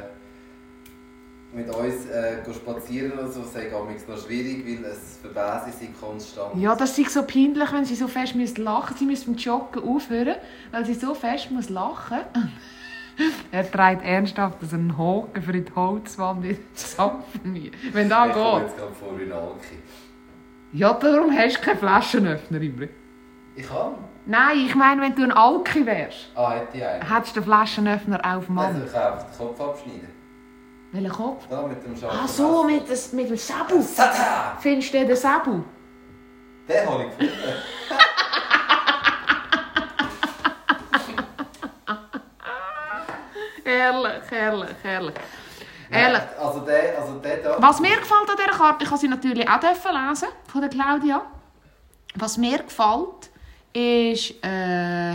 mit 1.53 1.67
uns 1.67 2.05
äh, 2.05 2.53
spazieren 2.53 3.11
oder 3.11 3.29
so, 3.29 3.43
sei 3.43 3.75
amigs 3.75 4.07
noch 4.07 4.25
schwierig, 4.25 4.65
weil 4.65 4.89
es 4.89 5.19
verbäse 5.21 5.77
sie 5.77 5.89
konstant. 5.99 6.61
Ja, 6.61 6.77
das 6.77 6.97
ist 6.97 7.11
so 7.11 7.23
peinlich, 7.23 7.73
wenn 7.73 7.83
sie 7.83 7.95
so 7.95 8.07
fest 8.07 8.35
müssen 8.35 8.63
lachen 8.63 8.95
Sie 8.97 9.05
müssen 9.05 9.33
beim 9.33 9.35
Joggen 9.35 9.83
aufhören, 9.83 10.37
weil 10.71 10.85
sie 10.85 10.93
so 10.93 11.13
fest 11.13 11.51
muss 11.51 11.69
lachen 11.69 12.19
Er 13.51 13.71
trägt 13.71 14.03
ernsthaft 14.03 14.57
so 14.61 14.75
einen 14.75 14.97
Haken 14.97 15.41
für 15.41 15.53
die 15.53 15.65
Holzwand 15.75 16.45
in 16.45 16.57
Zapfen. 16.73 17.71
Wenn 17.93 18.09
das 18.09 18.27
ich 18.27 18.33
komme 18.33 18.59
geht. 18.59 18.67
jetzt 18.67 18.77
gerade 18.77 18.93
vor 18.93 19.17
wie 19.19 19.23
ein 19.23 19.31
Alki. 19.31 19.77
Ja, 20.73 20.93
darum 20.93 21.31
hast 21.31 21.57
du 21.57 21.61
keinen 21.61 21.77
Flaschenöffner, 21.79 22.61
Imre. 22.61 22.89
Ich 23.55 23.67
kann. 23.67 23.93
Nein, 24.25 24.57
ich 24.65 24.75
meine, 24.75 25.01
wenn 25.01 25.15
du 25.15 25.23
ein 25.23 25.31
Alki 25.31 25.85
wärst, 25.85 26.31
Ah, 26.35 26.51
hätte 26.55 26.77
ich 26.77 26.85
einen. 26.85 27.09
hättest 27.09 27.35
du 27.35 27.39
den 27.39 27.45
Flaschenöffner 27.45 28.19
auf 28.37 28.45
dem 28.47 28.57
Also 28.57 28.73
Mann. 28.79 28.85
ich 28.87 28.91
kann 28.93 29.13
auf 29.13 29.25
den 29.25 29.37
Kopf 29.37 29.61
abschneiden. 29.61 30.09
Welchen 30.91 31.11
Kopf? 31.11 31.47
Da 31.49 31.61
mit 31.67 31.85
dem 31.85 31.95
Schafen. 31.95 32.19
Ah, 32.23 32.27
so, 32.27 32.63
mit, 32.63 32.89
das, 32.89 33.13
mit 33.13 33.29
dem 33.29 33.37
Sabu. 33.37 33.81
Tada! 33.95 34.57
Findest 34.59 34.93
du 34.93 35.05
den 35.05 35.15
Sabu? 35.15 35.61
Den 36.67 36.89
habe 36.89 37.03
ich 37.03 37.09
gefunden. 37.17 37.33
Herrlich, 43.85 44.31
herrlich, 44.31 44.75
herrlich. 44.81 45.15
Ehrlich. 45.91 46.21
Also 46.39 46.59
der, 46.61 46.99
also 46.99 47.19
der 47.19 47.37
da. 47.37 47.57
Was 47.59 47.79
mir 47.79 47.95
gefällt 47.95 48.29
an 48.29 48.35
dieser 48.35 48.57
Karte, 48.57 48.83
ich 48.83 48.89
habe 48.89 48.99
sie 48.99 49.07
natürlich 49.07 49.47
auch 49.47 49.61
lesen 49.61 50.27
von 50.47 50.61
der 50.61 50.69
Claudia. 50.71 51.21
Was 52.15 52.37
mir 52.37 52.63
gefällt, 52.63 53.29
ist, 53.73 54.43
äh, 54.43 55.13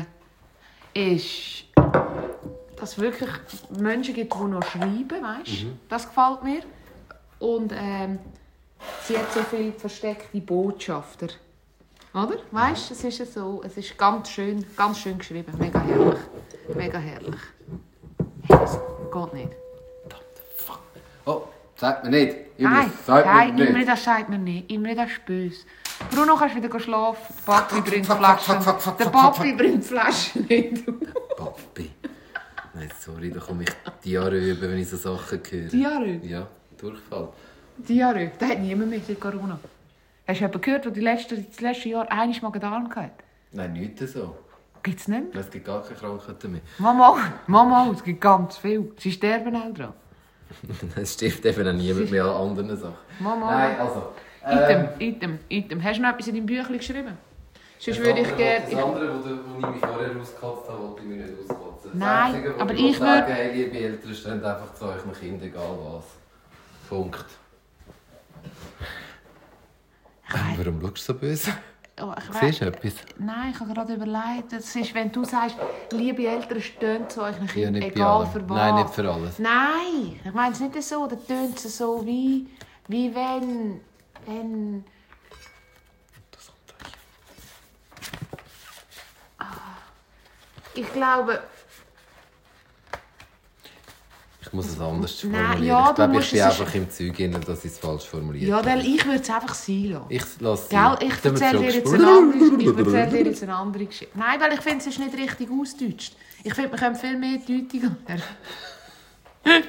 ist, 0.94 1.64
dass 2.76 2.92
es 2.92 2.98
wirklich 2.98 3.30
Menschen 3.70 4.14
gibt, 4.14 4.32
die 4.32 4.38
noch 4.38 4.62
schreiben, 4.62 5.08
weißt? 5.10 5.66
Das 5.88 6.06
gefällt 6.06 6.44
mir. 6.44 6.62
Und 7.40 7.72
ähm, 7.74 8.20
sie 9.02 9.18
hat 9.18 9.32
so 9.32 9.40
viele 9.40 9.72
versteckte 9.72 10.40
Botschafter. 10.40 11.28
Oder? 12.14 12.36
Weißt 12.52 12.90
du, 12.90 12.94
es 12.94 13.02
ist 13.02 13.34
so, 13.34 13.62
es 13.64 13.76
ist 13.76 13.98
ganz 13.98 14.30
schön, 14.30 14.64
ganz 14.76 14.98
schön 14.98 15.18
geschrieben. 15.18 15.52
Mega 15.58 15.80
herrlich. 15.80 16.20
Mega 16.76 16.98
herrlich. 16.98 17.40
Geht 19.12 19.34
nicht. 19.34 19.52
Oh, 21.26 21.42
sagt 21.76 22.04
mir 22.04 22.10
nicht. 22.10 22.36
Nein, 22.58 22.92
sagt 23.06 23.26
nein, 23.26 23.54
mir 23.54 23.66
Imre, 23.66 23.78
nicht. 23.78 23.88
das 23.88 24.04
sagt 24.04 24.28
mir 24.28 24.38
nicht. 24.38 24.70
Imre, 24.70 24.94
das 24.94 25.10
ist 25.10 25.24
böse. 25.24 25.64
Bruno, 26.10 26.36
kannst 26.36 26.56
wieder 26.56 26.80
schlafen? 26.80 27.34
Der 27.46 27.52
Papi 27.52 27.80
bringt 27.82 28.06
Flaschen. 28.06 28.56
Der 28.98 29.04
Papi 29.06 29.52
bringt 29.52 29.84
Flaschen 29.84 30.46
nicht. 30.46 30.84
Papi. 31.36 31.90
Nein, 32.74 32.90
sorry, 32.98 33.30
da 33.30 33.40
komme 33.40 33.64
ich 33.64 33.70
Diarrhoe 34.04 34.38
über, 34.52 34.70
wenn 34.70 34.78
ich 34.78 34.88
so 34.88 34.96
Sachen 34.96 35.40
höre. 35.50 35.68
Diarrhoe? 35.68 36.20
Ja, 36.22 36.46
Durchfall. 36.78 37.28
Diarrhoe, 37.76 38.30
das 38.38 38.48
hat 38.50 38.58
niemand 38.60 38.90
mehr 38.90 39.00
seit 39.06 39.20
Corona. 39.20 39.58
Hast 40.26 40.38
du 40.38 40.44
jemanden 40.44 40.60
gehört, 40.60 40.84
der 40.84 40.92
die 40.92 41.00
letzte, 41.00 41.36
das 41.42 41.60
letzte 41.60 41.88
Jahr 41.88 42.10
einmal 42.10 42.40
Magen-Darm 42.40 42.88
hatte? 42.94 43.10
Nein, 43.52 43.72
nichts 43.72 44.12
so. 44.12 44.36
Gibt 44.82 45.00
es 45.00 45.08
nicht 45.08 45.34
mehr? 45.34 45.40
Es 45.42 45.50
gibt 45.50 45.66
gar 45.66 45.82
keine 45.82 45.94
Krankheiten 45.96 46.52
mehr. 46.52 46.60
Mama, 46.78 47.16
Mama, 47.46 47.90
es 47.92 48.02
gibt 48.02 48.20
ganz 48.20 48.56
viel. 48.56 48.92
Sie 48.98 49.12
sterben 49.12 49.54
auch 49.56 49.72
dran. 49.74 49.92
Es 50.96 51.14
stirbt 51.14 51.44
eben 51.44 51.68
auch 51.68 51.72
niemand 51.72 52.10
mehr 52.10 52.24
an 52.24 52.48
anderen 52.48 52.76
Sachen. 52.76 52.94
Mama. 53.20 53.50
Nein, 53.50 53.78
also. 53.78 54.12
Item, 54.44 54.88
Item, 54.98 55.38
Item. 55.48 55.84
Hast 55.84 55.98
du 55.98 56.02
noch 56.02 56.10
etwas 56.10 56.26
in 56.28 56.34
deinem 56.34 56.46
Büchlein 56.46 56.78
geschrieben? 56.78 57.16
Sonst 57.78 57.98
würde 58.00 58.20
ich 58.20 58.36
gerne... 58.36 58.64
Das 58.70 58.82
andere, 58.84 59.14
wo, 59.14 59.24
wo 59.24 59.66
ich 59.66 59.74
mich 59.74 59.80
vorher 59.80 60.16
rausgekotzt 60.16 60.68
habe, 60.70 60.82
wollte 60.82 61.02
ich 61.02 61.08
mich 61.08 61.18
nicht 61.18 61.32
auskotzen. 61.40 61.90
Das 61.92 61.94
Nein, 61.94 62.34
Einzige, 62.34 62.54
aber 62.60 62.74
ich 62.74 62.80
ich 62.90 62.98
sagen 62.98 63.30
würd- 63.30 63.34
hey, 63.34 63.52
liebe 63.64 63.78
Eltern, 63.78 64.14
steht 64.14 64.44
einfach 64.44 64.74
zu 64.74 64.84
euch 64.86 65.20
Kindern, 65.20 65.48
egal 65.48 65.78
was. 65.82 66.04
Punkt. 66.88 67.24
Warum 70.56 70.80
schaust 70.80 70.96
du 71.08 71.12
so 71.12 71.14
böse? 71.14 71.50
Oh, 72.02 72.14
ich 72.16 72.38
Siehst 72.38 72.60
du 72.62 72.66
etwas? 72.66 72.94
Nein, 73.18 73.50
ich 73.52 73.60
habe 73.60 73.74
gerade 73.74 73.94
überlegt, 73.94 74.52
das 74.52 74.74
ist, 74.74 74.94
wenn 74.94 75.12
du 75.12 75.24
sagst, 75.24 75.56
liebe 75.92 76.26
Eltern, 76.26 76.60
stehen 76.60 77.08
zu 77.10 77.22
euch 77.22 77.36
Ja, 77.38 77.46
Kindern, 77.46 77.72
nicht 77.74 77.94
bei 77.94 78.00
egal 78.00 78.26
für 78.26 78.48
was. 78.48 78.56
Nein, 78.56 78.74
nicht 78.76 78.90
für 78.94 79.12
alles. 79.12 79.38
Nein, 79.38 80.20
ich 80.24 80.32
meine 80.32 80.52
es 80.52 80.60
nicht 80.60 80.82
so, 80.82 81.06
da 81.06 81.16
tönt 81.16 81.56
es 81.62 81.76
so 81.76 82.04
wie, 82.06 82.48
wie 82.88 83.14
wenn, 83.14 83.80
wenn... 84.26 84.84
Ah, 89.38 89.44
Ich 90.74 90.90
glaube, 90.92 91.42
Ich 94.50 94.54
muss 94.54 94.66
es 94.66 94.80
anders 94.80 95.22
Nein, 95.22 95.32
formulieren. 95.32 95.64
ja, 95.64 95.88
ich 95.90 95.94
glaube, 95.94 96.18
ich 96.18 96.30
bin 96.32 96.40
es- 96.40 96.44
einfach 96.60 96.74
im 96.74 96.90
Zeug, 96.90 97.16
drin, 97.16 97.36
dass 97.46 97.64
ich 97.64 97.70
es 97.70 97.78
falsch 97.78 98.04
formuliert 98.04 98.48
ja, 98.48 98.56
habe. 98.56 98.66
weil 98.66 98.80
ich 98.84 99.06
würde 99.06 99.20
es 99.22 99.30
einfach 99.30 99.54
sein 99.54 99.84
lassen. 99.84 100.06
Ich 100.08 100.24
lasse 100.40 100.68
Gell, 100.68 100.96
sie. 100.98 101.06
ich 101.06 101.24
erzähle 101.24 101.58
dir 101.60 101.70
jetzt 101.70 101.94
eine 101.94 102.08
andere, 102.08 102.44
ich 102.58 102.66
erzähle 102.78 103.06
dir 103.06 103.30
jetzt 103.30 103.42
eine 103.44 103.54
andere 103.54 103.84
Geschichte. 103.86 104.18
Nein, 104.18 104.40
weil 104.40 104.52
ich 104.54 104.60
finde, 104.60 104.78
es 104.78 104.86
ist 104.88 104.98
nicht 104.98 105.16
richtig 105.16 105.48
ausgedeutscht. 105.52 106.16
Ich 106.42 106.52
finde, 106.52 106.72
wir 106.72 106.78
können 106.80 106.96
viel 106.96 107.16
mehr 107.16 107.38
Deutung 107.38 107.96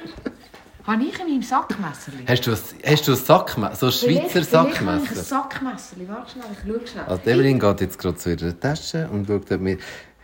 Habe 0.84 1.04
ich 1.04 1.20
in 1.20 1.28
meinem 1.28 1.42
Sackmesser? 1.42 2.10
Hast 2.26 2.44
du 2.44 2.50
ein, 2.50 2.58
hast 2.84 3.06
du 3.06 3.12
ein 3.12 3.16
Sackmesser? 3.16 3.76
So 3.76 3.86
ein 3.86 3.92
Schweizer 3.92 4.58
habe 4.58 4.70
ich 4.70 4.80
ein 4.80 4.98
Sackmesser? 4.98 5.22
Sackmesser. 5.22 5.96
Warte 6.08 6.32
schnell, 6.32 6.44
ich 6.50 6.58
schaue 6.66 6.86
schnell. 6.88 7.04
Also 7.04 7.22
Evelyn 7.30 7.60
geht 7.60 7.80
jetzt 7.82 7.98
gerade 8.00 8.16
zu 8.16 8.30
ihrer 8.32 8.58
Tasche 8.58 9.08
und 9.12 9.28
schaut 9.28 9.48
wir... 9.48 9.78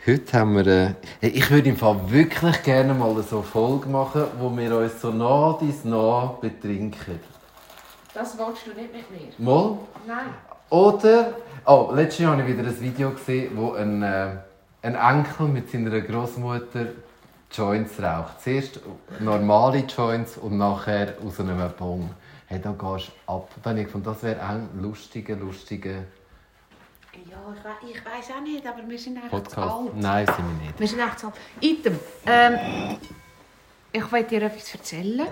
Heute 0.06 0.38
haben 0.38 0.54
wir... 0.54 0.66
Äh, 0.66 0.94
ich 1.20 1.50
würde 1.50 1.68
im 1.68 1.76
Fall 1.76 1.98
wirklich 2.06 2.62
gerne 2.62 2.94
mal 2.94 3.20
so 3.22 3.38
eine 3.38 3.44
Folge 3.44 3.88
machen, 3.88 4.24
wo 4.38 4.56
wir 4.56 4.76
uns 4.76 5.00
so 5.00 5.10
nah 5.10 5.58
dies 5.60 5.84
nah 5.84 6.36
betrinken. 6.40 7.18
Das 8.14 8.38
willst 8.38 8.66
du 8.66 8.80
nicht 8.80 8.92
mit 8.92 9.10
mir. 9.10 9.44
Mal? 9.44 9.78
Nein. 10.06 10.34
Oder... 10.70 11.34
Oh, 11.66 11.90
letztes 11.92 12.20
Jahr 12.20 12.32
habe 12.32 12.42
ich 12.42 12.56
wieder 12.56 12.66
ein 12.66 12.80
Video 12.80 13.10
gesehen, 13.10 13.52
wo 13.56 13.72
ein, 13.72 14.02
äh, 14.02 14.36
ein 14.82 14.94
Enkel 14.94 15.48
mit 15.48 15.70
seiner 15.70 16.00
Großmutter 16.00 16.86
Joints 17.50 18.00
raucht. 18.00 18.40
Zuerst 18.40 18.80
normale 19.20 19.80
Joints 19.80 20.36
und 20.38 20.58
nachher 20.58 21.14
aus 21.26 21.40
einem 21.40 21.58
Bong. 21.76 22.10
Hey, 22.46 22.60
da 22.60 22.70
gehst 22.70 23.08
du 23.08 23.32
ab. 23.32 23.50
Da 23.62 23.70
habe 23.70 23.80
ich 23.80 23.86
gefunden, 23.86 24.06
das 24.06 24.22
wäre 24.22 24.40
ein 24.40 24.68
lustiger, 24.80 25.36
lustiger 25.36 26.04
Ja, 27.30 27.54
ich, 27.54 27.64
we 27.64 27.90
ich 27.90 28.04
weiß 28.04 28.36
auch 28.36 28.40
nicht, 28.40 28.66
aber 28.66 28.88
wir 28.88 28.98
sind 28.98 29.18
zu 29.22 29.28
Podcast. 29.28 29.58
alt. 29.58 29.96
Nein, 29.96 30.26
sind 30.26 30.38
wir 30.38 30.66
nicht. 30.66 30.80
Wir 30.80 30.88
sind 30.88 31.00
echt 31.00 31.24
alt. 31.24 31.34
Item. 31.60 31.98
Ähm, 32.26 32.98
ich 33.92 34.12
will 34.12 34.24
dir 34.24 34.42
etwas 34.42 34.74
erzählen. 34.74 35.26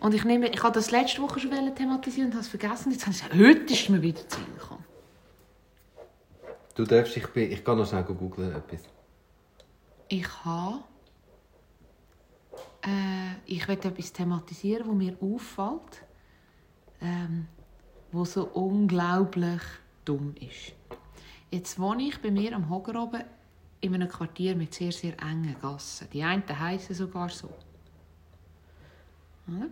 Und 0.00 0.14
ich, 0.14 0.24
nehme, 0.24 0.48
ich 0.48 0.62
habe 0.62 0.74
das 0.74 0.90
letzte 0.90 1.20
Woche 1.22 1.40
schon 1.40 1.50
thematisieren 1.74 2.28
und 2.28 2.34
habe 2.34 2.42
es 2.42 2.48
vergessen. 2.48 2.92
Jetzt 2.92 3.02
habe 3.02 3.12
ich 3.12 3.22
gesagt, 3.22 3.34
heute 3.34 3.72
ist 3.72 3.88
mir 3.88 4.00
wieder 4.00 4.28
zu 4.28 4.38
gekommen. 4.40 4.84
Du 6.74 6.84
darfst, 6.84 7.16
ich, 7.16 7.26
bin, 7.28 7.50
ich 7.50 7.64
kann 7.64 7.78
noch 7.78 7.88
schnell 7.88 8.04
googeln 8.04 8.54
etwas. 8.54 8.82
Ich 10.08 10.28
habe... 10.44 10.84
Äh, 12.82 13.34
ich 13.46 13.66
will 13.66 13.74
etwas 13.74 14.12
thematisieren, 14.12 14.86
das 14.86 14.94
mir 14.94 15.16
auffällt. 15.20 16.02
Ähm, 17.00 17.48
wo 18.12 18.24
so 18.24 18.44
unglaublich 18.44 19.60
dumm 20.06 20.34
ist. 20.40 20.72
Jetzt 21.50 21.78
wohne 21.78 22.04
ich 22.04 22.20
bei 22.22 22.30
mir 22.30 22.54
am 22.54 22.70
Hoger 22.70 23.02
oben 23.02 23.22
in 23.80 23.94
einem 23.94 24.08
Quartier 24.08 24.56
mit 24.56 24.72
sehr, 24.72 24.92
sehr 24.92 25.12
engen 25.20 25.54
Gassen. 25.60 26.08
Die 26.12 26.22
einen 26.22 26.42
heißen 26.48 26.94
sogar 26.94 27.28
so. 27.28 27.50
Oder? 29.48 29.68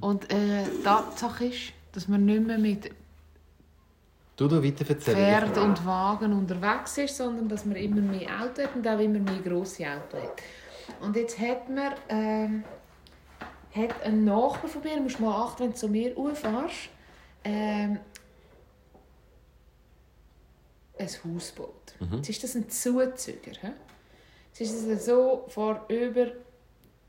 Und 0.00 0.32
äh, 0.32 0.64
die 0.64 0.82
Tatsache 0.82 1.46
ist, 1.46 1.72
dass 1.92 2.08
man 2.08 2.24
nicht 2.24 2.46
mehr 2.46 2.58
mit 2.58 2.90
Du 4.36 4.50
weiter 4.50 4.86
erzählen. 4.86 5.16
Pferd 5.16 5.56
und 5.56 5.86
Wagen 5.86 6.32
unterwegs 6.34 6.98
ist, 6.98 7.16
sondern 7.16 7.48
dass 7.48 7.64
man 7.64 7.76
immer 7.76 8.02
mehr 8.02 8.28
Auto 8.42 8.62
hat 8.62 8.76
und 8.76 8.86
auch 8.86 8.98
immer 8.98 9.18
mehr 9.18 9.40
grosse 9.42 9.86
Autos 9.86 10.20
hat. 10.20 10.42
Und 11.00 11.16
jetzt 11.16 11.38
hat 11.38 11.70
man 11.70 11.92
ähm, 12.10 12.64
hat 13.74 14.02
ein 14.02 14.24
Nachbar 14.24 14.68
von 14.68 14.82
mir, 14.82 15.00
musst 15.00 15.20
mal 15.20 15.42
achten, 15.42 15.64
wenn 15.64 15.70
du 15.70 15.76
zu 15.76 15.88
mir 15.88 16.14
rauffährst, 16.14 16.90
ähm, 17.44 17.98
ein 20.98 21.08
Haus 21.08 21.54
gebaut. 21.54 21.94
Jetzt 22.16 22.28
ist 22.28 22.44
das 22.44 22.54
ein 22.54 22.68
Zuzüger. 22.68 23.52
He? 23.60 23.68
Jetzt 24.58 24.60
ist 24.60 24.86
es 24.86 25.06
so, 25.06 25.44
vor 25.48 25.84
über 25.88 26.26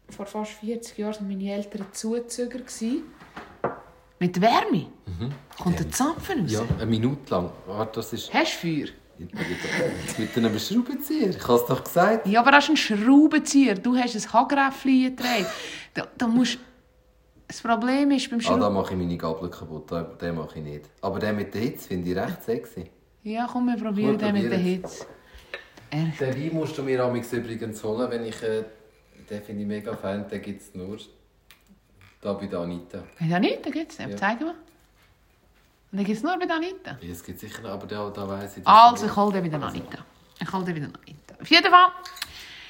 vor 0.09 0.25
fast 0.25 0.51
40 0.53 0.97
Jahren 0.97 1.15
waren 1.15 1.27
meine 1.27 1.51
Eltern 1.53 1.85
Zuzüger. 1.91 2.59
gewesen. 2.59 3.03
Mit 4.19 4.41
Wärme. 4.41 4.87
Kommt 5.61 5.79
der 5.79 5.91
Zapfen 5.91 6.41
raus. 6.41 6.51
Ja, 6.51 6.61
eine 6.75 6.85
Minute 6.85 7.29
lang. 7.29 7.51
Warte, 7.67 7.99
das 7.99 8.13
ist 8.13 8.33
Hast 8.33 8.63
du 8.63 8.67
Feuer? 8.67 8.87
mit 10.17 10.37
einem 10.37 10.59
Schraubenzieher. 10.59 11.29
Ich 11.31 11.47
habe 11.47 11.55
es 11.59 11.65
doch 11.65 11.83
gesagt. 11.83 12.27
Ja, 12.27 12.41
aber 12.41 12.51
das 12.51 12.65
ist 12.65 12.69
ein 12.71 12.77
Schraubenzieher. 12.77 13.75
Du 13.75 13.95
hast 13.95 14.15
ein 14.15 14.33
Hagräffchen 14.33 15.15
gedreht. 15.15 15.47
Da, 15.93 16.07
da 16.17 16.27
musst... 16.27 16.59
Das 17.47 17.61
Problem 17.61 18.11
ist 18.11 18.29
beim 18.29 18.41
Ah, 18.45 18.57
da 18.57 18.69
mache 18.69 18.93
ich 18.93 18.99
meine 18.99 19.17
Gabel 19.17 19.49
kaputt. 19.49 19.89
Den 20.21 20.35
mache 20.35 20.59
ich 20.59 20.65
nicht. 20.65 20.89
Aber 21.01 21.17
den 21.17 21.35
mit 21.35 21.53
der 21.53 21.61
Hitze 21.61 21.87
finde 21.87 22.11
ich 22.11 22.17
recht 22.17 22.43
sexy. 22.43 22.91
Ja, 23.31 23.47
komm, 23.51 23.67
wir 23.67 23.77
probieren 23.83 24.17
den 24.17 24.33
mit 24.33 24.43
probieren's. 24.49 24.93
Hitze. 24.99 25.05
Echt? 25.89 26.19
Den 26.21 26.35
Wein 26.35 26.53
musst 26.53 26.77
du 26.77 26.83
mir 26.83 27.03
amigs 27.03 27.31
übrigens 27.33 27.83
holen, 27.83 28.09
wenn 28.11 28.25
ich... 28.25 28.41
Äh, 28.43 28.63
den 29.29 29.43
finde 29.43 29.61
ich 29.63 29.67
mega 29.67 29.95
fein. 29.95 30.27
Den 30.29 30.41
gibt 30.41 30.61
es 30.61 30.73
nur 30.75 30.97
da 32.21 32.33
bei 32.33 32.45
der 32.47 32.59
Anita. 32.59 33.03
Bei 33.19 33.25
der 33.27 33.37
Anita 33.37 33.69
gibt 33.69 33.91
es 33.91 33.97
Ja. 33.97 34.15
Zeig 34.15 34.39
mal. 34.41 34.49
Und 34.51 34.55
dann 35.99 36.05
gibt 36.05 36.17
es 36.17 36.23
nur 36.23 36.37
bei 36.39 36.45
der 36.45 36.55
Anita. 36.57 36.97
Ja, 37.01 37.11
es 37.11 37.23
gibt 37.23 37.39
sicher 37.39 37.63
aber 37.65 37.87
da, 37.87 38.09
da 38.09 38.27
weiss 38.27 38.57
ich... 38.57 38.63
dass- 38.63 38.73
Also, 38.73 39.05
ich 39.05 39.15
hole 39.15 39.31
den 39.33 39.43
bei 39.43 39.57
der 39.57 39.67
Anita. 39.67 39.99
Ich 40.39 40.51
hole 40.53 40.65
den 40.65 40.73
bei 40.75 40.79
der 40.81 40.89
Anita. 40.89 41.35
Auf 41.41 41.49
jeden 41.49 41.69
Fall, 41.69 41.87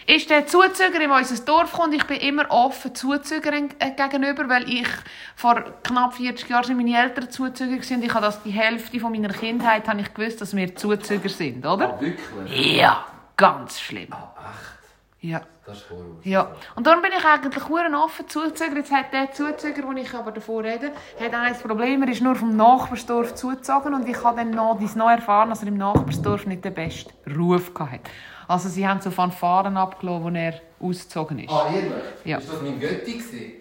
ist 0.08 0.30
der 0.30 0.48
Zuzüger 0.48 1.02
in 1.02 1.12
unser 1.12 1.44
Dorf 1.44 1.72
gekommen. 1.72 1.94
Ich 1.94 2.06
bin 2.06 2.18
immer 2.22 2.50
offen 2.50 2.96
Zuzügern 2.96 3.70
äh, 3.78 3.92
gegenüber, 3.92 4.48
weil 4.48 4.68
ich 4.70 4.88
vor 5.36 5.64
knapp 5.84 6.14
40 6.14 6.50
Jahren 6.50 6.64
sind 6.64 6.78
meine 6.78 6.98
Eltern 6.98 7.30
Zuzüger 7.30 7.78
waren. 7.78 8.04
Ich 8.04 8.14
habe 8.14 8.26
das 8.26 8.42
die 8.42 8.52
Hälfte 8.52 9.00
von 9.00 9.12
meiner 9.12 9.34
Kindheit 9.34 9.88
habe 9.88 10.00
ich 10.00 10.14
gewusst, 10.14 10.40
dass 10.40 10.56
wir 10.56 10.74
Zuzüger 10.76 11.30
sind, 11.30 11.66
oder? 11.66 11.96
Ah, 11.96 12.02
wirklich? 12.02 12.78
Ja, 12.78 13.06
ganz 13.36 13.80
schlimm. 13.82 14.08
Ah, 14.12 14.34
echt? 14.50 15.30
Ja. 15.30 15.42
Das 15.66 15.80
ist 15.80 15.90
Horror. 15.90 16.16
Ja, 16.24 16.56
und 16.76 16.88
darum 16.88 17.02
bin 17.02 17.12
ich 17.12 17.26
eigentlich 17.26 17.68
hure 17.68 17.92
offen 18.02 18.30
Zuzüger. 18.30 18.78
Jetzt 18.78 18.90
hat 18.90 19.12
der 19.12 19.34
Zuzüger, 19.34 19.82
den 19.82 19.98
ich 19.98 20.14
aber 20.14 20.32
davor 20.32 20.64
rede, 20.64 20.94
hat 21.20 21.34
ein 21.34 21.60
Problem. 21.60 22.04
Er 22.04 22.10
ist 22.10 22.22
nur 22.22 22.38
vom 22.38 22.56
Nachbarsdorf 22.56 23.36
zugezogen 23.36 23.94
und 23.94 24.08
ich 24.08 24.24
habe 24.24 24.38
dann 24.38 24.52
noch, 24.52 24.78
dies 24.80 24.96
noch 24.96 25.10
erfahren, 25.10 25.50
dass 25.50 25.64
er 25.64 25.68
im 25.68 25.78
Nachbarsdorf 25.78 26.46
nicht 26.46 26.64
den 26.64 26.74
besten 26.74 27.12
Ruf 27.38 27.74
hatte. 27.78 28.00
Also 28.48 28.70
sie 28.70 28.88
haben 28.88 29.02
so 29.02 29.12
Fanfaren 29.12 29.76
abgelassen, 29.76 30.36
als 30.36 30.56
er 30.56 30.62
ausgezogen 30.80 31.40
ist. 31.40 31.52
Ah, 31.52 31.70
ehrlich? 31.74 31.92
Ja. 32.24 32.38
Ist 32.38 32.50
das 32.50 32.62
mein 32.62 32.80
Götti 32.80 33.14
gewesen? 33.14 33.52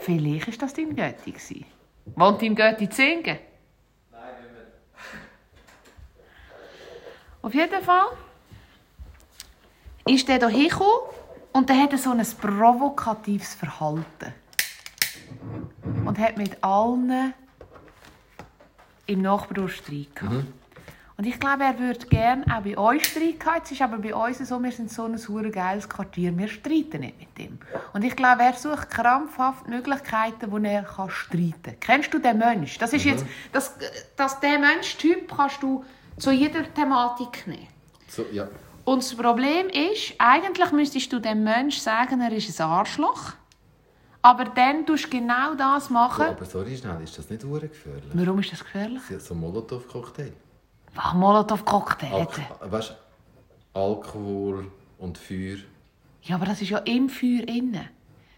Vielleicht 0.00 0.46
war 0.48 0.54
das 0.58 0.74
dein 0.74 0.94
Götti. 0.96 1.30
gewesen. 1.30 1.64
Wohnt 2.16 2.42
dein 2.42 2.54
Götti 2.54 2.88
singen? 2.90 3.22
Nein, 3.24 3.38
nicht 4.40 4.52
mehr. 4.52 5.20
Auf 7.42 7.54
jeden 7.54 7.82
Fall 7.82 8.06
ist 10.06 10.28
der 10.28 10.38
hier 10.38 10.48
hingekommen 10.48 10.90
und 11.52 11.68
der 11.68 11.80
hatte 11.82 11.96
so 11.96 12.10
ein 12.10 12.26
provokatives 12.40 13.54
Verhalten. 13.54 14.34
Und 16.04 16.18
hat 16.18 16.36
mit 16.36 16.62
allen 16.62 17.32
im 19.06 19.22
Nachbardorf 19.22 19.74
Streit 19.74 20.14
gehabt. 20.14 20.44
Und 21.16 21.26
ich 21.26 21.38
glaube, 21.38 21.62
er 21.62 21.78
würde 21.78 22.06
gerne 22.06 22.44
auch 22.52 22.62
bei 22.62 22.76
euch 22.76 23.04
Streit 23.04 23.44
haben. 23.46 23.60
Es 23.64 23.70
ist 23.70 23.80
aber 23.82 23.98
bei 23.98 24.12
uns 24.14 24.38
so, 24.48 24.60
wir 24.60 24.72
sind 24.72 24.90
so 24.90 25.04
ein 25.04 25.16
hure 25.28 25.50
geiles 25.50 25.88
Quartier, 25.88 26.36
wir 26.36 26.48
streiten 26.48 27.00
nicht 27.02 27.20
mit 27.20 27.38
ihm. 27.38 27.58
Und 27.92 28.02
ich 28.02 28.16
glaube, 28.16 28.42
er 28.42 28.54
sucht 28.54 28.90
krampfhaft 28.90 29.68
Möglichkeiten, 29.68 30.50
wo 30.50 30.58
er 30.58 30.82
kann 30.82 31.10
streiten 31.10 31.62
kann. 31.62 31.76
Kennst 31.80 32.12
du 32.12 32.18
den 32.18 32.38
Mensch? 32.38 32.78
Das 32.78 32.92
ist 32.92 33.04
jetzt, 33.04 33.24
das, 33.52 33.74
das, 34.16 34.40
den 34.40 34.60
Mensch-Typ 34.60 35.32
kannst 35.36 35.62
du 35.62 35.84
zu 36.18 36.32
jeder 36.32 36.64
Thematik 36.74 37.46
nehmen. 37.46 37.68
So, 38.08 38.24
ja. 38.32 38.48
Und 38.84 39.02
das 39.02 39.14
Problem 39.14 39.68
ist, 39.68 40.14
eigentlich 40.18 40.72
müsstest 40.72 41.12
du 41.12 41.20
dem 41.20 41.44
Mensch 41.44 41.78
sagen, 41.78 42.20
er 42.20 42.32
ist 42.32 42.60
ein 42.60 42.66
Arschloch. 42.66 43.32
Aber 44.20 44.46
dann 44.46 44.84
tust 44.84 45.04
du 45.04 45.10
genau 45.18 45.54
das 45.54 45.90
Oh, 45.90 45.92
machen. 45.92 46.24
aber 46.26 46.44
sorry 46.44 46.76
schnell, 46.76 47.02
ist 47.04 47.16
das 47.16 47.30
nicht 47.30 47.44
hure 47.44 47.68
gefährlich? 47.68 48.10
Warum 48.14 48.40
ist 48.40 48.50
das 48.52 48.60
gefährlich? 48.64 49.02
So 49.18 49.34
Molotow-Cocktail. 49.34 50.32
Ach, 50.96 51.14
Molotow-Cocktail. 51.14 52.12
Alk 52.12 52.40
weißt 52.70 52.96
Alkohol 53.74 54.70
und 54.98 55.18
Feuer. 55.18 55.56
Ja, 56.22 56.36
aber 56.36 56.46
das 56.46 56.62
ist 56.62 56.70
ja 56.70 56.78
im 56.78 57.08
Feuer 57.08 57.46
innen. 57.48 57.88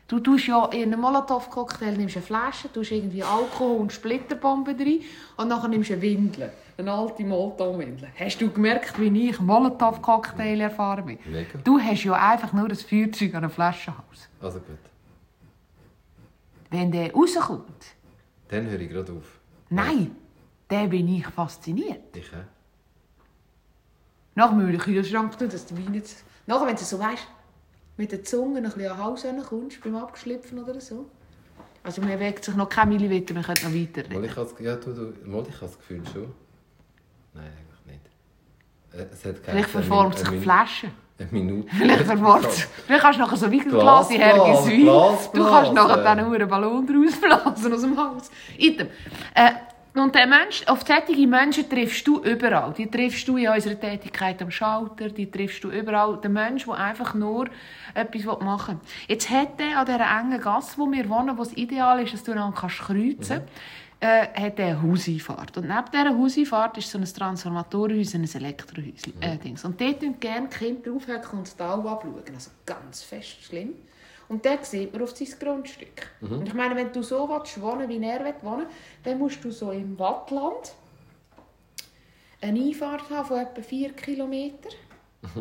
Du 0.09 0.21
tust 0.21 0.47
ja 0.47 0.67
in 0.67 0.85
einem 0.93 1.01
Molotow-Cocktail 1.01 1.93
nimmst 1.97 2.17
eine 2.17 2.25
Flasche, 2.25 2.73
tust 2.73 2.93
irgendwie 2.93 3.23
Alkohol 3.23 3.77
und 3.79 3.93
Splitterbomben 3.93 4.77
rein 4.79 5.01
und 5.37 5.49
nachher 5.49 5.69
nimmst 5.69 5.91
du 5.91 5.95
eine 5.95 6.03
Windel. 6.03 6.53
Eine 6.79 6.93
alte 6.93 7.25
Molotov-Windel. 7.25 8.09
Hast 8.19 8.41
du 8.41 8.51
gemerkt, 8.51 8.99
wie 9.01 9.31
ich 9.31 9.41
Molotow-Cocktail 9.41 10.61
erfahren 10.61 11.07
bin? 11.07 11.19
Mega. 11.25 11.59
Du 11.65 11.79
hast 11.81 12.05
ja 12.05 12.13
einfach 12.13 12.53
nur 12.53 12.69
das 12.69 12.83
Feuerzeug 12.83 13.35
an 13.35 13.45
einem 13.45 13.51
Flaschenhals. 13.51 14.29
Also 14.41 14.59
gut. 14.61 14.79
Wenn 16.71 16.93
der 16.93 17.13
rauskommt, 17.13 17.95
Dann 18.49 18.67
höre 18.67 18.81
ich 18.81 18.91
gerade 18.91 19.13
auf. 19.13 19.41
nein, 19.71 20.15
dann 20.69 20.91
bin 20.91 21.09
ich 21.09 21.27
fasziniert. 21.27 22.15
Wir 24.35 24.45
in 24.51 24.73
den 24.73 24.79
Kühlschrank 24.79 25.39
dass 25.39 25.67
der 25.67 25.79
Wein 25.79 25.95
jetzt... 25.95 26.25
Nachher, 26.47 26.67
wenn 26.67 26.77
du 26.77 26.83
so 26.83 26.99
weißt, 26.99 27.27
mit 27.97 28.13
der 28.13 28.23
Zunge 28.23 28.61
noch 28.61 28.77
ein 28.77 28.79
bisschen 28.79 28.91
an 28.93 28.99
den 28.99 29.41
Hals 29.41 29.49
kommst, 29.49 29.83
beim 29.83 29.97
Abgeschlüpfen 29.97 30.63
oder 30.63 30.81
so. 30.81 31.07
Also 31.83 32.03
man 32.03 32.11
bewegt 32.11 32.45
sich 32.45 32.55
noch 32.55 32.69
kein 32.69 32.89
Millimeter, 32.89 33.35
wir 33.35 33.43
können 33.43 33.59
noch 33.63 33.73
weiter 33.73 34.11
reden. 34.11 34.25
ich, 34.25 34.65
ja, 34.65 34.77
du, 34.77 34.93
du, 34.93 35.15
mal 35.29 35.45
ich 35.49 35.55
habe 35.55 35.67
das 35.67 35.79
Gefühl 35.79 36.03
schon. 36.13 36.35
Nein, 37.33 37.45
eigentlich 37.45 37.87
nicht. 37.87 39.13
Es 39.13 39.25
hat 39.25 39.37
Vielleicht 39.39 39.71
verformt 39.71 40.15
eine 40.15 40.19
sich 40.19 40.29
die 40.29 40.35
Min- 40.35 40.43
Flasche. 40.43 40.91
Eine 41.19 41.29
Minute. 41.31 41.69
Vielleicht 41.75 42.05
verformt 42.05 42.47
es. 42.47 42.61
Vielleicht 42.87 43.03
kannst 43.03 43.19
du 43.19 43.23
nachher 43.23 43.37
so 43.37 43.51
wie 43.51 43.61
ein 43.61 43.69
Glas 43.71 44.11
in. 44.11 44.85
Du 44.85 45.45
kannst 45.45 45.73
nachher 45.73 46.03
dann 46.03 46.19
nur 46.27 46.35
einen 46.35 46.49
Ballon 46.49 46.87
daraus 46.87 47.21
blasen 47.21 47.73
aus 47.73 47.81
dem 47.81 47.97
Hals. 47.97 48.31
Item. 48.59 48.89
Äh, 49.35 49.53
und 49.99 50.15
der 50.15 50.27
Mensch, 50.27 50.63
auf 50.67 50.85
solche 50.87 51.27
Menschen 51.27 51.69
triffst 51.69 52.07
du 52.07 52.23
überall. 52.23 52.73
Die 52.75 52.91
triffst 52.91 53.27
du 53.29 53.37
in 53.37 53.49
unserer 53.49 53.79
Tätigkeit 53.79 54.41
am 54.43 54.51
Schalter, 54.51 55.09
die 55.09 55.31
triffst 55.31 55.65
du 55.65 55.71
überall. 55.71 56.19
Der 56.21 56.31
Mensch, 56.31 56.65
der 56.65 56.75
einfach 56.75 57.15
nur 57.15 57.49
etwas 57.95 58.25
machen 58.41 58.81
will. 58.81 58.89
Jetzt 59.09 59.31
hat 59.31 59.61
er 59.61 59.79
an 59.79 59.87
dieser 59.87 60.19
engen 60.19 60.41
Gasse, 60.41 60.79
wo 60.79 60.91
wir 60.91 61.09
wohnen, 61.09 61.37
wo 61.39 61.43
es 61.43 61.57
ideal 61.57 62.03
ist, 62.03 62.13
dass 62.13 62.25
du 62.25 62.35
dann 62.35 62.55
kannst 62.55 62.79
kreuzen 62.79 63.17
kannst, 63.19 63.49
äh, 64.01 64.27
hat 64.29 64.59
er 64.59 64.67
eine 64.67 64.83
Hauseinfahrt. 64.83 65.57
Und 65.57 65.69
neben 65.69 65.91
dieser 65.93 66.19
Hauseinfahrt 66.19 66.79
ist 66.79 66.91
so 66.91 66.99
ein 66.99 67.05
Transformatorhäuschen, 67.05 68.23
ein 68.23 68.35
Elektrohäuschen. 68.35 69.21
Äh, 69.21 69.39
Dings. 69.39 69.65
und 69.65 69.81
dort 69.81 70.01
tun 70.01 70.17
gerne 70.21 70.49
Kinder 70.49 70.91
draufhöcken 70.91 71.39
und 71.39 71.47
das 71.47 71.57
Tal 71.57 71.79
abschauen. 71.79 72.23
Also 72.35 72.51
ganz 72.65 73.03
fest 73.03 73.43
schlimm. 73.45 73.71
Und 74.29 74.45
dort 74.45 74.65
sieht 74.65 74.93
man 74.93 75.03
auf 75.03 75.17
sein 75.17 75.29
Grundstück. 75.39 76.11
Und 76.21 76.47
ich 76.47 76.55
meine, 76.55 76.75
wenn 76.75 76.93
du 76.93 77.03
so 77.03 77.29
willst, 77.29 77.61
wohnen 77.61 77.89
wie 77.89 78.05
er 78.05 78.25
will 78.25 78.35
wohnen 78.43 78.67
dann 79.05 79.19
musst 79.19 79.45
du 79.45 79.51
so 79.51 79.71
im 79.71 79.99
Wattland 79.99 80.75
eine 82.41 82.61
Einfahrt 82.61 83.09
haben 83.11 83.27
von 83.27 83.39
etwa 83.39 83.63
4 83.63 83.93
Kilometern. 83.93 84.73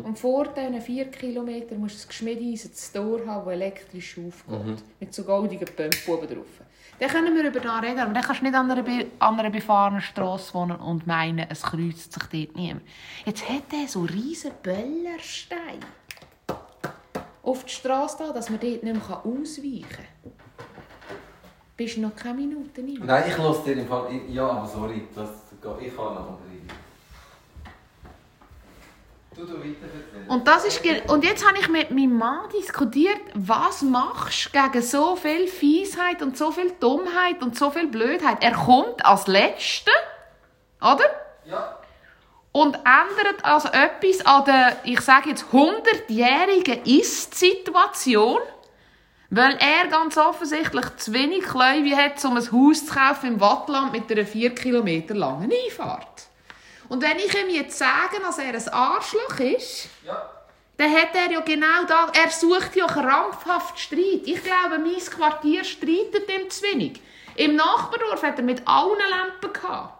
Und 0.02 0.18
vor 0.18 0.48
diesen 0.48 0.80
4 0.80 1.10
Kilometern 1.10 1.78
musst 1.78 1.96
du 1.96 2.04
ein 2.04 2.08
geschmiedeises 2.08 2.92
Tor 2.92 3.20
haben, 3.26 3.44
das 3.44 3.54
elektrisch 3.54 4.18
aufgeht. 4.18 4.82
Mit 4.98 5.14
so 5.14 5.22
goldigen 5.22 5.66
Pumpen 5.66 5.90
oben 6.08 6.26
drauf. 6.26 6.46
Dann 6.98 7.10
können 7.10 7.36
wir 7.36 7.44
über 7.44 7.60
das 7.60 7.82
reden, 7.82 7.98
aber 7.98 8.14
dann 8.14 8.22
kannst 8.22 8.40
du 8.40 8.46
nicht 8.46 8.54
an 8.54 8.70
einer, 8.70 8.82
be 8.82 9.06
an 9.18 9.38
einer 9.38 9.50
befahrenen 9.50 10.00
Strasse 10.00 10.54
wohnen 10.54 10.76
und 10.76 11.06
meinen, 11.06 11.46
es 11.50 11.62
kreuzt 11.62 12.12
sich 12.12 12.22
dort 12.22 12.56
niemand. 12.56 12.82
Jetzt 13.26 13.48
hat 13.48 13.64
er 13.72 13.86
so 13.86 14.00
riesen 14.00 14.52
Böllersteine 14.62 15.86
auf 17.46 17.64
die 17.64 17.72
Straße 17.72 18.16
da, 18.18 18.32
dass 18.32 18.50
man 18.50 18.60
dort 18.60 18.82
nicht 18.82 18.82
mehr 18.82 19.20
ausweichen 19.24 19.86
kann. 19.88 20.32
Bist 21.76 21.96
du 21.96 22.00
noch 22.00 22.16
keine 22.16 22.34
Minute 22.34 22.82
nicht? 22.82 23.04
Nein, 23.04 23.24
ich 23.28 23.36
lasse 23.36 23.62
dir 23.64 23.80
im 23.80 23.86
Fall. 23.86 24.08
Ja, 24.28 24.48
aber 24.48 24.66
sorry, 24.66 25.08
das, 25.14 25.28
ich 25.80 25.94
kann 25.94 26.14
noch 26.14 26.38
Idee. 26.50 26.72
Du, 29.36 29.44
du 29.44 29.58
weiter. 29.58 29.86
Und, 30.28 30.48
das 30.48 30.64
ist, 30.64 30.80
und 31.08 31.22
jetzt 31.22 31.46
habe 31.46 31.58
ich 31.58 31.68
mit 31.68 31.90
meinem 31.90 32.16
Mann 32.16 32.48
diskutiert, 32.58 33.20
was 33.34 33.82
machst 33.82 34.50
du 34.54 34.58
gegen 34.58 34.82
so 34.82 35.16
viel 35.16 35.46
Fiesheit 35.46 36.22
und 36.22 36.38
so 36.38 36.50
viel 36.50 36.72
Dummheit 36.80 37.42
und 37.42 37.56
so 37.56 37.70
viel 37.70 37.86
Blödheit. 37.88 38.42
Er 38.42 38.52
kommt 38.52 39.04
als 39.04 39.26
Letzter, 39.26 39.92
oder? 40.80 41.04
Ja. 41.44 41.78
Und 42.56 42.74
ändert 42.76 43.44
also 43.44 43.68
etwas 43.68 44.24
an 44.24 44.46
der, 44.46 44.78
ich 44.84 45.02
sage 45.02 45.28
jetzt, 45.28 45.44
100-jährigen 45.52 46.86
Ist-Situation, 46.86 48.38
weil 49.28 49.58
er 49.58 49.88
ganz 49.88 50.16
offensichtlich 50.16 50.96
zu 50.96 51.12
wenig 51.12 51.44
Kläuwe 51.44 51.94
hat, 51.94 52.24
um 52.24 52.34
ein 52.38 52.50
Haus 52.50 52.86
zu 52.86 52.94
kaufen 52.94 53.26
im 53.34 53.40
Wattland 53.42 53.92
mit 53.92 54.10
einer 54.10 54.24
4 54.24 54.54
Kilometer 54.54 55.14
langen 55.14 55.52
Einfahrt. 55.52 56.28
Und 56.88 57.02
wenn 57.02 57.18
ich 57.18 57.34
ihm 57.34 57.50
jetzt 57.50 57.76
sage, 57.76 58.20
dass 58.22 58.38
er 58.38 58.54
ein 58.54 58.68
Arschloch 58.68 59.38
ist, 59.38 59.90
Ja. 60.06 60.26
dann 60.78 60.92
hat 60.94 61.10
er 61.12 61.30
ja 61.30 61.40
genau 61.40 61.84
da, 61.86 62.10
er 62.18 62.30
sucht 62.30 62.74
ja 62.74 62.86
krampfhaft 62.86 63.78
Streit. 63.78 64.22
Ich 64.24 64.42
glaube, 64.42 64.78
mein 64.78 64.96
Quartier 64.96 65.62
streitet 65.62 66.26
ihm 66.30 66.48
zu 66.48 66.62
wenig. 66.62 67.02
Im 67.34 67.54
Nachbardorf 67.54 68.22
hat 68.22 68.38
er 68.38 68.44
mit 68.44 68.66
allen 68.66 68.98
Lampen 69.10 69.52
gehabt. 69.52 69.95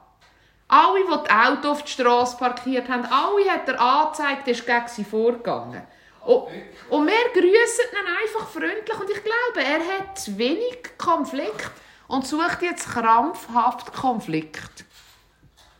Alle, 0.69 1.01
die 1.05 1.29
die 1.29 1.31
Auto 1.31 1.71
auf 1.71 1.83
die 1.85 1.93
Straße 1.93 2.37
parkiert 2.37 2.89
haben, 2.89 3.05
alle 3.05 3.51
hat 3.51 3.69
er 3.69 3.81
angezeigt, 3.81 4.49
ist 4.49 4.67
gegen 4.67 4.89
sie 4.89 5.05
vorgegangen. 5.05 5.87
Und, 6.25 6.49
und 6.91 7.07
wir 7.07 7.14
grüßen 7.33 7.85
ihn 7.93 8.17
einfach 8.21 8.49
freundlich 8.49 9.01
und 9.01 9.09
ich 9.09 9.23
glaube, 9.23 9.64
er 9.64 9.79
hat 9.79 10.19
zu 10.19 10.37
wenig 10.37 10.99
Konflikt 10.99 11.71
und 12.09 12.27
sucht 12.27 12.62
jetzt 12.62 12.89
krampfhaft 12.89 13.93
Konflikt. 13.93 14.85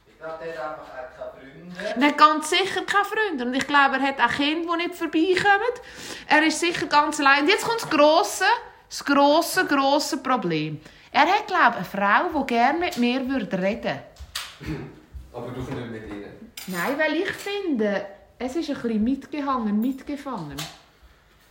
Ich 0.07 0.19
glaube, 0.19 0.45
der 0.45 0.57
hat 0.57 0.79
einfach 0.79 0.87
keine 1.17 1.31
Freunde. 1.33 2.01
Er 2.01 2.09
hat 2.09 2.19
ganz 2.19 2.51
sicher 2.51 2.83
keine 2.83 3.05
Freunde. 3.05 3.45
Und 3.45 3.55
ich 3.55 3.67
glaube, 3.67 3.97
er 3.97 4.03
hat 4.03 4.21
auch 4.21 4.37
Kinder, 4.37 4.77
die 4.77 4.85
nicht 4.85 4.95
vorbeikommen. 4.95 5.75
Er 6.29 6.43
ist 6.45 6.61
sicher 6.61 6.87
ganz 6.87 7.19
allein. 7.19 7.43
Und 7.43 7.49
jetzt 7.49 7.65
kommt 7.65 7.83
das 7.83 7.91
grosse, 7.91 8.45
das 8.89 9.05
grosse, 9.05 9.67
grosse 9.67 10.19
Problem. 10.19 10.81
Er 11.11 11.27
hat, 11.27 11.49
glaube 11.49 11.79
ich, 11.81 11.99
eine 11.99 12.31
Frau, 12.31 12.41
die 12.41 12.47
gerne 12.47 12.79
mit 12.79 12.97
mir 12.99 13.29
würde 13.29 13.59
reden 13.61 14.01
Aber 15.33 15.49
du 15.49 15.61
nicht 15.61 15.91
mit 15.91 16.11
ihnen. 16.11 16.53
Nein, 16.69 16.99
weil 16.99 17.15
ich 17.15 17.31
finde, 17.31 18.07
es 18.39 18.57
ist 18.57 18.71
ein 18.71 18.77
bisschen 18.77 19.05
mitgehangen, 19.05 19.81
mitgefangen. 19.81 20.57
Das 20.57 20.67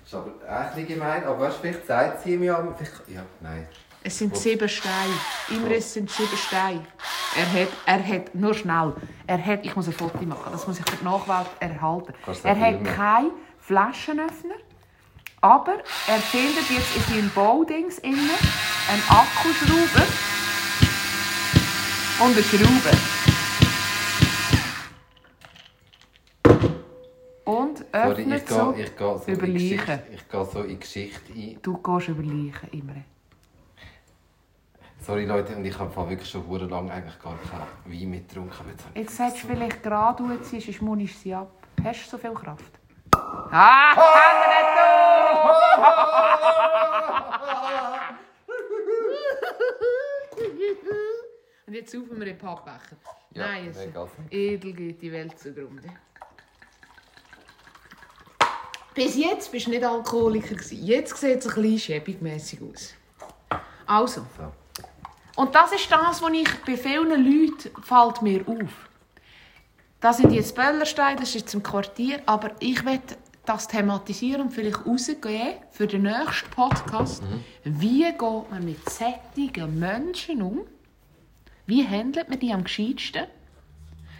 ist 0.07 0.13
aber 0.13 0.31
auch 0.47 0.75
ein 0.75 0.87
gemein. 0.87 1.23
Aber 1.23 1.39
weißt, 1.41 1.57
du, 1.57 1.61
vielleicht 1.61 1.87
sagt 1.87 2.23
sie 2.23 2.33
ihm 2.33 2.43
ja. 2.43 2.75
Vielleicht, 2.75 3.09
ja, 3.09 3.23
nein. 3.41 3.67
Es 4.03 4.19
sind 4.19 4.37
sieben 4.37 4.69
Steine. 4.69 5.13
Im 5.49 5.65
Riss 5.65 5.93
sind 5.93 6.11
sieben 6.11 6.37
Steine. 6.37 6.85
Er 7.35 7.61
hat, 7.61 7.69
er 7.85 8.07
hat, 8.07 8.35
nur 8.35 8.53
schnell, 8.53 8.93
er 9.27 9.45
hat, 9.45 9.65
ich 9.65 9.75
muss 9.75 9.87
ein 9.87 9.93
Foto 9.93 10.21
machen, 10.23 10.51
das 10.51 10.67
muss 10.67 10.79
ich 10.79 10.89
für 10.89 10.95
die 10.95 11.03
Nachwelt 11.03 11.47
erhalten. 11.59 12.13
Er 12.43 12.59
hat 12.59 12.83
keinen 12.85 13.31
Flaschenöffner, 13.59 14.55
Aber 15.41 15.77
er 16.07 16.19
findet 16.19 16.69
jetzt 16.69 16.95
in 16.95 17.01
seinem 17.13 17.29
Baudings 17.31 17.99
innen 17.99 18.31
einen 18.89 19.03
Akkuschrauber 19.09 20.07
und 22.19 22.33
eine 22.33 22.43
Schraube. 22.43 22.97
Und 27.45 27.77
Sorry, 27.77 28.11
öffnet 28.21 28.43
ich 28.43 28.49
so 28.49 28.71
gehe 28.73 28.83
ich 28.85 28.97
gehe 28.97 29.17
so, 29.19 29.31
über 29.31 29.45
in 29.45 29.53
Leichen. 29.53 29.99
Ich 30.13 30.29
gehe 30.29 30.45
so 30.45 30.61
in 30.63 30.79
Geschichte 30.79 31.33
ein. 31.33 31.59
Du 31.61 31.77
gehst 31.77 32.07
über 32.07 32.23
Leichen, 32.23 32.69
Imre. 32.71 33.03
Sorry 35.01 35.25
Leute, 35.25 35.55
und 35.55 35.65
ich 35.65 35.77
habe 35.77 36.09
wirklich 36.09 36.27
schon 36.29 36.47
hure 36.47 36.65
lang 36.65 36.89
eigentlich 36.89 37.19
gar 37.21 37.37
keinen 37.37 37.93
Wein 38.01 38.09
mitgetrunken. 38.09 38.65
Jetzt 38.69 38.85
Jetzt 38.95 39.17
solltest 39.17 39.43
du 39.43 39.47
vielleicht 39.47 39.83
gerade 39.83 40.41
ziehen, 40.41 40.61
sonst 40.61 40.81
munst 40.81 41.13
du 41.15 41.19
sie 41.19 41.35
ab. 41.35 41.51
Hast 41.83 42.05
du 42.05 42.09
so 42.09 42.17
viel 42.17 42.33
Kraft? 42.33 42.79
Ah, 43.51 43.93
Und 43.93 44.34
jetzt 51.85 51.91
saufen 51.91 52.19
wir 52.19 52.27
in 52.27 52.33
den 52.33 52.37
Pappbecher. 52.37 52.97
Ja, 53.33 53.47
Nein, 53.47 53.67
es 53.69 53.77
edel 54.31 54.73
geht 54.73 55.01
die 55.01 55.11
Welt 55.11 55.37
zugrunde. 55.39 55.89
Bis 58.93 59.17
jetzt 59.17 59.51
bist 59.51 59.67
du 59.67 59.71
nicht 59.71 59.83
Alkoholiker. 59.83 60.55
gewesen. 60.55 60.83
Jetzt 60.83 61.17
sieht 61.17 61.39
es 61.39 61.47
ein 61.47 61.61
bisschen 61.61 61.79
schäbigmässig 61.79 62.59
aus. 62.61 62.93
Also. 63.85 64.25
So. 64.37 64.51
Und 65.35 65.53
das 65.53 65.73
ist 65.73 65.91
das, 65.91 66.21
was 66.21 66.31
ich 66.31 66.47
bei 66.65 66.77
vielen 66.77 67.09
Leuten 67.09 67.69
fällt 67.83 68.21
mir 68.21 68.47
auf. 68.47 68.89
Das 69.99 70.17
sind 70.17 70.31
jetzt 70.31 70.55
Böllersteine, 70.55 71.19
das 71.19 71.29
ist 71.29 71.35
jetzt 71.35 71.53
im 71.53 71.61
Quartier, 71.63 72.21
aber 72.25 72.51
ich 72.59 72.85
werde 72.85 73.17
das 73.45 73.67
thematisieren 73.67 74.43
und 74.43 74.51
vielleicht 74.51 74.85
rausgehen 74.85 75.57
für 75.71 75.87
den 75.87 76.03
nächsten 76.03 76.49
Podcast. 76.51 77.21
Wie 77.63 78.03
geht 78.03 78.21
man 78.49 78.63
mit 78.63 78.89
sättigen 78.89 79.77
Menschen 79.77 80.41
um? 80.41 80.65
Wie 81.65 81.87
handelt 81.87 82.29
man 82.29 82.39
die 82.39 82.53
am 82.53 82.63
gescheitsten? 82.63 83.25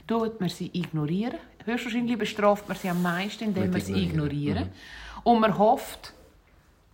Tut 0.08 0.40
man 0.40 0.50
sie 0.50 0.70
ignorieren? 0.74 1.38
Höchstwahrscheinlich 1.66 2.18
bestraft 2.18 2.68
man 2.68 2.78
sie 2.78 2.90
am 2.90 3.02
meisten, 3.02 3.46
indem 3.46 3.72
man 3.72 3.82
sie 3.82 3.94
ignorieren. 3.94 4.58
ignorieren. 4.58 4.72
Und 5.24 5.40
man 5.42 5.58
hofft, 5.58 6.14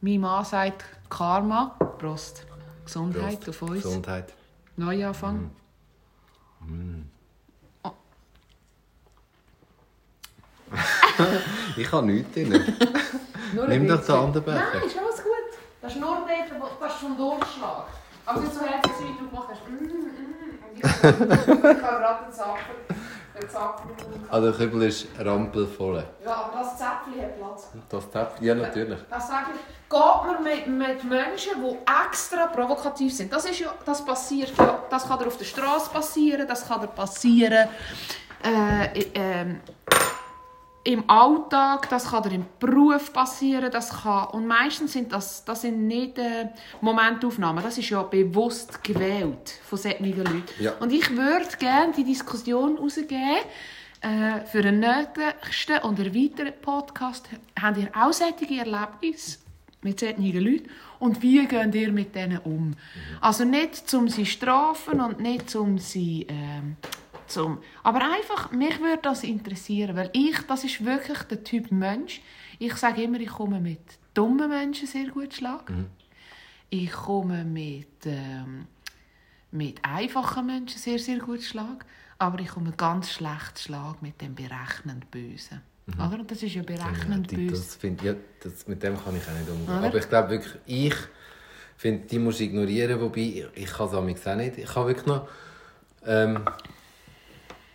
mein 0.01 0.19
Mann 0.21 0.45
sagt 0.45 0.85
Karma, 1.09 1.75
Prost, 1.99 2.45
Gesundheit 2.85 3.41
Prost. 3.41 3.49
auf 3.49 3.61
uns. 3.69 3.83
Gesundheit. 3.83 4.33
Neuanfang. 4.77 5.51
Ich 11.77 11.91
habe 11.91 12.05
nichts 12.07 12.33
drin. 12.33 12.49
Nimm 13.67 13.87
doch 13.87 14.05
den 14.05 14.15
anderen 14.15 14.45
Becher. 14.45 14.63
Nein, 14.73 14.83
ist 14.87 14.97
alles 14.97 15.23
gut. 15.23 15.31
Das 15.81 15.93
ist 15.93 15.99
nur 15.99 16.15
dort, 16.15 16.61
wo- 16.61 16.69
das 16.85 16.93
ist 16.93 16.99
vom 17.01 17.17
Durchschlag. 17.17 17.85
Aber 18.25 18.39
nicht 18.39 18.53
so 18.53 18.61
herzlich, 18.61 18.93
wie 18.99 19.23
du 19.23 19.29
gemacht 19.29 19.47
hast. 19.51 19.61
Mm, 19.67 19.73
mm. 19.83 20.30
Ich 20.75 20.83
habe 20.83 21.75
gerade 21.75 22.25
den 22.25 22.33
Zapfen. 22.33 22.75
Also 24.29 24.51
der 24.51 24.57
Kübel 24.57 24.83
ist 24.83 25.07
rampelvoll. 25.19 26.03
Ja, 26.23 26.31
aber 26.35 26.59
das 26.59 26.77
Zäpfchen 26.77 27.21
hat 27.21 27.37
Platz. 27.37 27.69
Das 27.89 28.09
Tab? 28.11 28.37
Ja, 28.41 28.53
natürlich. 28.55 28.99
Das 29.09 29.27
sage 29.27 29.47
ich. 29.55 29.89
Geht 29.89 29.99
man 29.99 30.43
mit, 30.43 30.67
mit 30.67 31.03
Menschen, 31.03 31.53
die 31.61 31.77
extra 32.07 32.45
provokativ 32.47 33.13
sind. 33.13 33.33
Das, 33.33 33.45
ist 33.45 33.59
ja, 33.59 33.73
das 33.85 34.05
passiert 34.05 34.53
ja. 34.57 34.79
Das 34.89 35.07
kann 35.07 35.17
dir 35.19 35.27
auf 35.27 35.37
der 35.37 35.45
Straße 35.45 35.89
passieren, 35.89 36.47
das 36.47 36.67
kann 36.67 36.81
dir 36.81 36.87
passieren 36.87 37.67
äh, 38.43 38.99
i- 38.99 39.11
ähm, 39.15 39.59
im 40.83 41.09
Alltag, 41.09 41.89
das 41.89 42.09
kann 42.09 42.23
dir 42.23 42.31
im 42.33 42.45
Beruf 42.59 43.13
passieren, 43.13 43.69
das 43.71 44.01
kann, 44.01 44.29
und 44.29 44.47
meistens 44.47 44.93
sind 44.93 45.11
das, 45.11 45.45
das 45.45 45.61
sind 45.61 45.85
nicht 45.87 46.17
äh, 46.17 46.49
Momentaufnahmen, 46.81 47.63
das 47.63 47.77
ist 47.77 47.89
ja 47.89 48.01
bewusst 48.01 48.83
gewählt 48.83 49.59
von 49.63 49.77
solchen 49.77 50.05
Leuten. 50.05 50.43
Ja. 50.59 50.73
Und 50.79 50.91
ich 50.91 51.15
würde 51.15 51.55
gerne 51.59 51.93
die 51.93 52.03
Diskussion 52.03 52.77
rausgeben, 52.77 53.37
äh, 54.01 54.45
für 54.45 54.63
den 54.63 54.79
nächsten 54.79 55.77
und 55.83 55.99
erweiterten 55.99 56.59
Podcast. 56.59 57.29
Habt 57.61 57.77
ihr 57.77 57.89
auch 57.95 58.11
solche 58.11 58.59
Erlebnisse 58.59 59.37
mit 59.83 59.99
solchen 59.99 60.23
Leuten? 60.23 60.69
Und 60.97 61.21
wie 61.21 61.45
geht 61.45 61.75
ihr 61.75 61.91
mit 61.91 62.15
denen 62.15 62.39
um? 62.39 62.73
Also 63.19 63.43
nicht, 63.43 63.93
um 63.93 64.07
sie 64.07 64.23
zu 64.23 64.31
strafen 64.31 64.99
und 65.01 65.19
nicht, 65.19 65.55
um 65.55 65.77
sie... 65.77 66.25
ähm, 66.27 66.77
zum, 67.31 67.59
aber 67.83 67.99
einfach, 68.03 68.51
mich 68.51 68.79
würde 68.79 68.99
das 69.03 69.23
interessieren, 69.23 69.95
weil 69.95 70.09
ich, 70.13 70.37
das 70.47 70.63
ist 70.63 70.83
wirklich 70.85 71.19
der 71.23 71.43
Typ 71.43 71.71
Mensch. 71.71 72.21
Ich 72.59 72.75
sage 72.75 73.03
immer, 73.03 73.19
ich 73.19 73.29
komme 73.29 73.59
mit 73.59 73.79
dummen 74.13 74.49
Menschen 74.49 74.87
sehr 74.87 75.07
gut 75.07 75.33
Schlag. 75.33 75.71
Ich 76.69 76.91
komme 76.91 77.43
mit, 77.43 78.05
ähm, 78.05 78.67
mit 79.51 79.83
einfachen 79.83 80.45
Menschen 80.45 80.77
sehr, 80.79 80.99
sehr 80.99 81.19
gut 81.19 81.41
Schlag. 81.43 81.85
Aber 82.17 82.39
ich 82.39 82.49
komme 82.49 82.71
ganz 82.77 83.11
schlecht 83.11 83.59
Schlag 83.59 84.01
mit 84.01 84.21
dem 84.21 84.35
berechnend 84.35 85.09
Bösen. 85.09 85.61
Oder? 85.95 86.19
Und 86.19 86.29
das 86.29 86.43
ist 86.43 86.53
ja 86.53 86.61
berechnend 86.61 87.31
Ja, 87.31 87.37
die- 87.37 87.47
böse. 87.47 87.61
das 87.63 87.75
find, 87.75 88.01
ja, 88.03 88.13
das, 88.43 88.67
mit 88.67 88.81
dem 88.83 88.95
kann 89.03 89.15
ich 89.17 89.23
auch 89.27 89.33
nicht 89.33 89.49
umgehen. 89.49 89.77
Oder? 89.79 89.87
Aber 89.87 89.97
ich 89.97 90.07
glaube 90.07 90.29
wirklich, 90.29 90.53
ich 90.67 90.95
finde, 91.77 92.05
die 92.07 92.19
muss 92.19 92.39
ich 92.39 92.47
ignorieren, 92.49 93.01
wobei 93.01 93.21
ich, 93.21 93.45
ich 93.55 93.71
kann 93.73 93.87
es 93.87 93.93
auch 93.95 94.05
nicht. 94.05 94.57
Ich 94.59 94.75
habe 94.75 94.87
wirklich 94.87 95.07
noch, 95.07 95.27
ähm, 96.05 96.45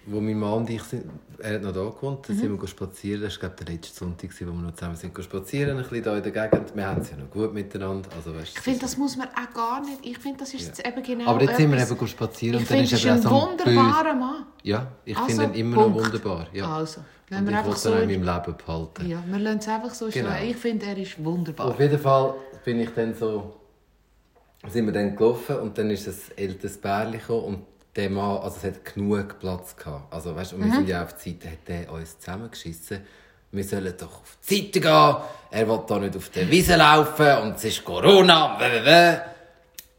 wo 0.07 0.20
mein 0.20 0.38
Mann 0.38 0.52
und 0.59 0.70
ich 0.70 0.82
sind, 0.84 1.04
er 1.38 1.54
hat 1.57 1.62
noch 1.62 1.72
da 1.72 1.84
gewohnt, 1.84 2.28
da 2.28 2.32
Mhm. 2.32 2.38
sind 2.38 2.61
wir 2.62 2.68
spazieren. 2.68 3.22
Das 3.22 3.32
war 3.34 3.50
glaube 3.50 3.57
ich, 3.61 3.64
der 3.66 3.74
letzte 3.74 3.98
Sonntag, 3.98 4.30
wo 4.40 4.44
wir 4.46 4.52
noch 4.52 4.74
zusammen 4.74 4.96
sind 4.96 5.24
spazieren, 5.24 5.76
ein 5.76 5.82
bisschen 5.82 6.02
da 6.04 6.16
in 6.16 6.22
der 6.22 6.32
Gegend. 6.32 6.76
Wir 6.76 6.86
haben 6.86 7.00
es 7.02 7.11
ja 7.11 7.16
noch 7.16 7.30
gut 7.30 7.52
miteinander. 7.52 8.09
Also, 8.16 8.34
weißt, 8.34 8.57
Ich 8.57 8.61
finde, 8.61 8.80
das 8.80 8.96
muss 8.96 9.16
man 9.16 9.28
auch 9.28 9.54
gar 9.54 9.80
nicht. 9.80 9.98
Ich 10.04 10.18
finde, 10.18 10.38
das 10.38 10.54
ist 10.54 10.66
jetzt 10.66 10.86
eben 10.86 11.02
genau 11.02 11.30
Aber 11.30 11.42
jetzt 11.42 11.57
sind 11.57 11.70
wir 11.72 11.78
eben 11.90 12.07
spazieren 12.09 12.54
Ich 12.57 12.61
und 12.62 12.70
dann 12.70 12.84
ist 12.84 12.92
das 12.92 13.04
eben 13.04 13.11
ein 13.12 13.18
auch 13.18 13.22
so 13.22 13.28
ein 13.28 13.59
wunderbarer 13.59 14.14
Mann. 14.14 14.46
Ja, 14.62 14.86
ich 15.04 15.16
Also, 15.16 15.28
finde 15.28 15.44
ihn 15.59 15.66
immer 15.66 15.76
Punkt. 15.82 15.96
noch 15.98 16.04
wunderbar. 16.04 16.46
Ja. 16.52 16.76
Also, 16.76 17.00
wenn 17.28 17.38
und 17.40 17.46
wir 17.46 17.52
ich 17.52 17.59
einfach 17.59 17.76
so... 17.76 17.88
ihn 17.90 17.94
auch 17.96 18.00
in 18.02 18.09
meinem 18.24 18.36
Leben 18.44 18.57
behalten. 18.57 19.07
Ja, 19.11 19.22
wir 19.26 19.38
lassen 19.40 19.59
es 19.59 19.68
einfach 19.68 19.94
so 19.94 20.09
Genau. 20.09 20.30
stehen. 20.32 20.50
Ich 20.50 20.57
finde, 20.57 20.86
er 20.86 20.96
ist 20.98 21.24
wunderbar. 21.24 21.66
Auf 21.66 21.80
jeden 21.80 21.98
Fall 21.98 22.34
bin 22.64 22.80
ich 22.80 22.90
dann 22.90 23.12
so, 23.14 23.54
sind 24.68 24.86
wir 24.86 24.92
dann 24.92 25.16
gelaufen 25.16 25.57
und 25.57 25.76
dann 25.76 25.90
ist 25.90 26.07
ein 26.09 26.14
älteres 26.36 26.78
Pärchen 26.78 27.12
gekommen 27.20 27.44
und 27.44 27.59
der 27.97 28.11
Mann, 28.11 28.38
also 28.42 28.57
es 28.59 28.64
hat 28.64 28.84
genug 28.94 29.38
Platz 29.40 29.74
gehabt. 29.76 30.12
Also 30.12 30.36
weißt, 30.36 30.53
und 30.53 30.64
wir 30.64 30.72
sind 30.72 30.88
ja 30.88 31.03
auf 31.03 31.14
die 31.16 31.30
Seite, 31.30 31.51
hat 31.51 31.66
der 31.68 31.90
uns 31.92 32.18
zusammengeschissen. 32.18 33.01
Wir 33.53 33.64
sollen 33.64 33.94
doch 33.99 34.20
auf 34.20 34.36
die 34.49 34.57
Seite 34.57 34.80
gehen. 34.80 35.16
Er 35.51 35.68
will 35.68 35.80
da 35.86 35.99
nicht 35.99 36.16
auf 36.16 36.28
der 36.30 36.51
Wiese 36.51 36.76
laufen 36.76 37.38
und 37.42 37.57
es 37.57 37.64
ist 37.64 37.84
Corona. 37.84 38.59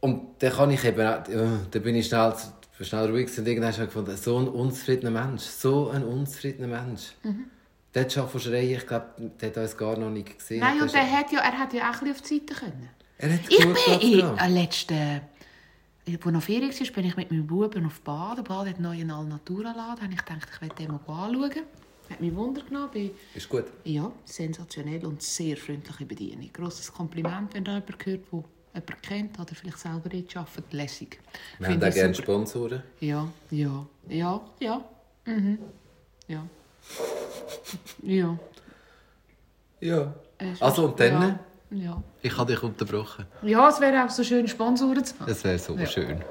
Und 0.00 0.20
dann 0.38 0.52
kann 0.52 0.70
ich 0.70 0.84
eben, 0.84 1.00
auch- 1.06 1.26
ja, 1.28 1.58
dann 1.70 1.82
bin 1.82 1.96
ich 1.96 2.06
schnell, 2.06 2.32
schnell 2.80 3.10
ruhig 3.10 3.36
und 3.36 3.48
irgendwann 3.48 3.72
habe 3.72 3.82
ich 3.84 3.88
gefunden, 3.88 4.16
so 4.16 4.38
ein 4.38 4.48
unzufriedener 4.48 5.10
Mensch, 5.10 5.42
so 5.42 5.90
ein 5.90 6.04
unzufriedener 6.04 6.68
Mensch. 6.68 7.02
Der 7.94 8.02
hat 8.02 8.12
schon 8.12 8.28
von 8.28 8.40
Schreien, 8.40 8.70
ich 8.76 8.86
glaube, 8.86 9.06
der 9.40 9.48
hat 9.48 9.56
uns 9.56 9.76
gar 9.76 9.96
noch 9.98 10.10
nicht 10.10 10.38
gesehen. 10.38 10.60
Nein, 10.60 10.80
und 10.80 10.86
ist- 10.86 10.94
er 10.94 11.10
hat 11.10 11.32
ja, 11.32 11.40
er 11.40 11.58
hat 11.58 11.72
ja 11.72 11.90
auch 11.90 12.00
ein 12.02 12.12
bisschen 12.12 12.12
auf 12.12 12.20
die 12.22 12.38
Seite 12.38 12.54
können. 12.54 12.88
er 13.18 13.32
hat 13.32 13.40
Ich 13.48 13.58
bin 13.58 13.74
in 14.20 14.38
äh, 14.38 14.48
letzten... 14.48 15.20
Als 16.08 16.24
noch 16.24 16.42
Ferien 16.42 16.70
war, 16.72 16.92
bin 16.94 17.04
ich 17.04 17.16
mit 17.16 17.30
meinem 17.30 17.46
Buben 17.46 17.84
auf 17.84 18.00
Baden. 18.00 18.42
Baden 18.44 18.70
hat 18.70 18.80
neuen 18.80 19.10
Alnatura-Laden. 19.10 20.06
Und 20.06 20.12
ich 20.12 20.20
dachte, 20.22 20.46
ich 20.54 20.60
werde 20.62 20.74
den 20.76 20.88
mal 20.88 21.00
anschauen. 21.06 21.64
Hat 22.10 22.20
mich 22.20 22.34
Wunder 22.34 22.62
genommen. 22.62 22.90
Bin, 22.90 23.10
Ist 23.34 23.48
gut. 23.48 23.64
ja, 23.84 24.10
sensationell 24.24 25.04
und 25.04 25.20
sehr 25.20 25.56
freundliche 25.58 26.06
Bedienung. 26.06 26.48
Grosses 26.52 26.90
Kompliment, 26.90 27.52
wenn 27.52 27.64
da 27.64 27.72
jemand 27.74 28.06
hört, 28.06 28.20
der 28.32 28.42
jemanden 28.72 29.02
kennt 29.02 29.38
oder 29.38 29.54
vielleicht 29.54 29.78
selber 29.78 30.08
dort 30.08 30.36
arbeitet. 30.36 30.72
Lässig. 30.72 31.20
Wir 31.58 31.68
haben 31.68 31.82
ich 31.82 31.94
gerne 31.94 32.14
super. 32.14 32.32
Sponsoren. 32.32 32.82
Ja, 33.00 33.28
ja, 33.50 33.86
ja, 34.08 34.40
ja. 34.60 34.84
Mhm. 35.26 35.58
Ja. 36.28 36.46
Ja. 38.02 38.38
Ja. 39.80 40.14
Also, 40.60 40.86
und 40.86 40.98
dann? 40.98 41.22
Ja. 41.22 41.40
Ja, 41.70 42.02
Ich 42.22 42.36
habe 42.36 42.52
dich 42.52 42.62
unterbrochen. 42.62 43.26
ja 43.42 43.68
es 43.68 43.80
wäre 43.80 44.04
auch 44.04 44.10
so 44.10 44.22
schön, 44.24 44.48
Sponsoren 44.48 45.04
zu 45.04 45.14
haben. 45.18 45.26
Das 45.26 45.44
wäre 45.44 45.58
so 45.58 45.76
schön. 45.86 46.22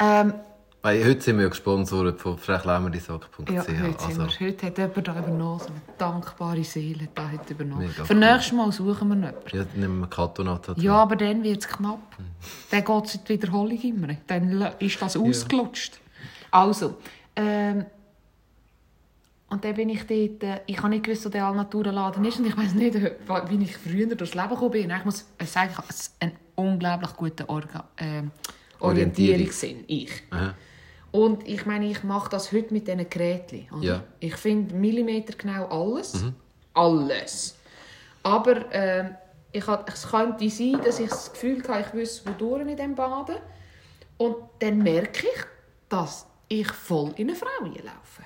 Ähm, 0.00 0.32
Weil 0.80 1.04
heute 1.04 1.20
sind 1.20 1.36
wir 1.36 1.42
ja 1.44 1.48
gesponsert 1.50 2.20
von 2.20 2.38
frechlämmerdisack.ch. 2.38 3.50
ja, 3.50 3.60
heute, 3.62 3.72
sind 3.72 4.20
also, 4.20 4.40
heute 4.40 4.66
hat 4.66 4.78
jemand 4.78 5.08
da 5.08 5.18
übernommen, 5.18 5.58
so 5.58 5.66
eine 5.66 5.80
dankbare 5.98 6.64
Seele 6.64 7.02
hat 7.02 7.10
da 7.14 7.30
heute 7.30 7.52
übernommen. 7.52 7.88
Mega 7.88 8.04
Für 8.04 8.14
cool. 8.14 8.20
nächstes 8.20 8.52
Mal 8.52 8.72
suchen 8.72 9.08
wir 9.08 9.16
jemanden. 9.16 9.56
ja, 9.56 9.64
nehmen 9.74 10.00
wir 10.00 10.06
Katonat 10.06 10.68
dazu. 10.68 10.80
Ja, 10.80 10.94
aber 10.94 11.16
dann 11.16 11.42
wird 11.42 11.60
es 11.62 11.68
knapp. 11.68 11.98
Dann 12.70 12.84
geht 12.84 13.04
es 13.04 13.14
in 13.16 13.20
die 13.24 13.28
Wiederholung 13.30 13.80
immer. 13.82 14.08
Dann 14.26 14.66
ist 14.78 15.02
das 15.02 15.16
ausgelutscht. 15.16 15.98
Also, 16.50 16.94
ähm, 17.36 17.84
und 19.50 19.64
dann 19.64 19.74
bin 19.74 19.88
ich 19.88 20.06
dort, 20.06 20.42
äh, 20.42 20.60
ich 20.66 20.78
habe 20.78 20.90
nicht 20.90 21.04
gewusst, 21.04 21.24
wo 21.24 21.30
der 21.30 21.46
Alnatura-Laden 21.46 22.24
ist 22.24 22.38
und 22.38 22.46
ich 22.46 22.56
weiß 22.56 22.74
nicht, 22.74 22.94
äh, 22.94 23.14
wie 23.48 23.62
ich 23.64 23.76
früher 23.76 24.06
durchs 24.14 24.34
Leben 24.34 24.48
gekommen 24.50 24.70
bin. 24.70 24.90
Ich 24.90 25.04
muss 25.04 25.26
sagen, 25.44 25.70
ich 25.70 25.78
habe 25.78 25.88
einen 26.20 26.32
unglaublich 26.54 27.16
guten 27.16 27.44
Orga 27.46 27.88
ähm, 27.96 28.30
Orientierungssinn. 28.80 29.84
Ich. 29.86 30.22
Aha. 30.30 30.54
Und 31.10 31.48
ich 31.48 31.64
meine, 31.64 31.90
ich 31.90 32.04
mache 32.04 32.28
das 32.30 32.52
heute 32.52 32.74
mit 32.74 32.86
diesen 32.86 33.08
Geräten. 33.08 33.66
Ja. 33.80 34.04
Ich 34.20 34.36
finde 34.36 34.74
Millimeter 34.74 35.34
genau 35.36 35.66
alles. 35.66 36.24
Alles. 36.74 37.56
Aber 38.22 38.72
ähm, 38.72 39.16
Ich 39.50 39.66
hatte, 39.66 39.90
es 39.92 40.06
könnte 40.06 40.50
sein, 40.50 40.78
dass 40.84 41.00
ich 41.00 41.08
das 41.08 41.32
Gefühl 41.32 41.62
hatte, 41.66 41.86
ich 41.88 41.94
wüsste, 41.94 42.28
wodurch 42.28 42.60
in 42.60 42.76
diesem 42.76 42.94
Baden. 42.94 43.36
Und 44.18 44.36
dann 44.58 44.78
merke 44.78 45.26
ich, 45.26 45.44
dass 45.88 46.26
ich 46.48 46.70
voll 46.70 47.12
in 47.16 47.30
eine 47.30 47.36
Frau 47.36 47.64
laufe. 47.64 48.22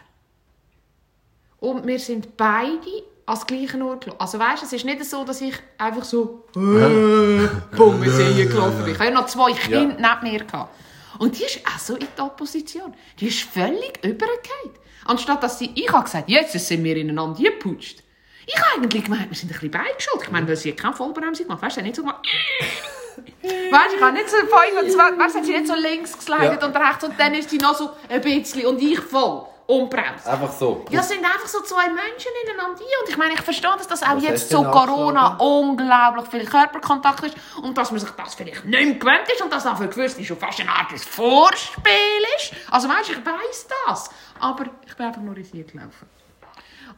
Und 1.62 1.86
wir 1.86 2.00
sind 2.00 2.36
beide 2.36 3.04
als 3.24 3.46
gleichen 3.46 3.82
Ort 3.82 4.04
gelaufen. 4.04 4.20
Also 4.20 4.36
weißt, 4.36 4.64
es 4.64 4.72
ist 4.72 4.84
nicht 4.84 5.04
so, 5.04 5.24
dass 5.24 5.40
ich 5.40 5.54
einfach 5.78 6.02
so 6.02 6.44
äh, 6.56 6.58
bumm, 7.76 8.02
wir 8.02 8.46
gelaufen 8.46 8.82
bin. 8.84 8.94
Ich 8.94 8.98
hatte 8.98 9.12
noch 9.12 9.26
zwei 9.26 9.52
Kinder 9.52 9.96
ja. 9.96 10.16
neben 10.20 10.32
mir. 10.32 10.44
Gehabt. 10.44 10.74
Und 11.20 11.38
die 11.38 11.44
ist 11.44 11.60
auch 11.64 11.78
so 11.78 11.94
in 11.94 12.08
der 12.18 12.24
Opposition. 12.24 12.92
Die 13.20 13.28
ist 13.28 13.42
völlig 13.42 13.96
übergekehrt. 14.02 14.80
Anstatt 15.04 15.40
dass 15.44 15.60
sie, 15.60 15.70
ich 15.76 15.88
habe 15.92 16.02
gesagt, 16.02 16.28
jetzt 16.28 16.52
sind 16.52 16.82
wir 16.82 16.96
ineinander 16.96 17.40
geputscht. 17.40 18.02
Ich 18.44 18.56
habe 18.56 18.82
eigentlich 18.82 19.04
gemeint, 19.04 19.30
wir 19.30 19.36
sind 19.36 19.50
ein 19.50 19.52
bisschen 19.52 19.70
beigeschult. 19.70 20.24
Ich 20.24 20.30
meine, 20.32 20.48
weil 20.48 20.56
sie 20.56 20.72
keine 20.72 20.94
Vollbremse 20.94 21.44
gemacht 21.44 21.62
Weißt 21.62 21.76
du, 21.76 21.82
nicht 21.82 21.94
so 21.94 22.02
gemacht. 22.02 22.26
weißt 23.40 23.92
du, 23.92 23.96
ich 23.96 24.02
habe 24.02 24.14
nicht 24.14 24.28
so 24.28 24.36
25, 24.36 24.98
weißt 24.98 25.36
du, 25.36 25.44
sie 25.44 25.52
nicht 25.52 25.68
so 25.68 25.74
links 25.76 26.16
geslidet 26.16 26.60
ja. 26.60 26.66
und 26.66 26.74
rechts 26.74 27.04
und 27.04 27.14
dann 27.20 27.34
ist 27.34 27.50
sie 27.50 27.58
noch 27.58 27.76
so 27.76 27.90
ein 28.08 28.20
bisschen 28.20 28.66
und 28.66 28.82
ich 28.82 28.98
voll 28.98 29.46
unbremst. 29.72 30.26
Einfach 30.26 30.52
so. 30.52 30.84
Ja, 30.90 31.00
es 31.00 31.08
sind 31.08 31.24
einfach 31.24 31.46
so 31.46 31.60
zwei 31.62 31.88
Menschen 31.88 32.30
ineinander 32.44 32.82
und 33.02 33.08
ich 33.08 33.16
meine, 33.16 33.34
ich 33.34 33.40
verstehe, 33.40 33.70
dass 33.76 33.88
das 33.88 34.02
auch 34.02 34.16
Was 34.16 34.22
jetzt 34.22 34.50
zu 34.50 34.62
Corona 34.62 35.36
unglaublich 35.38 36.28
viel 36.28 36.44
Körperkontakt 36.44 37.24
ist 37.24 37.36
und 37.62 37.76
dass 37.76 37.90
man 37.90 38.00
sich 38.00 38.10
das 38.10 38.34
vielleicht 38.34 38.64
nicht 38.64 38.84
mehr 38.84 38.94
gewöhnt 38.94 39.28
ist 39.32 39.42
und 39.42 39.52
dass 39.52 39.64
das 39.64 39.78
für 39.78 39.88
gewisse 39.88 40.24
schon 40.24 40.36
fast 40.36 40.60
eine 40.60 40.70
Art 40.70 40.92
Vorspiel 40.92 41.92
ist. 42.36 42.52
Also 42.70 42.88
weißt 42.88 43.08
du, 43.08 43.12
ich 43.14 43.26
weiss 43.26 43.66
das, 43.86 44.10
aber 44.38 44.66
ich 44.86 44.94
bin 44.94 45.06
einfach 45.06 45.22
nur 45.22 45.36
in 45.36 45.44
sie 45.44 45.64
gelaufen. 45.64 46.08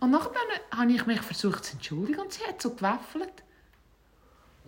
Und 0.01 0.11
nachher 0.11 0.31
habe 0.77 0.93
ich 0.93 1.07
mich 1.07 1.21
versucht 1.23 1.65
zu 1.65 1.73
entschuldigen 1.73 2.21
und 2.21 2.33
sie 2.33 2.45
hat 2.45 2.61
so 2.61 2.71
gewaffelt. 2.71 3.43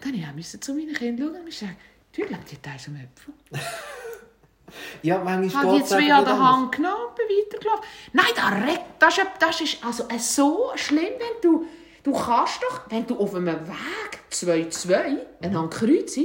Dann 0.00 0.12
musste 0.36 0.56
ich 0.56 0.62
zu 0.62 0.74
meinen 0.74 0.94
Kindern 0.94 1.34
schauen 1.34 1.44
und 1.44 1.52
sagen, 1.52 1.76
du, 2.12 2.22
ich 2.22 2.28
glaube, 2.28 2.44
die 2.44 2.68
eins 2.68 2.88
am 2.88 2.96
Äpfel. 2.96 3.34
Ja, 5.02 5.18
manchmal 5.22 5.64
Habe 5.64 5.78
die 5.78 5.84
zwei 5.84 6.12
an 6.12 6.24
der 6.24 6.38
Hand 6.38 6.72
genommen 6.72 6.96
und 7.08 7.14
bin 7.14 7.26
weitergelaufen. 7.26 7.84
Nein, 8.12 8.26
das, 8.34 8.52
regt, 8.68 8.84
das, 8.98 9.18
ist, 9.18 9.28
das 9.40 9.60
ist 9.60 9.84
also 9.84 10.04
so 10.18 10.70
schlimm, 10.76 11.14
wenn 11.18 11.40
du... 11.42 11.66
Du 12.02 12.12
kannst 12.12 12.62
doch, 12.62 12.82
wenn 12.88 13.04
du 13.04 13.18
auf 13.18 13.34
einem 13.34 13.48
Weg 13.66 14.20
2-2 14.30 15.18
einander 15.42 15.68
kreuzt, 15.68 16.16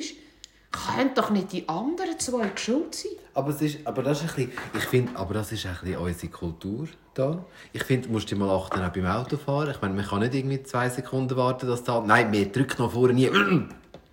können 0.72 1.12
doch 1.16 1.32
nicht 1.32 1.52
die 1.52 1.68
anderen 1.68 2.20
zwei 2.20 2.52
schuld 2.56 2.94
sein. 2.94 3.12
Aber, 3.34 3.50
es 3.50 3.62
ist, 3.62 3.80
aber 3.86 4.04
das 4.04 4.22
ist 4.24 4.38
ein 4.38 4.48
bisschen, 4.48 4.52
ich 4.78 4.84
finde, 4.84 5.16
aber 5.16 5.34
das 5.34 5.52
ist 5.52 5.66
ein 5.66 5.76
bisschen 5.82 5.98
unsere 5.98 6.32
Kultur 6.32 6.88
da. 7.14 7.44
Ich 7.74 7.84
finde, 7.84 8.08
du 8.08 8.14
musst 8.14 8.30
dir 8.30 8.36
mal 8.36 8.50
achten, 8.50 8.82
auch 8.82 8.90
beim 8.90 9.06
Autofahren. 9.06 9.72
Ich 9.72 9.82
meine, 9.82 9.96
man 9.96 10.06
kann 10.06 10.20
nicht 10.20 10.36
irgendwie 10.36 10.62
zwei 10.64 10.90
Sekunden 10.90 11.36
warten, 11.36 11.68
dass 11.68 11.84
da... 11.84 12.02
Nein, 12.02 12.32
wir 12.32 12.52
drücken 12.52 12.82
noch 12.82 12.92
vorne 12.92 13.14
nie. 13.14 13.30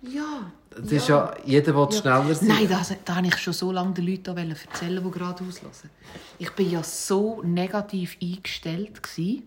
Ja. 0.01 0.51
Das 0.69 0.91
ja. 0.91 0.97
ist 0.97 1.07
ja, 1.07 1.33
jeder 1.45 1.75
will 1.75 1.87
ja. 1.91 1.99
schneller 1.99 2.35
sein. 2.35 2.47
Nein, 2.47 2.69
das, 2.69 2.93
das 3.03 3.15
habe 3.15 3.27
ich 3.27 3.37
schon 3.37 3.53
so 3.53 3.71
lange 3.71 3.93
den 3.93 4.07
Leuten 4.07 4.37
erzählen, 4.37 5.03
die 5.03 5.11
gerade 5.11 5.43
auslösen. 5.43 5.89
Ich 6.37 6.57
war 6.57 6.65
ja 6.65 6.83
so 6.83 7.41
negativ 7.43 8.17
eingestellt. 8.21 9.01
Gewesen. 9.01 9.43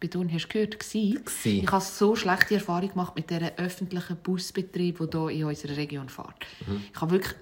Betont, 0.00 0.32
hast 0.32 0.44
du 0.44 0.48
gehört? 0.48 0.78
Gewesen. 0.78 1.24
Ich 1.42 1.70
habe 1.70 1.84
so 1.84 2.14
schlechte 2.14 2.54
Erfahrungen 2.54 2.90
gemacht 2.90 3.16
mit 3.16 3.30
diesem 3.30 3.48
öffentlichen 3.56 4.16
Busbetrieb, 4.18 4.98
der 5.10 5.28
hier 5.28 5.30
in 5.30 5.44
unserer 5.44 5.76
Region 5.76 6.08
fährt. 6.08 6.46
Mhm. 6.66 6.82
Ich 6.92 7.00
habe 7.00 7.10
wirklich, 7.12 7.34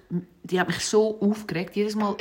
die 0.43 0.59
hat 0.59 0.67
mich 0.67 0.79
so 0.79 1.19
aufgeregt. 1.21 1.75
Jedes 1.75 1.95
Mal, 1.95 2.15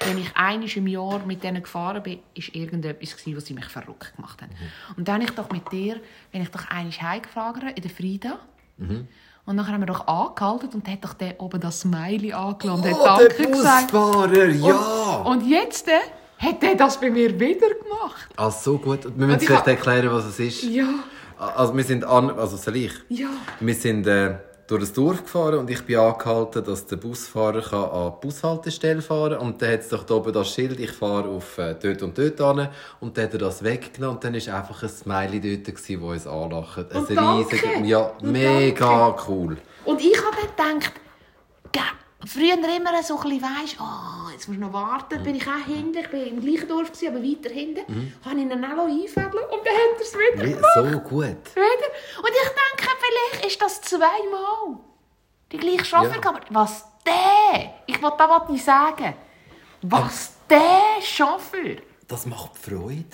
wenn 0.00 0.18
ich 0.18 0.36
einmal 0.36 0.68
im 0.68 0.86
Jahr 0.88 1.24
mit 1.24 1.42
denen 1.42 1.62
gefahren 1.62 2.02
bin, 2.02 2.18
war 2.18 2.54
irgendetwas, 2.54 3.16
was 3.26 3.46
sie 3.46 3.54
mich 3.54 3.64
verrückt 3.64 4.14
gemacht 4.14 4.42
haben. 4.42 4.50
Mhm. 4.50 4.94
Und 4.98 5.08
dann 5.08 5.14
habe 5.22 5.24
ich 5.24 5.30
doch 5.30 5.50
mit 5.50 5.70
dir, 5.72 6.00
wenn 6.32 6.42
ich 6.42 6.50
doch 6.50 6.68
einmal 6.68 6.92
heimgefahren 6.92 7.68
in 7.68 7.82
der 7.82 7.90
Frieda, 7.90 8.40
mhm. 8.76 9.08
Und 9.44 9.56
dann 9.56 9.66
haben 9.66 9.80
wir 9.80 9.86
doch 9.86 10.06
angehalten 10.06 10.68
und 10.72 10.88
hat 10.88 11.04
doch 11.04 11.14
der 11.14 11.40
oben 11.40 11.60
das 11.60 11.80
Smiley 11.80 12.32
angelassen 12.32 12.92
und 12.92 13.00
oh, 13.00 13.06
hat 13.06 13.20
Danke 13.20 13.50
gesagt. 13.50 13.90
Busfahrer, 13.90 14.48
ja! 14.48 15.22
Und, 15.24 15.42
und 15.42 15.48
jetzt 15.48 15.88
äh, 15.88 15.98
hat 16.38 16.62
er 16.62 16.76
das 16.76 17.00
bei 17.00 17.10
mir 17.10 17.38
wieder 17.38 17.68
gemacht. 17.68 18.28
Also 18.36 18.72
so 18.72 18.78
gut. 18.78 19.04
Wir 19.04 19.26
müssen 19.26 19.40
vielleicht 19.40 19.66
erklären, 19.66 20.12
was 20.12 20.26
es 20.26 20.38
ist. 20.38 20.62
Ja. 20.62 20.88
Also 21.38 21.76
wir 21.76 21.82
sind 21.82 22.04
an... 22.04 22.30
Also 22.30 22.56
soll 22.56 22.76
ich? 22.76 22.92
Ja. 23.08 23.30
Wir 23.58 23.74
sind... 23.74 24.06
Äh, 24.06 24.36
durch 24.72 24.84
das 24.84 24.92
Dorf 24.94 25.22
gefahren 25.22 25.58
und 25.58 25.68
ich 25.68 25.82
bin 25.82 25.98
angehalten, 25.98 26.64
dass 26.64 26.86
der 26.86 26.96
Busfahrer 26.96 27.60
kann 27.60 27.90
an 27.90 28.12
die 28.14 28.26
Bushaltestelle 28.26 29.02
fahren 29.02 29.36
kann. 29.36 29.46
Und 29.46 29.60
dann 29.60 29.72
hat 29.72 29.80
es 29.80 29.88
doch 29.90 30.08
oben 30.08 30.32
das 30.32 30.54
Schild, 30.54 30.80
ich 30.80 30.92
fahre 30.92 31.28
auf 31.28 31.58
äh, 31.58 31.74
dort 31.74 32.02
und 32.02 32.16
dort 32.16 32.40
an. 32.40 32.68
Und 32.98 33.18
dann 33.18 33.24
hat 33.24 33.34
er 33.34 33.38
das 33.40 33.62
weggenommen 33.62 34.16
und 34.16 34.24
dann 34.24 34.34
war 34.34 34.54
einfach 34.54 34.82
ein 34.82 34.88
Smiley 34.88 35.62
dort, 35.62 35.76
das 35.76 35.90
uns 35.90 36.26
anlacht. 36.26 36.86
Ein 36.90 37.18
riesiges, 37.18 37.62
ja, 37.84 38.12
mega 38.22 39.14
cool. 39.28 39.58
Und 39.84 40.00
ich 40.00 40.16
habe 40.16 40.36
gedacht, 40.40 40.92
früher 42.26 42.54
immer 42.54 43.02
so 43.02 43.18
ein 43.18 43.22
bisschen, 43.22 43.42
weißt, 43.42 43.76
oh, 43.80 44.30
jetzt 44.30 44.48
musst 44.48 44.60
du 44.60 44.64
noch 44.64 44.72
warten, 44.72 45.20
mhm. 45.20 45.24
bin 45.24 45.34
ich 45.36 45.46
auch 45.46 45.66
hinten, 45.66 45.98
ich 45.98 46.12
war 46.12 46.20
im 46.20 46.40
gleichen 46.40 46.68
Dorf, 46.68 46.90
aber 47.06 47.22
weiter 47.22 47.50
hinten, 47.50 47.92
mhm. 47.92 48.12
habe 48.24 48.36
ich 48.36 48.42
ihn 48.42 48.64
auch 48.64 48.86
einfädeln 48.86 49.44
und 49.44 49.66
dann 49.66 49.74
hat 49.74 49.96
er 49.96 50.00
es 50.00 50.14
wieder 50.14 50.44
gemacht. 50.44 50.72
So 50.74 50.82
gut. 51.00 51.54
Wieder. 51.54 51.88
Und 52.18 52.30
ich 52.30 52.48
denke, 52.48 52.94
vielleicht 53.00 53.46
ist 53.46 53.62
das 53.62 53.80
zweimal 53.82 54.78
die 55.50 55.58
gleiche 55.58 55.84
Chauffeur, 55.84 56.20
ja. 56.22 56.28
aber 56.28 56.40
was 56.50 56.84
der, 57.04 57.74
ich 57.86 58.00
wollte 58.02 58.16
da 58.18 58.46
nicht 58.48 58.64
sagen, 58.64 59.14
was 59.82 60.34
aber 60.46 60.48
der 60.48 61.02
Chauffeur... 61.02 61.76
Das 62.08 62.26
macht 62.26 62.56
Freude 62.56 63.06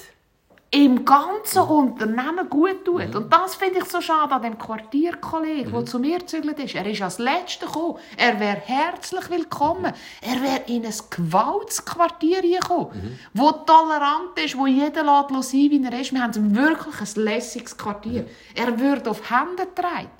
im 0.70 1.04
ganzen 1.04 1.62
Unternehmen 1.62 2.48
gut 2.50 2.84
tut. 2.84 3.08
Mhm. 3.08 3.16
Und 3.16 3.32
das 3.32 3.54
finde 3.54 3.78
ich 3.78 3.84
so 3.86 4.00
schade 4.00 4.34
an 4.34 4.42
dem 4.42 4.58
Quartierkollegen, 4.58 5.72
mhm. 5.72 5.76
der 5.76 5.86
zu 5.86 5.98
mir 5.98 6.18
gezügelt 6.18 6.58
ist. 6.58 6.74
Er 6.74 6.86
ist 6.86 7.00
als 7.00 7.18
Letzter 7.18 7.66
gekommen. 7.66 7.98
Er 8.16 8.38
wäre 8.38 8.60
herzlich 8.64 9.30
willkommen. 9.30 9.92
Er 10.20 10.42
wäre 10.42 10.62
in 10.66 10.84
ein 10.84 10.94
Gewaltsquartier 11.10 12.42
gekommen, 12.42 12.90
mhm. 12.92 13.18
wo 13.32 13.50
tolerant 13.50 14.38
ist, 14.44 14.58
wo 14.58 14.66
jeder 14.66 15.04
lässt 15.04 15.50
sein, 15.50 15.70
wie 15.70 15.82
er 15.82 16.00
ist. 16.00 16.12
Wir 16.12 16.22
haben 16.22 16.54
wirklich 16.54 17.00
ein 17.00 17.24
lässiges 17.24 17.76
Quartier. 17.76 18.22
Mhm. 18.22 18.28
Er 18.54 18.78
würde 18.78 19.10
auf 19.10 19.30
Hände 19.30 19.64
getragen. 19.64 20.10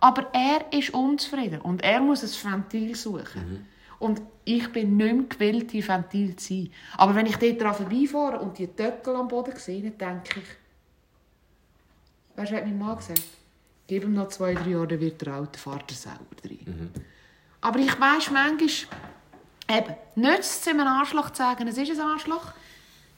Aber 0.00 0.26
er 0.32 0.72
ist 0.72 0.94
unzufrieden 0.94 1.60
und 1.60 1.84
er 1.84 2.00
muss 2.00 2.22
ein 2.24 2.52
Ventil 2.52 2.96
suchen. 2.96 3.68
Und 4.02 4.20
ich 4.44 4.72
bin 4.72 4.96
nicht 4.96 5.14
mehr 5.14 5.24
gewillt, 5.28 5.72
die 5.72 5.86
Ventil 5.86 6.34
zu 6.34 6.54
sein. 6.54 6.72
Aber 6.96 7.14
wenn 7.14 7.26
ich 7.26 7.36
dort 7.36 7.60
dran 7.60 7.72
vorbeifahre 7.72 8.40
und 8.40 8.58
die 8.58 8.66
Töckel 8.66 9.14
am 9.14 9.28
Boden 9.28 9.56
sehe, 9.56 9.92
dann 9.96 10.20
denke 10.24 10.40
ich, 10.40 10.46
weißt 12.36 12.50
du, 12.50 12.56
was 12.56 12.64
mein 12.64 12.78
Mann 12.78 12.96
gesagt 12.96 13.22
Gib 13.86 14.02
ihm 14.02 14.14
noch 14.14 14.28
zwei, 14.28 14.54
drei 14.54 14.70
Jahre, 14.70 14.88
dann 14.88 15.00
wird 15.00 15.20
der 15.20 15.34
alte 15.34 15.56
Vater 15.56 15.94
selber 15.94 16.34
drin. 16.42 16.58
Mhm. 16.66 16.90
Aber 17.60 17.78
ich 17.78 18.00
weiss 18.00 18.28
manchmal, 18.30 18.68
eben, 19.70 19.94
nützt 20.16 20.62
es 20.62 20.68
einem 20.68 20.86
Arschloch 20.88 21.30
zu 21.30 21.38
sagen, 21.38 21.68
es 21.68 21.78
ist 21.78 21.92
ein 21.92 22.00
Arschloch, 22.00 22.54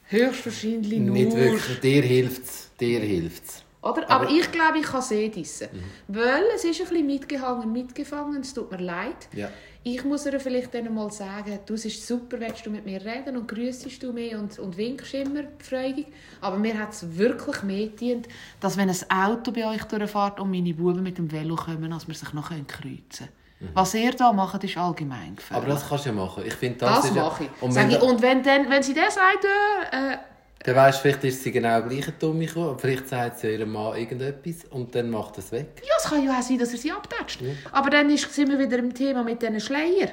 höchstwahrscheinlich 0.09 0.99
nur... 0.99 1.15
Nicht 1.15 1.35
wirklich, 1.35 1.79
dir 1.79 2.03
hilft 2.03 2.43
es, 2.43 2.69
dir 2.79 2.99
hilft's. 2.99 3.63
Oder? 3.81 4.03
Aber, 4.09 4.25
Aber 4.25 4.29
ich 4.29 4.51
glaube, 4.51 4.79
ich 4.79 4.85
kann 4.85 5.01
sehen 5.01 5.31
dissen. 5.31 5.69
Mhm. 5.71 6.15
Weil 6.15 6.43
es 6.55 6.63
ist 6.63 6.79
ein 6.79 6.89
bisschen 6.89 7.07
mitgehangen, 7.07 7.71
mitgefangen, 7.71 8.41
es 8.41 8.53
tut 8.53 8.69
mir 8.69 8.77
leid. 8.77 9.29
Ja. 9.33 9.49
Ich 9.87 10.03
muss 10.03 10.25
ihr 10.25 10.39
vielleicht 10.39 10.73
dann 10.73 10.91
mal 10.91 11.11
sagen, 11.11 11.59
du, 11.63 11.75
es 11.75 11.85
ist 11.85 12.07
super, 12.07 12.39
wenn 12.39 12.51
du 12.63 12.71
mit 12.71 12.87
mir 12.87 12.99
reden 13.05 13.37
und 13.37 13.47
grüßest 13.47 14.01
du 14.01 14.13
mich 14.13 14.33
und, 14.33 14.57
und 14.57 14.75
winkst 14.77 15.13
immer 15.13 15.43
freudig. 15.59 16.07
Aber 16.41 16.57
mir 16.57 16.75
hat 16.79 16.93
es 16.93 17.15
wirklich 17.15 17.61
mehr 17.61 17.85
gedient, 17.85 18.27
dass 18.59 18.77
wenn 18.77 18.89
ein 18.89 19.11
Auto 19.11 19.51
bei 19.51 19.63
euch 19.67 19.83
durchfährt 19.83 20.39
und 20.39 20.49
meine 20.49 20.73
Buben 20.73 21.03
mit 21.03 21.19
dem 21.19 21.31
Velo 21.31 21.55
kommen, 21.55 21.91
dass 21.91 22.07
wir 22.07 22.15
sich 22.15 22.33
noch 22.33 22.49
kreuzen 22.49 22.65
können. 22.65 23.29
Mhm. 23.59 23.69
Was 23.75 23.93
ihr 23.93 24.11
da 24.13 24.33
macht, 24.33 24.63
ist 24.63 24.75
allgemein 24.75 25.35
gefährlich. 25.35 25.63
Aber 25.67 25.73
das 25.75 25.87
kannst 25.87 26.05
du 26.05 26.09
ja 26.09 26.15
machen. 26.15 26.43
Ich 26.47 26.55
finde, 26.55 26.79
das, 26.79 27.01
das 27.03 27.13
mache 27.13 27.43
ich. 27.43 27.61
Und 27.61 27.75
wenn, 27.75 27.91
ich, 27.91 28.01
und 28.01 28.21
wenn, 28.23 28.41
dann, 28.41 28.67
wenn 28.67 28.81
sie 28.81 28.95
das 28.95 29.13
sagt, 29.13 29.45
äh, 29.91 30.17
dann 30.65 30.75
weisst 30.77 30.99
vielleicht 30.99 31.23
ist 31.23 31.43
sie 31.43 31.51
genau 31.51 31.79
gleich 31.83 32.07
dumm 32.19 32.39
gekommen. 32.39 32.79
Vielleicht 32.79 33.07
sagt 33.07 33.37
sie 33.37 33.51
ihrem 33.51 33.71
Mann 33.71 33.95
irgendetwas 33.95 34.65
und 34.71 34.95
dann 34.95 35.11
macht 35.11 35.37
es 35.37 35.51
weg. 35.51 35.79
Ja, 35.83 35.93
es 35.99 36.09
kann 36.09 36.23
ja 36.23 36.39
auch 36.39 36.41
sein, 36.41 36.57
dass 36.57 36.71
er 36.71 36.79
sie 36.79 36.91
abtätscht. 36.91 37.41
Ja. 37.41 37.51
Aber 37.71 37.91
dann 37.91 38.09
sind 38.17 38.49
wir 38.49 38.57
wieder 38.57 38.79
im 38.79 38.91
Thema 38.91 39.23
mit 39.23 39.43
diesen 39.43 39.59
Schleier. 39.59 40.09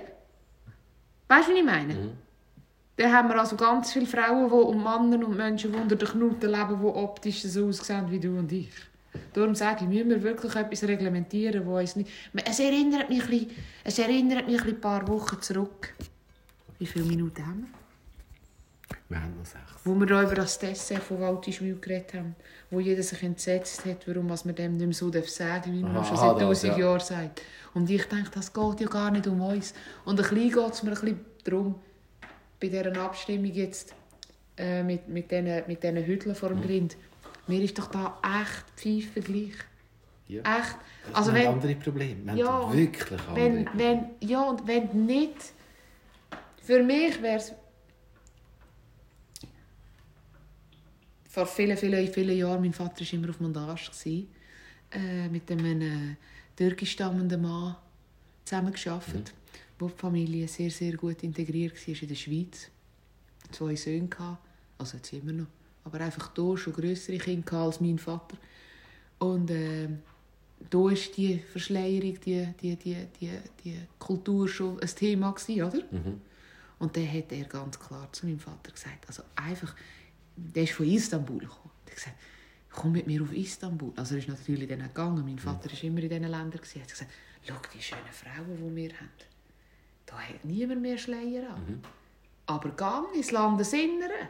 Weißt 1.28 1.48
du, 1.48 1.53
was 1.53 1.59
ich 1.59 1.64
meine? 1.64 1.94
Mhm. 1.94 2.12
Dann 2.96 3.12
haben 3.12 3.28
wir 3.30 3.40
also 3.40 3.57
ganz 3.57 3.94
viele 3.94 4.05
Frauen 4.05 4.50
die, 4.50 4.55
und 4.55 4.82
Männer 4.82 5.26
und 5.26 5.36
Menschen, 5.38 5.72
die 5.72 5.78
unter 5.78 5.96
den 5.96 6.07
Knuten 6.07 6.50
leben, 6.50 6.78
die 6.78 6.86
optisch 6.86 7.42
so 7.44 7.68
aussehen 7.68 8.11
wie 8.11 8.20
du 8.20 8.36
und 8.38 8.53
ich. 8.53 8.68
Darum 9.32 9.55
sage 9.55 9.84
ich, 9.84 9.88
müssen 9.88 10.11
wir 10.11 10.22
wirklich 10.22 10.55
etwas 10.55 10.82
reglementieren, 10.84 11.64
wo 11.64 11.78
uns 11.78 11.96
nicht... 11.96 12.11
Es 12.44 12.61
erinnert 12.61 13.09
mich 13.09 13.22
ein, 13.22 13.30
bisschen, 13.30 13.50
es 13.84 13.98
erinnert 13.98 14.46
mich 14.46 14.62
ein 14.62 14.78
paar 14.78 15.09
Wochen 15.09 15.40
zurück. 15.40 15.94
Wie 16.78 16.86
viele 16.86 17.07
Minuten 17.07 17.46
haben 17.46 17.62
wir? 17.62 17.82
Wir 19.12 19.22
haben 19.22 19.36
noch 19.36 19.44
sechs. 19.44 19.62
Wo 19.84 19.94
wir 19.94 20.06
da 20.06 20.22
über 20.22 20.34
das 20.34 20.58
Dessert 20.58 21.02
von 21.02 21.20
Waltischwil 21.20 21.78
geredet 21.78 22.14
haben, 22.14 22.34
wo 22.70 22.80
jeder 22.80 23.02
sich 23.02 23.22
entsetzt 23.22 23.84
hat, 23.84 24.08
warum 24.08 24.28
man 24.28 24.38
dem 24.54 24.76
nicht 24.78 24.86
mehr 24.86 24.94
so 24.94 25.12
sagen 25.12 25.26
darf, 25.38 25.66
wie 25.66 25.82
man 25.82 25.96
Aha, 25.98 26.04
schon 26.04 26.16
seit 26.16 26.38
tausend 26.38 26.72
ja. 26.72 26.78
Jahren 26.78 27.00
sagt. 27.00 27.42
Und 27.74 27.90
ich 27.90 28.04
denke, 28.06 28.30
das 28.32 28.54
geht 28.54 28.80
ja 28.80 28.86
gar 28.86 29.10
nicht 29.10 29.26
um 29.26 29.42
uns. 29.42 29.74
Und 30.06 30.18
ein 30.18 30.28
bisschen 30.28 30.50
geht 30.50 30.72
es 30.72 30.82
mir 30.82 30.90
ein 30.92 30.94
bisschen 30.94 31.20
darum, 31.44 31.74
bei 32.58 32.68
dieser 32.68 32.96
Abstimmung 33.02 33.52
jetzt 33.52 33.94
äh, 34.56 34.82
mit, 34.82 35.08
mit 35.08 35.30
diesen 35.30 35.62
mit 35.66 35.82
Hütteln 35.82 36.34
vor 36.34 36.48
dem 36.48 36.58
mhm. 36.60 36.62
Grind, 36.62 36.96
mir 37.48 37.62
ist 37.62 37.78
doch 37.78 37.88
da 37.88 38.18
echt 38.22 38.64
Pfeife 38.76 39.20
gleich. 39.20 39.56
Ja. 40.28 40.40
Echt. 40.40 40.76
Also 41.12 41.34
wenn, 41.34 41.48
andere 41.48 41.74
Probleme. 41.74 42.34
Ja, 42.34 42.72
wirklich 42.72 43.20
andere 43.28 43.36
wenn, 43.36 43.68
wenn, 43.74 44.04
ja, 44.20 44.42
und 44.42 44.66
wenn 44.66 45.04
nicht... 45.04 45.36
Für 46.62 46.82
mich 46.82 47.20
wäre 47.20 47.36
es... 47.36 47.52
Vor 51.33 51.47
vielen, 51.47 51.78
vielen, 51.78 52.12
vielen 52.12 52.37
Jahren, 52.37 52.61
mein 52.61 52.74
Vater 52.74 53.01
war 53.07 53.12
immer 53.14 53.30
auf 53.30 53.41
Montage, 53.41 53.91
gewesen, 53.91 54.28
äh, 54.93 55.30
mit 55.30 55.51
einem 55.51 55.80
äh, 55.80 56.16
türkisch 56.55 56.91
stammenden 56.91 57.41
Mann 57.41 57.74
zusammengearbeitet, 58.45 59.33
wo 59.78 59.89
die 59.89 59.97
Familie 59.97 60.47
sehr, 60.47 60.70
sehr 60.70 60.95
gut 60.95 61.22
integriert 61.22 61.72
war 61.89 62.03
in 62.03 62.09
der 62.09 62.14
Schweiz. 62.16 62.68
Zwei 63.51 63.74
Söhne 63.76 64.11
hatte, 64.11 64.37
also 64.76 64.99
jetzt 64.99 65.11
immer 65.14 65.33
noch, 65.33 65.47
aber 65.85 66.01
einfach 66.01 66.33
hier 66.37 66.59
schon 66.59 66.74
größere 66.74 67.16
Kinder 67.16 67.53
als 67.55 67.80
mein 67.80 67.97
Vater. 67.97 68.37
Und 69.18 69.51
äh, 69.51 69.89
da 70.68 70.91
ist 70.91 71.16
die 71.16 71.39
Verschleierung, 71.39 72.20
die, 72.20 72.47
die, 72.61 72.76
die, 72.76 73.07
die, 73.18 73.30
die 73.64 73.78
Kultur 73.99 74.47
schon 74.47 74.78
ein 74.80 74.87
Thema 74.87 75.33
gewesen, 75.33 75.62
oder? 75.62 75.83
Mhm. 75.93 76.20
Und 76.78 76.95
dann 76.95 77.11
hat 77.11 77.33
er 77.33 77.45
ganz 77.45 77.80
klar 77.80 78.12
zu 78.12 78.26
meinem 78.26 78.39
Vater 78.39 78.70
gesagt, 78.70 79.07
also 79.07 79.22
einfach, 79.35 79.74
der 80.37 80.62
ist 80.64 80.72
von 80.72 80.87
Istanbul 80.87 81.39
gekommen. 81.39 81.70
Er 81.87 81.91
hat 81.91 81.97
gesagt, 81.97 82.16
komm 82.70 82.93
mit 82.93 83.07
mir 83.07 83.22
auf 83.22 83.33
Istanbul. 83.33 83.93
Also 83.97 84.14
er 84.14 84.18
ist 84.20 84.28
natürlich 84.28 84.68
dann 84.68 84.80
gegangen. 84.83 85.24
Mein 85.24 85.39
Vater 85.39 85.70
war 85.70 85.85
immer 85.85 86.01
in 86.01 86.09
diesen 86.09 86.22
Ländern. 86.24 86.51
gewesen. 86.51 86.78
Er 86.78 86.83
hat 86.83 86.91
gesagt, 86.91 87.11
schau, 87.47 87.55
die 87.74 87.83
schönen 87.83 88.01
Frauen, 88.12 88.57
die 88.70 88.76
wir 88.76 88.91
haben, 88.97 89.09
da 90.07 90.18
hat 90.18 90.45
niemand 90.45 90.80
mehr 90.83 90.99
Schleier 90.99 91.51
an. 91.51 91.83
Aber 92.47 92.70
gang 92.70 93.14
ins 93.14 93.30
Landesinnere. 93.30 94.28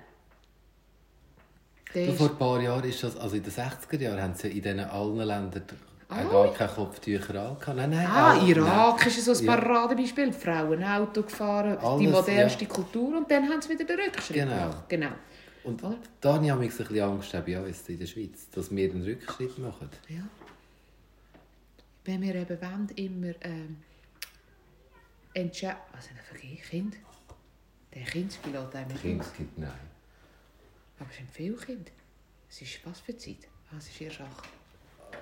Ist- 1.94 2.16
vor 2.18 2.30
ein 2.30 2.36
paar 2.38 2.60
Jahren 2.60 2.84
ist 2.84 3.02
das, 3.02 3.16
also 3.16 3.36
in 3.36 3.42
den 3.42 3.52
60er 3.52 3.98
Jahren 4.00 4.22
haben 4.22 4.34
sie 4.34 4.48
in 4.48 4.62
diesen 4.62 4.80
allen 4.80 5.16
Ländern 5.16 5.62
Ah. 6.08 6.24
gar 6.24 6.52
keine 6.52 6.70
Kopftücher 6.70 7.34
an. 7.42 7.56
Nein, 7.76 7.90
nein, 7.90 8.06
Ah, 8.06 8.34
auch- 8.36 8.46
Irak 8.46 9.06
ist 9.06 9.24
so 9.24 9.32
ein 9.32 9.44
Ja. 9.46 9.56
Paradebeispiel. 9.56 10.26
Die 10.30 10.32
Frauen 10.38 10.84
Auto 10.84 11.22
gefahren, 11.22 11.78
die 11.80 11.86
Alles, 11.86 12.10
modernste 12.12 12.66
Kultur. 12.66 13.16
Und 13.16 13.30
dann 13.30 13.48
haben 13.48 13.62
sie 13.62 13.70
wieder 13.70 13.84
den 13.84 13.98
Rückschritt 13.98 14.36
Genau. 14.36 14.50
gemacht. 14.54 14.88
Genau. 14.88 15.08
Und 15.64 15.82
Oder? 15.82 15.98
da 16.20 16.34
habe 16.34 16.44
ich 16.44 16.52
ein 16.52 16.58
bisschen 16.60 17.00
Angst 17.00 17.34
auch 17.34 17.42
bei 17.42 17.60
uns 17.60 17.88
in 17.88 17.98
der 17.98 18.06
Schweiz, 18.06 18.50
dass 18.50 18.74
wir 18.74 18.90
einen 18.90 19.04
Rückschritt 19.04 19.58
machen. 19.58 19.88
Ja. 20.08 20.26
Wenn 22.04 22.22
wir 22.22 22.34
eben 22.34 22.60
wollen, 22.60 22.88
immer 22.96 23.34
ähm, 23.42 23.76
entscheiden... 25.34 25.78
Was 25.92 26.06
sind 26.06 26.18
das 26.18 26.26
für 26.26 26.68
Kinder? 26.68 26.96
Der 27.94 28.02
Kindspilot 28.02 28.74
haben 28.74 28.90
wir 29.02 29.18
gibt 29.36 29.58
nein. 29.58 29.70
Aber 30.98 31.10
es 31.10 31.16
sind 31.16 31.30
viele 31.30 31.56
Kinder. 31.56 31.90
Es 32.48 32.62
ist 32.62 32.80
was 32.84 33.00
für 33.00 33.16
Zeit? 33.16 33.48
Ah, 33.70 33.76
es 33.78 33.88
ist 33.88 34.00
erst 34.00 34.20
acht. 34.22 34.48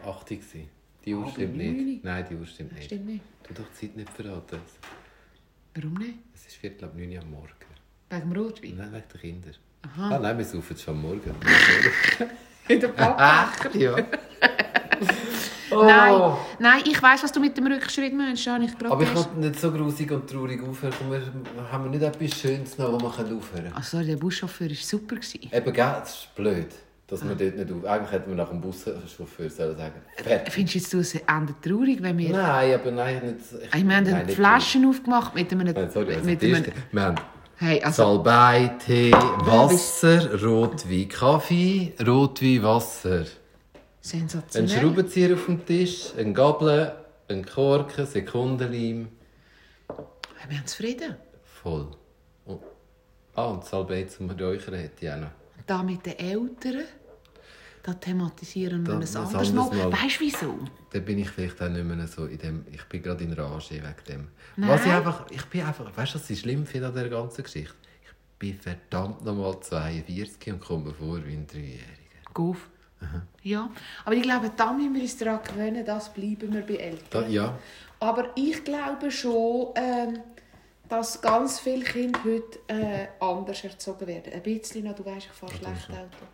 80 0.04 0.40
gewesen. 0.40 0.68
Die 1.04 1.14
Uhr 1.14 1.22
Aber 1.22 1.32
stimmt 1.32 1.56
nicht. 1.56 2.04
Nein, 2.04 2.26
die 2.28 2.34
Uhr 2.34 2.46
stimmt 2.46 2.72
nicht. 2.72 2.84
Stimmt 2.84 3.06
nicht. 3.06 3.24
Du 3.42 3.54
doch 3.54 3.68
die 3.68 3.86
Zeit 3.86 3.96
nicht 3.96 4.10
verraten. 4.10 4.60
Warum 5.74 5.94
nicht? 5.94 6.18
Es 6.34 6.46
ist 6.46 6.56
Viertel 6.56 6.84
ab 6.86 6.94
9 6.94 7.10
Uhr 7.10 7.22
am 7.22 7.30
Morgen. 7.30 7.54
Wegen 8.10 8.20
dem 8.20 8.32
Rotwein? 8.32 8.76
Nein, 8.76 8.92
wegen 8.92 9.08
der 9.12 9.20
Kinder. 9.20 9.50
Aha. 9.82 10.16
Ah, 10.16 10.18
nein, 10.18 10.38
wir 10.38 10.44
saufen 10.44 10.76
schon 10.76 10.94
am 10.94 11.02
Morgen. 11.02 11.34
In 12.68 12.80
der 12.80 12.88
Pappbecher. 12.88 13.78
ja. 13.78 13.96
Nein, 15.70 16.32
nein, 16.58 16.82
ich 16.84 17.00
weiss, 17.00 17.22
was 17.22 17.32
du 17.32 17.40
mit 17.40 17.56
dem 17.56 17.66
Rückschritt 17.66 18.12
meinst. 18.12 18.46
Habe 18.46 18.64
ich 18.64 18.72
Aber 18.84 19.02
ich 19.02 19.14
kann 19.14 19.38
nicht 19.38 19.60
so 19.60 19.70
grusig 19.70 20.10
und 20.10 20.28
traurig 20.28 20.60
aufhören. 20.62 20.92
Wir, 21.08 21.22
haben 21.70 21.84
wir 21.84 21.90
nicht 21.90 22.02
etwas 22.02 22.40
Schönes 22.40 22.76
noch, 22.76 22.92
wo 22.92 22.96
man 22.98 23.06
aufhören 23.06 23.38
kann? 23.38 23.72
Ach 23.74 23.84
sorry, 23.84 24.06
der 24.06 24.16
Buschauffeur 24.16 24.68
war 24.68 24.74
super. 24.76 25.14
gewesen. 25.16 25.48
Eben, 25.52 25.72
gell, 25.72 25.94
das 26.00 26.10
ist 26.10 26.34
blöd, 26.34 26.68
dass 27.06 27.22
wir 27.22 27.34
dort 27.36 27.56
nicht 27.56 27.72
auf... 27.72 27.84
Eigentlich 27.84 28.12
hätten 28.12 28.30
wir 28.30 28.36
nach 28.36 28.48
dem 28.48 28.60
Buschauffeur 28.60 29.50
sollen 29.50 29.76
sagen 29.76 30.00
fertig. 30.16 30.52
Findest 30.52 30.92
du 30.92 30.98
es 30.98 31.14
endet 31.14 31.62
traurig, 31.62 32.02
wenn 32.02 32.18
wir... 32.18 32.30
Nein, 32.30 32.74
aber 32.74 32.90
nein, 32.90 33.22
nicht... 33.26 33.36
Ich, 33.62 33.72
Hey, 33.72 33.84
wir 33.86 33.96
haben 33.96 34.04
nein, 34.04 34.12
dann 34.12 34.26
nicht 34.26 34.34
Flaschen 34.36 34.88
aufgemacht 34.88 35.34
mit 35.34 35.52
einem... 35.52 35.72
Nein, 35.72 35.90
sorry, 35.90 36.14
also 36.14 36.26
mit 36.26 36.42
einem 36.42 36.64
wir 36.92 37.02
haben 37.02 37.16
hey, 37.60 37.82
also, 37.82 38.02
Salbei, 38.02 38.76
Tee, 38.84 39.12
Wasser, 39.12 40.42
Rotwein, 40.42 41.08
Kaffee, 41.08 41.92
Rotwein, 42.06 42.62
Wasser. 42.62 43.20
Ein 43.20 43.26
sensationell. 44.00 44.80
Schraubenzieher 44.80 45.34
auf 45.34 45.44
dem 45.44 45.64
Tisch, 45.64 46.12
ein 46.16 46.32
Gabel, 46.32 46.92
ein 47.28 47.44
Korken, 47.44 48.06
Sekundenleim. 48.06 49.08
Wir 50.48 50.58
haben 50.58 50.66
zufrieden. 50.66 51.16
Voll. 51.62 51.88
Und, 52.46 52.60
ah, 53.34 53.44
und 53.44 53.64
Salbei 53.64 54.04
zum 54.04 54.30
Räuchern 54.30 54.74
hätte 54.74 55.04
ich 55.04 55.12
auch 55.12 55.16
noch. 55.16 55.26
Und 55.56 55.64
da 55.66 55.82
mit 55.82 56.06
den 56.06 56.18
Eltern, 56.18 56.84
da 57.82 57.94
thematisieren 57.94 58.86
wir 58.86 58.96
das 58.96 59.16
anders 59.16 59.52
mal. 59.52 59.68
Mal. 59.70 59.92
Weißt 59.92 60.20
du 60.20 60.20
wieso? 60.20 60.58
Da 60.90 60.98
bin 61.00 61.18
ich 61.18 61.30
vielleicht 61.30 61.60
auch 61.62 61.68
nicht 61.68 61.84
mehr 61.84 62.06
so 62.06 62.26
in 62.26 62.38
dem... 62.38 62.64
Ich 62.70 62.84
bin 62.84 63.02
gerade 63.02 63.24
in 63.24 63.32
Rage 63.32 63.70
wegen 63.70 63.94
dem. 64.08 64.28
Nein. 64.56 64.68
Was 64.68 64.84
ich 64.84 64.92
einfach... 64.92 65.26
Ich 65.30 65.44
bin 65.46 65.62
einfach... 65.62 65.96
Weißt 65.96 66.14
du, 66.14 66.18
was 66.18 66.30
ich 66.30 66.40
schlimm 66.40 66.66
finde 66.66 66.88
an 66.88 66.94
dieser 66.94 67.08
ganzen 67.08 67.42
Geschichte? 67.42 67.74
Ich 68.02 68.38
bin 68.38 68.54
verdammt 68.54 69.24
nochmal 69.24 69.60
42 69.60 70.52
und 70.52 70.60
komme 70.60 70.92
vor 70.92 71.24
wie 71.24 71.32
ein 71.32 71.46
Dreijähriger. 71.46 71.84
Golf. 72.34 72.68
Ja, 73.42 73.70
aber 74.04 74.14
ich 74.14 74.22
glaube, 74.22 74.50
da 74.54 74.72
müssen 74.72 74.94
wir 74.94 75.02
uns 75.02 75.16
daran 75.16 75.40
gewöhnen, 75.42 75.84
das 75.86 76.12
bleiben 76.12 76.52
wir 76.52 76.60
bei 76.60 76.74
Eltern. 76.74 77.06
Da, 77.10 77.26
ja. 77.26 77.58
Aber 77.98 78.30
ich 78.36 78.62
glaube 78.62 79.10
schon, 79.10 79.68
ähm, 79.74 80.20
dass 80.88 81.20
ganz 81.20 81.60
viele 81.60 81.84
Kinder 81.84 82.20
heute 82.24 82.58
äh, 82.68 83.08
anders 83.20 83.64
erzogen 83.64 84.06
werden. 84.06 84.32
Ein 84.32 84.42
bisschen 84.42 84.84
noch, 84.84 84.94
du 84.94 85.04
weißt, 85.04 85.26
ich 85.26 85.32
fahre 85.32 85.52
schlecht 85.52 85.90
Auto. 85.90 86.26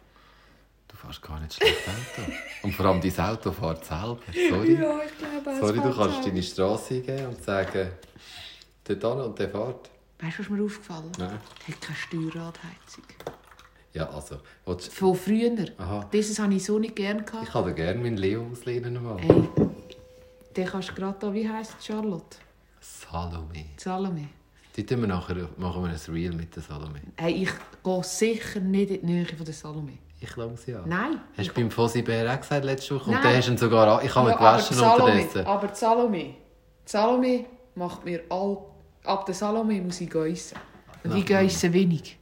Fährst 1.06 1.22
gar 1.22 1.38
nicht 1.38 1.54
schlecht 1.54 1.76
Auto. 1.86 2.32
Und 2.64 2.72
vor 2.72 2.86
allem 2.86 3.00
dein 3.00 3.20
Auto 3.24 3.52
fährt 3.52 3.84
selber. 3.84 4.18
Sorry. 4.50 4.74
Ja, 4.74 4.98
ich 5.04 5.18
glaube, 5.18 5.60
Sorry, 5.60 5.76
du 5.76 5.82
kannst 5.82 6.14
selber. 6.14 6.26
deine 6.26 6.42
Straße 6.42 6.94
eingeben 6.94 7.26
und 7.26 7.44
sagen, 7.44 7.90
dort 8.84 9.02
hin 9.02 9.24
und 9.24 9.38
der 9.38 9.48
fährt. 9.48 9.90
Weißt 10.18 10.38
du, 10.38 10.42
was 10.42 10.48
mir 10.50 10.64
aufgefallen 10.64 11.10
ist? 11.12 11.18
Nein. 11.18 11.30
Hat 11.30 11.80
keine 11.80 11.96
Steuerradheizung. 11.96 13.04
Ja, 13.92 14.10
also, 14.10 14.38
willst, 14.64 14.92
Von 14.92 15.14
früher. 15.14 15.54
Aha. 15.78 16.08
Dieses 16.12 16.38
habe 16.38 16.54
ich 16.54 16.64
so 16.64 16.78
nicht 16.78 16.96
gerne 16.96 17.22
gehabt. 17.22 17.46
ich 17.46 17.52
dir 17.52 17.72
gerne 17.72 18.00
meinen 18.00 18.16
Leo 18.16 18.46
auslehnen 18.50 19.02
mal. 19.02 19.18
Hey, 19.18 19.48
den 20.56 20.66
kannst 20.66 20.88
du 20.90 20.94
gerade 20.94 21.18
da, 21.20 21.32
wie 21.32 21.48
heisst 21.48 21.76
Charlotte? 21.84 22.36
Salome. 22.80 23.66
Salome. 23.76 24.28
Die 24.76 24.84
tun 24.84 25.00
wir 25.02 25.06
nachher, 25.06 25.48
machen 25.56 25.84
wir 25.84 25.90
ein 25.90 26.14
Reel 26.14 26.32
mit 26.32 26.54
der 26.54 26.62
Salome. 26.62 27.00
Hey, 27.16 27.44
ich 27.44 27.50
gehe 27.82 28.04
sicher 28.04 28.60
nicht 28.60 28.90
in 28.90 29.06
die 29.06 29.06
Nähe 29.06 29.26
von 29.26 29.44
der 29.46 29.54
Salome. 29.54 29.98
Ich 30.20 30.34
lang 30.36 30.56
sie 30.56 30.74
an. 30.74 30.84
Nein. 30.88 31.20
Hast 31.36 31.48
du 31.50 31.54
beim 31.54 31.70
Fossi 31.70 32.02
Bär 32.02 32.32
auch 32.32 32.40
gesagt 32.40 32.64
letzte 32.64 32.94
Woche? 32.94 33.04
Und 33.10 33.14
Nein. 33.14 33.22
dann 33.22 33.36
hast 33.36 33.46
du 33.48 33.52
ihn 33.52 33.58
sogar. 33.58 34.02
Ich 34.02 34.14
habe 34.14 34.28
ihn 34.28 34.30
Ja, 34.32 34.36
aber 34.38 34.52
gewaschen 34.56 34.76
Salome, 34.76 35.02
unterdessen. 35.12 35.46
Aber 35.46 35.66
die 35.68 35.74
Salome, 35.74 36.18
die 36.18 36.36
Salome 36.86 37.44
macht 37.74 38.04
mir 38.04 38.22
all... 38.30 38.58
Ab 39.04 39.24
der 39.26 39.34
Salome 39.34 39.80
muss 39.82 40.00
ich 40.00 40.10
geissen. 40.10 40.58
Und 41.04 41.16
ich 41.16 41.24
geisse 41.26 41.72
wenig. 41.72 42.18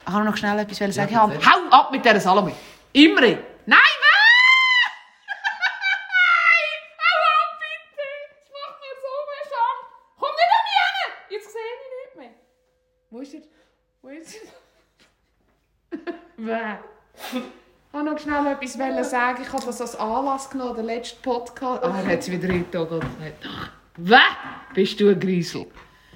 Ich 0.00 0.06
kann 0.12 0.24
noch 0.24 0.36
schnell 0.36 0.58
etwas 0.60 0.78
sagen. 0.94 1.12
Ja, 1.12 1.28
Ja, 1.28 1.52
hau 1.52 1.68
ab 1.70 1.90
mit 1.90 2.02
dieser 2.04 2.20
Salome. 2.20 2.52
Imre! 2.92 3.26
Nein, 3.26 3.38
Nein! 3.66 3.78
Hau 6.96 7.18
ab, 7.34 7.58
bitte! 7.60 8.08
Das 8.38 8.48
macht 8.52 8.80
mir 8.80 8.94
so 9.02 9.12
viel 9.28 9.42
Angst. 9.66 9.90
Komm 10.18 10.30
nicht 10.30 10.52
an 10.56 10.62
mich 10.64 10.76
hin! 10.80 11.10
Jetzt 11.30 11.52
sehe 11.52 11.70
ich 11.74 11.88
nicht 12.06 12.16
mehr. 12.16 12.34
Wo 13.10 13.20
ist 13.20 13.34
er? 13.34 13.42
Wo 14.00 14.08
ist 14.08 14.34
er? 14.34 14.40
Bäh. 16.38 16.78
Ich 17.32 17.92
wollte 17.92 18.10
noch 18.10 18.15
schnell 18.26 18.46
etwas 18.52 18.78
wollen 18.78 19.04
sagen. 19.04 19.42
Ich 19.42 19.52
habe 19.52 19.64
das 19.64 19.80
als 19.80 19.96
Anlass 19.96 20.50
genommen, 20.50 20.74
den 20.76 20.86
letzten 20.86 21.22
Podcast. 21.22 21.82
Ah, 21.84 21.88
er 22.00 22.12
hat 22.12 22.18
es 22.20 22.30
wieder 22.30 22.48
hingetan. 22.48 23.00
Weh! 23.98 24.16
Bist 24.74 25.00
du 25.00 25.08
ein 25.08 25.18
Griesel? 25.20 25.66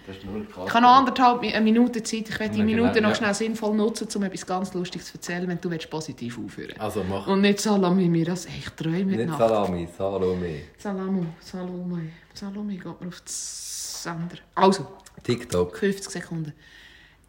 Ich 0.09 0.75
habe 0.75 0.81
noch 0.83 0.97
anderthalb 0.97 1.41
Mi- 1.41 1.55
eine 1.55 1.63
Minute 1.63 2.03
Zeit. 2.03 2.29
Ich 2.29 2.41
werde 2.41 2.53
die 2.55 2.63
genau, 2.65 2.83
Minute 2.83 3.01
noch 3.01 3.15
schnell 3.15 3.33
sinnvoll 3.33 3.77
nutzen, 3.77 4.09
um 4.17 4.23
etwas 4.25 4.45
ganz 4.45 4.75
Lustiges 4.75 5.07
zu 5.07 5.15
erzählen, 5.15 5.47
wenn 5.47 5.61
du 5.61 5.71
positiv 5.89 6.37
aufhören 6.45 6.75
Also 6.81 7.05
mach 7.05 7.29
Und 7.29 7.43
nicht 7.43 7.61
Salami, 7.61 8.09
mir 8.09 8.25
das 8.25 8.47
echt 8.47 8.77
träume 8.77 9.05
nicht 9.05 9.27
Nacht. 9.29 9.39
Salami, 9.39 9.89
Salome. 9.97 10.63
Salamo, 10.79 11.27
Salome. 11.41 12.09
Salome 12.35 12.75
geht 12.75 13.01
mir 13.01 13.09
auf 13.09 13.21
das 13.21 14.03
Sender. 14.03 14.37
Also, 14.57 14.87
TikTok. 15.23 15.77
50 15.77 16.11
Sekunden. 16.11 16.55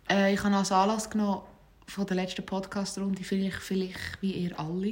Äh, 0.09 0.33
ich 0.33 0.43
habe 0.43 0.55
als 0.55 0.71
Anlass 0.71 1.07
genommen 1.09 1.41
von 1.91 2.05
der 2.05 2.15
letzten 2.15 2.45
Podcast-Runde, 2.45 3.23
vielleicht, 3.23 3.57
vielleicht 3.57 4.21
wie 4.21 4.31
ihr 4.33 4.57
alle, 4.59 4.87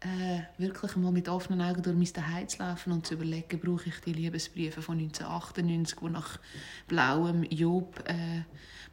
äh, 0.00 0.40
wirklich 0.58 0.96
mal 0.96 1.12
mit 1.12 1.28
offenen 1.28 1.62
Augen 1.62 1.82
durch 1.82 1.96
mein 1.96 2.06
Zuhause 2.06 2.46
zu 2.48 2.58
laufen 2.62 2.92
und 2.92 3.06
zu 3.06 3.14
überlegen, 3.14 3.58
brauche 3.60 3.88
ich 3.88 4.00
die 4.04 4.12
Liebesbriefe 4.12 4.82
von 4.82 4.98
1998, 4.98 5.98
die 6.00 6.10
nach 6.10 6.38
blauem 6.88 7.44
Job 7.44 8.02
äh, 8.06 8.42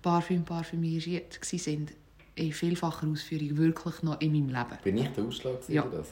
Parfüm 0.02 0.46
parfümiert 0.46 1.06
waren, 1.08 1.88
in 2.36 2.54
vielfacher 2.54 3.08
Ausführung 3.08 3.58
wirklich 3.58 4.04
noch 4.04 4.22
in 4.22 4.32
meinem 4.32 4.48
Leben. 4.50 4.78
Bin 4.84 4.98
ich 4.98 5.10
der 5.10 5.26
Ausschlag 5.26 5.56
Ja. 5.68 5.84
das? 5.84 6.08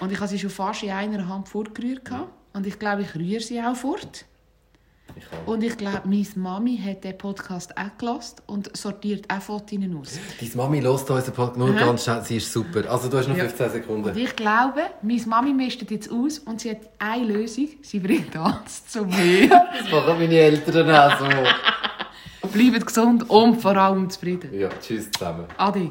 Und 0.00 0.12
ich 0.12 0.18
habe 0.18 0.28
sie 0.28 0.38
schon 0.38 0.50
fast 0.50 0.82
in 0.84 0.90
einer 0.90 1.26
Hand 1.28 1.48
fortgerührt. 1.48 2.04
gehabt. 2.04 2.32
Und 2.54 2.66
ich 2.66 2.78
glaube, 2.78 3.02
ich 3.02 3.14
rühre 3.14 3.40
sie 3.40 3.60
auch 3.60 3.76
fort. 3.76 4.24
Ich. 5.16 5.24
Und 5.46 5.62
ich 5.62 5.76
glaube, 5.76 6.02
meine 6.04 6.26
Mami 6.36 6.76
hat 6.78 7.04
den 7.04 7.16
Podcast 7.18 7.76
auch 7.76 7.96
gelassen 7.98 8.36
und 8.46 8.76
sortiert 8.76 9.26
auch 9.32 9.40
Fotos 9.40 9.78
aus. 10.00 10.18
Deine 10.40 10.50
Mami 10.54 10.80
hört 10.82 11.10
unseren 11.10 11.34
Podcast 11.34 11.56
nur 11.56 11.70
Aha. 11.70 11.78
ganz 11.86 12.04
schnell. 12.04 12.22
Sie 12.24 12.36
ist 12.36 12.52
super. 12.52 12.90
Also 12.90 13.08
du 13.08 13.18
hast 13.18 13.28
noch 13.28 13.36
Ja. 13.36 13.44
15 13.44 13.70
Sekunden. 13.70 14.08
Und 14.10 14.16
ich 14.16 14.36
glaube, 14.36 14.80
meine 15.02 15.26
Mami 15.26 15.52
mischt 15.54 15.90
jetzt 15.90 16.10
aus 16.12 16.38
und 16.40 16.60
sie 16.60 16.70
hat 16.72 16.80
eine 16.98 17.24
Lösung. 17.24 17.68
Sie 17.82 17.98
bringt 18.00 18.36
alles 18.36 18.86
zu 18.86 19.04
mir. 19.04 19.48
Das 19.78 19.90
machen 19.90 20.18
meine 20.18 20.34
Eltern 20.38 20.90
auch 20.90 21.18
so. 21.18 21.26
Bleibt 22.52 22.86
gesund 22.86 23.28
und 23.28 23.60
vor 23.60 23.76
allem 23.76 24.08
zufrieden. 24.10 24.50
ja, 24.58 24.68
tschüss 24.80 25.10
zusammen. 25.10 25.44
Adi. 25.56 25.90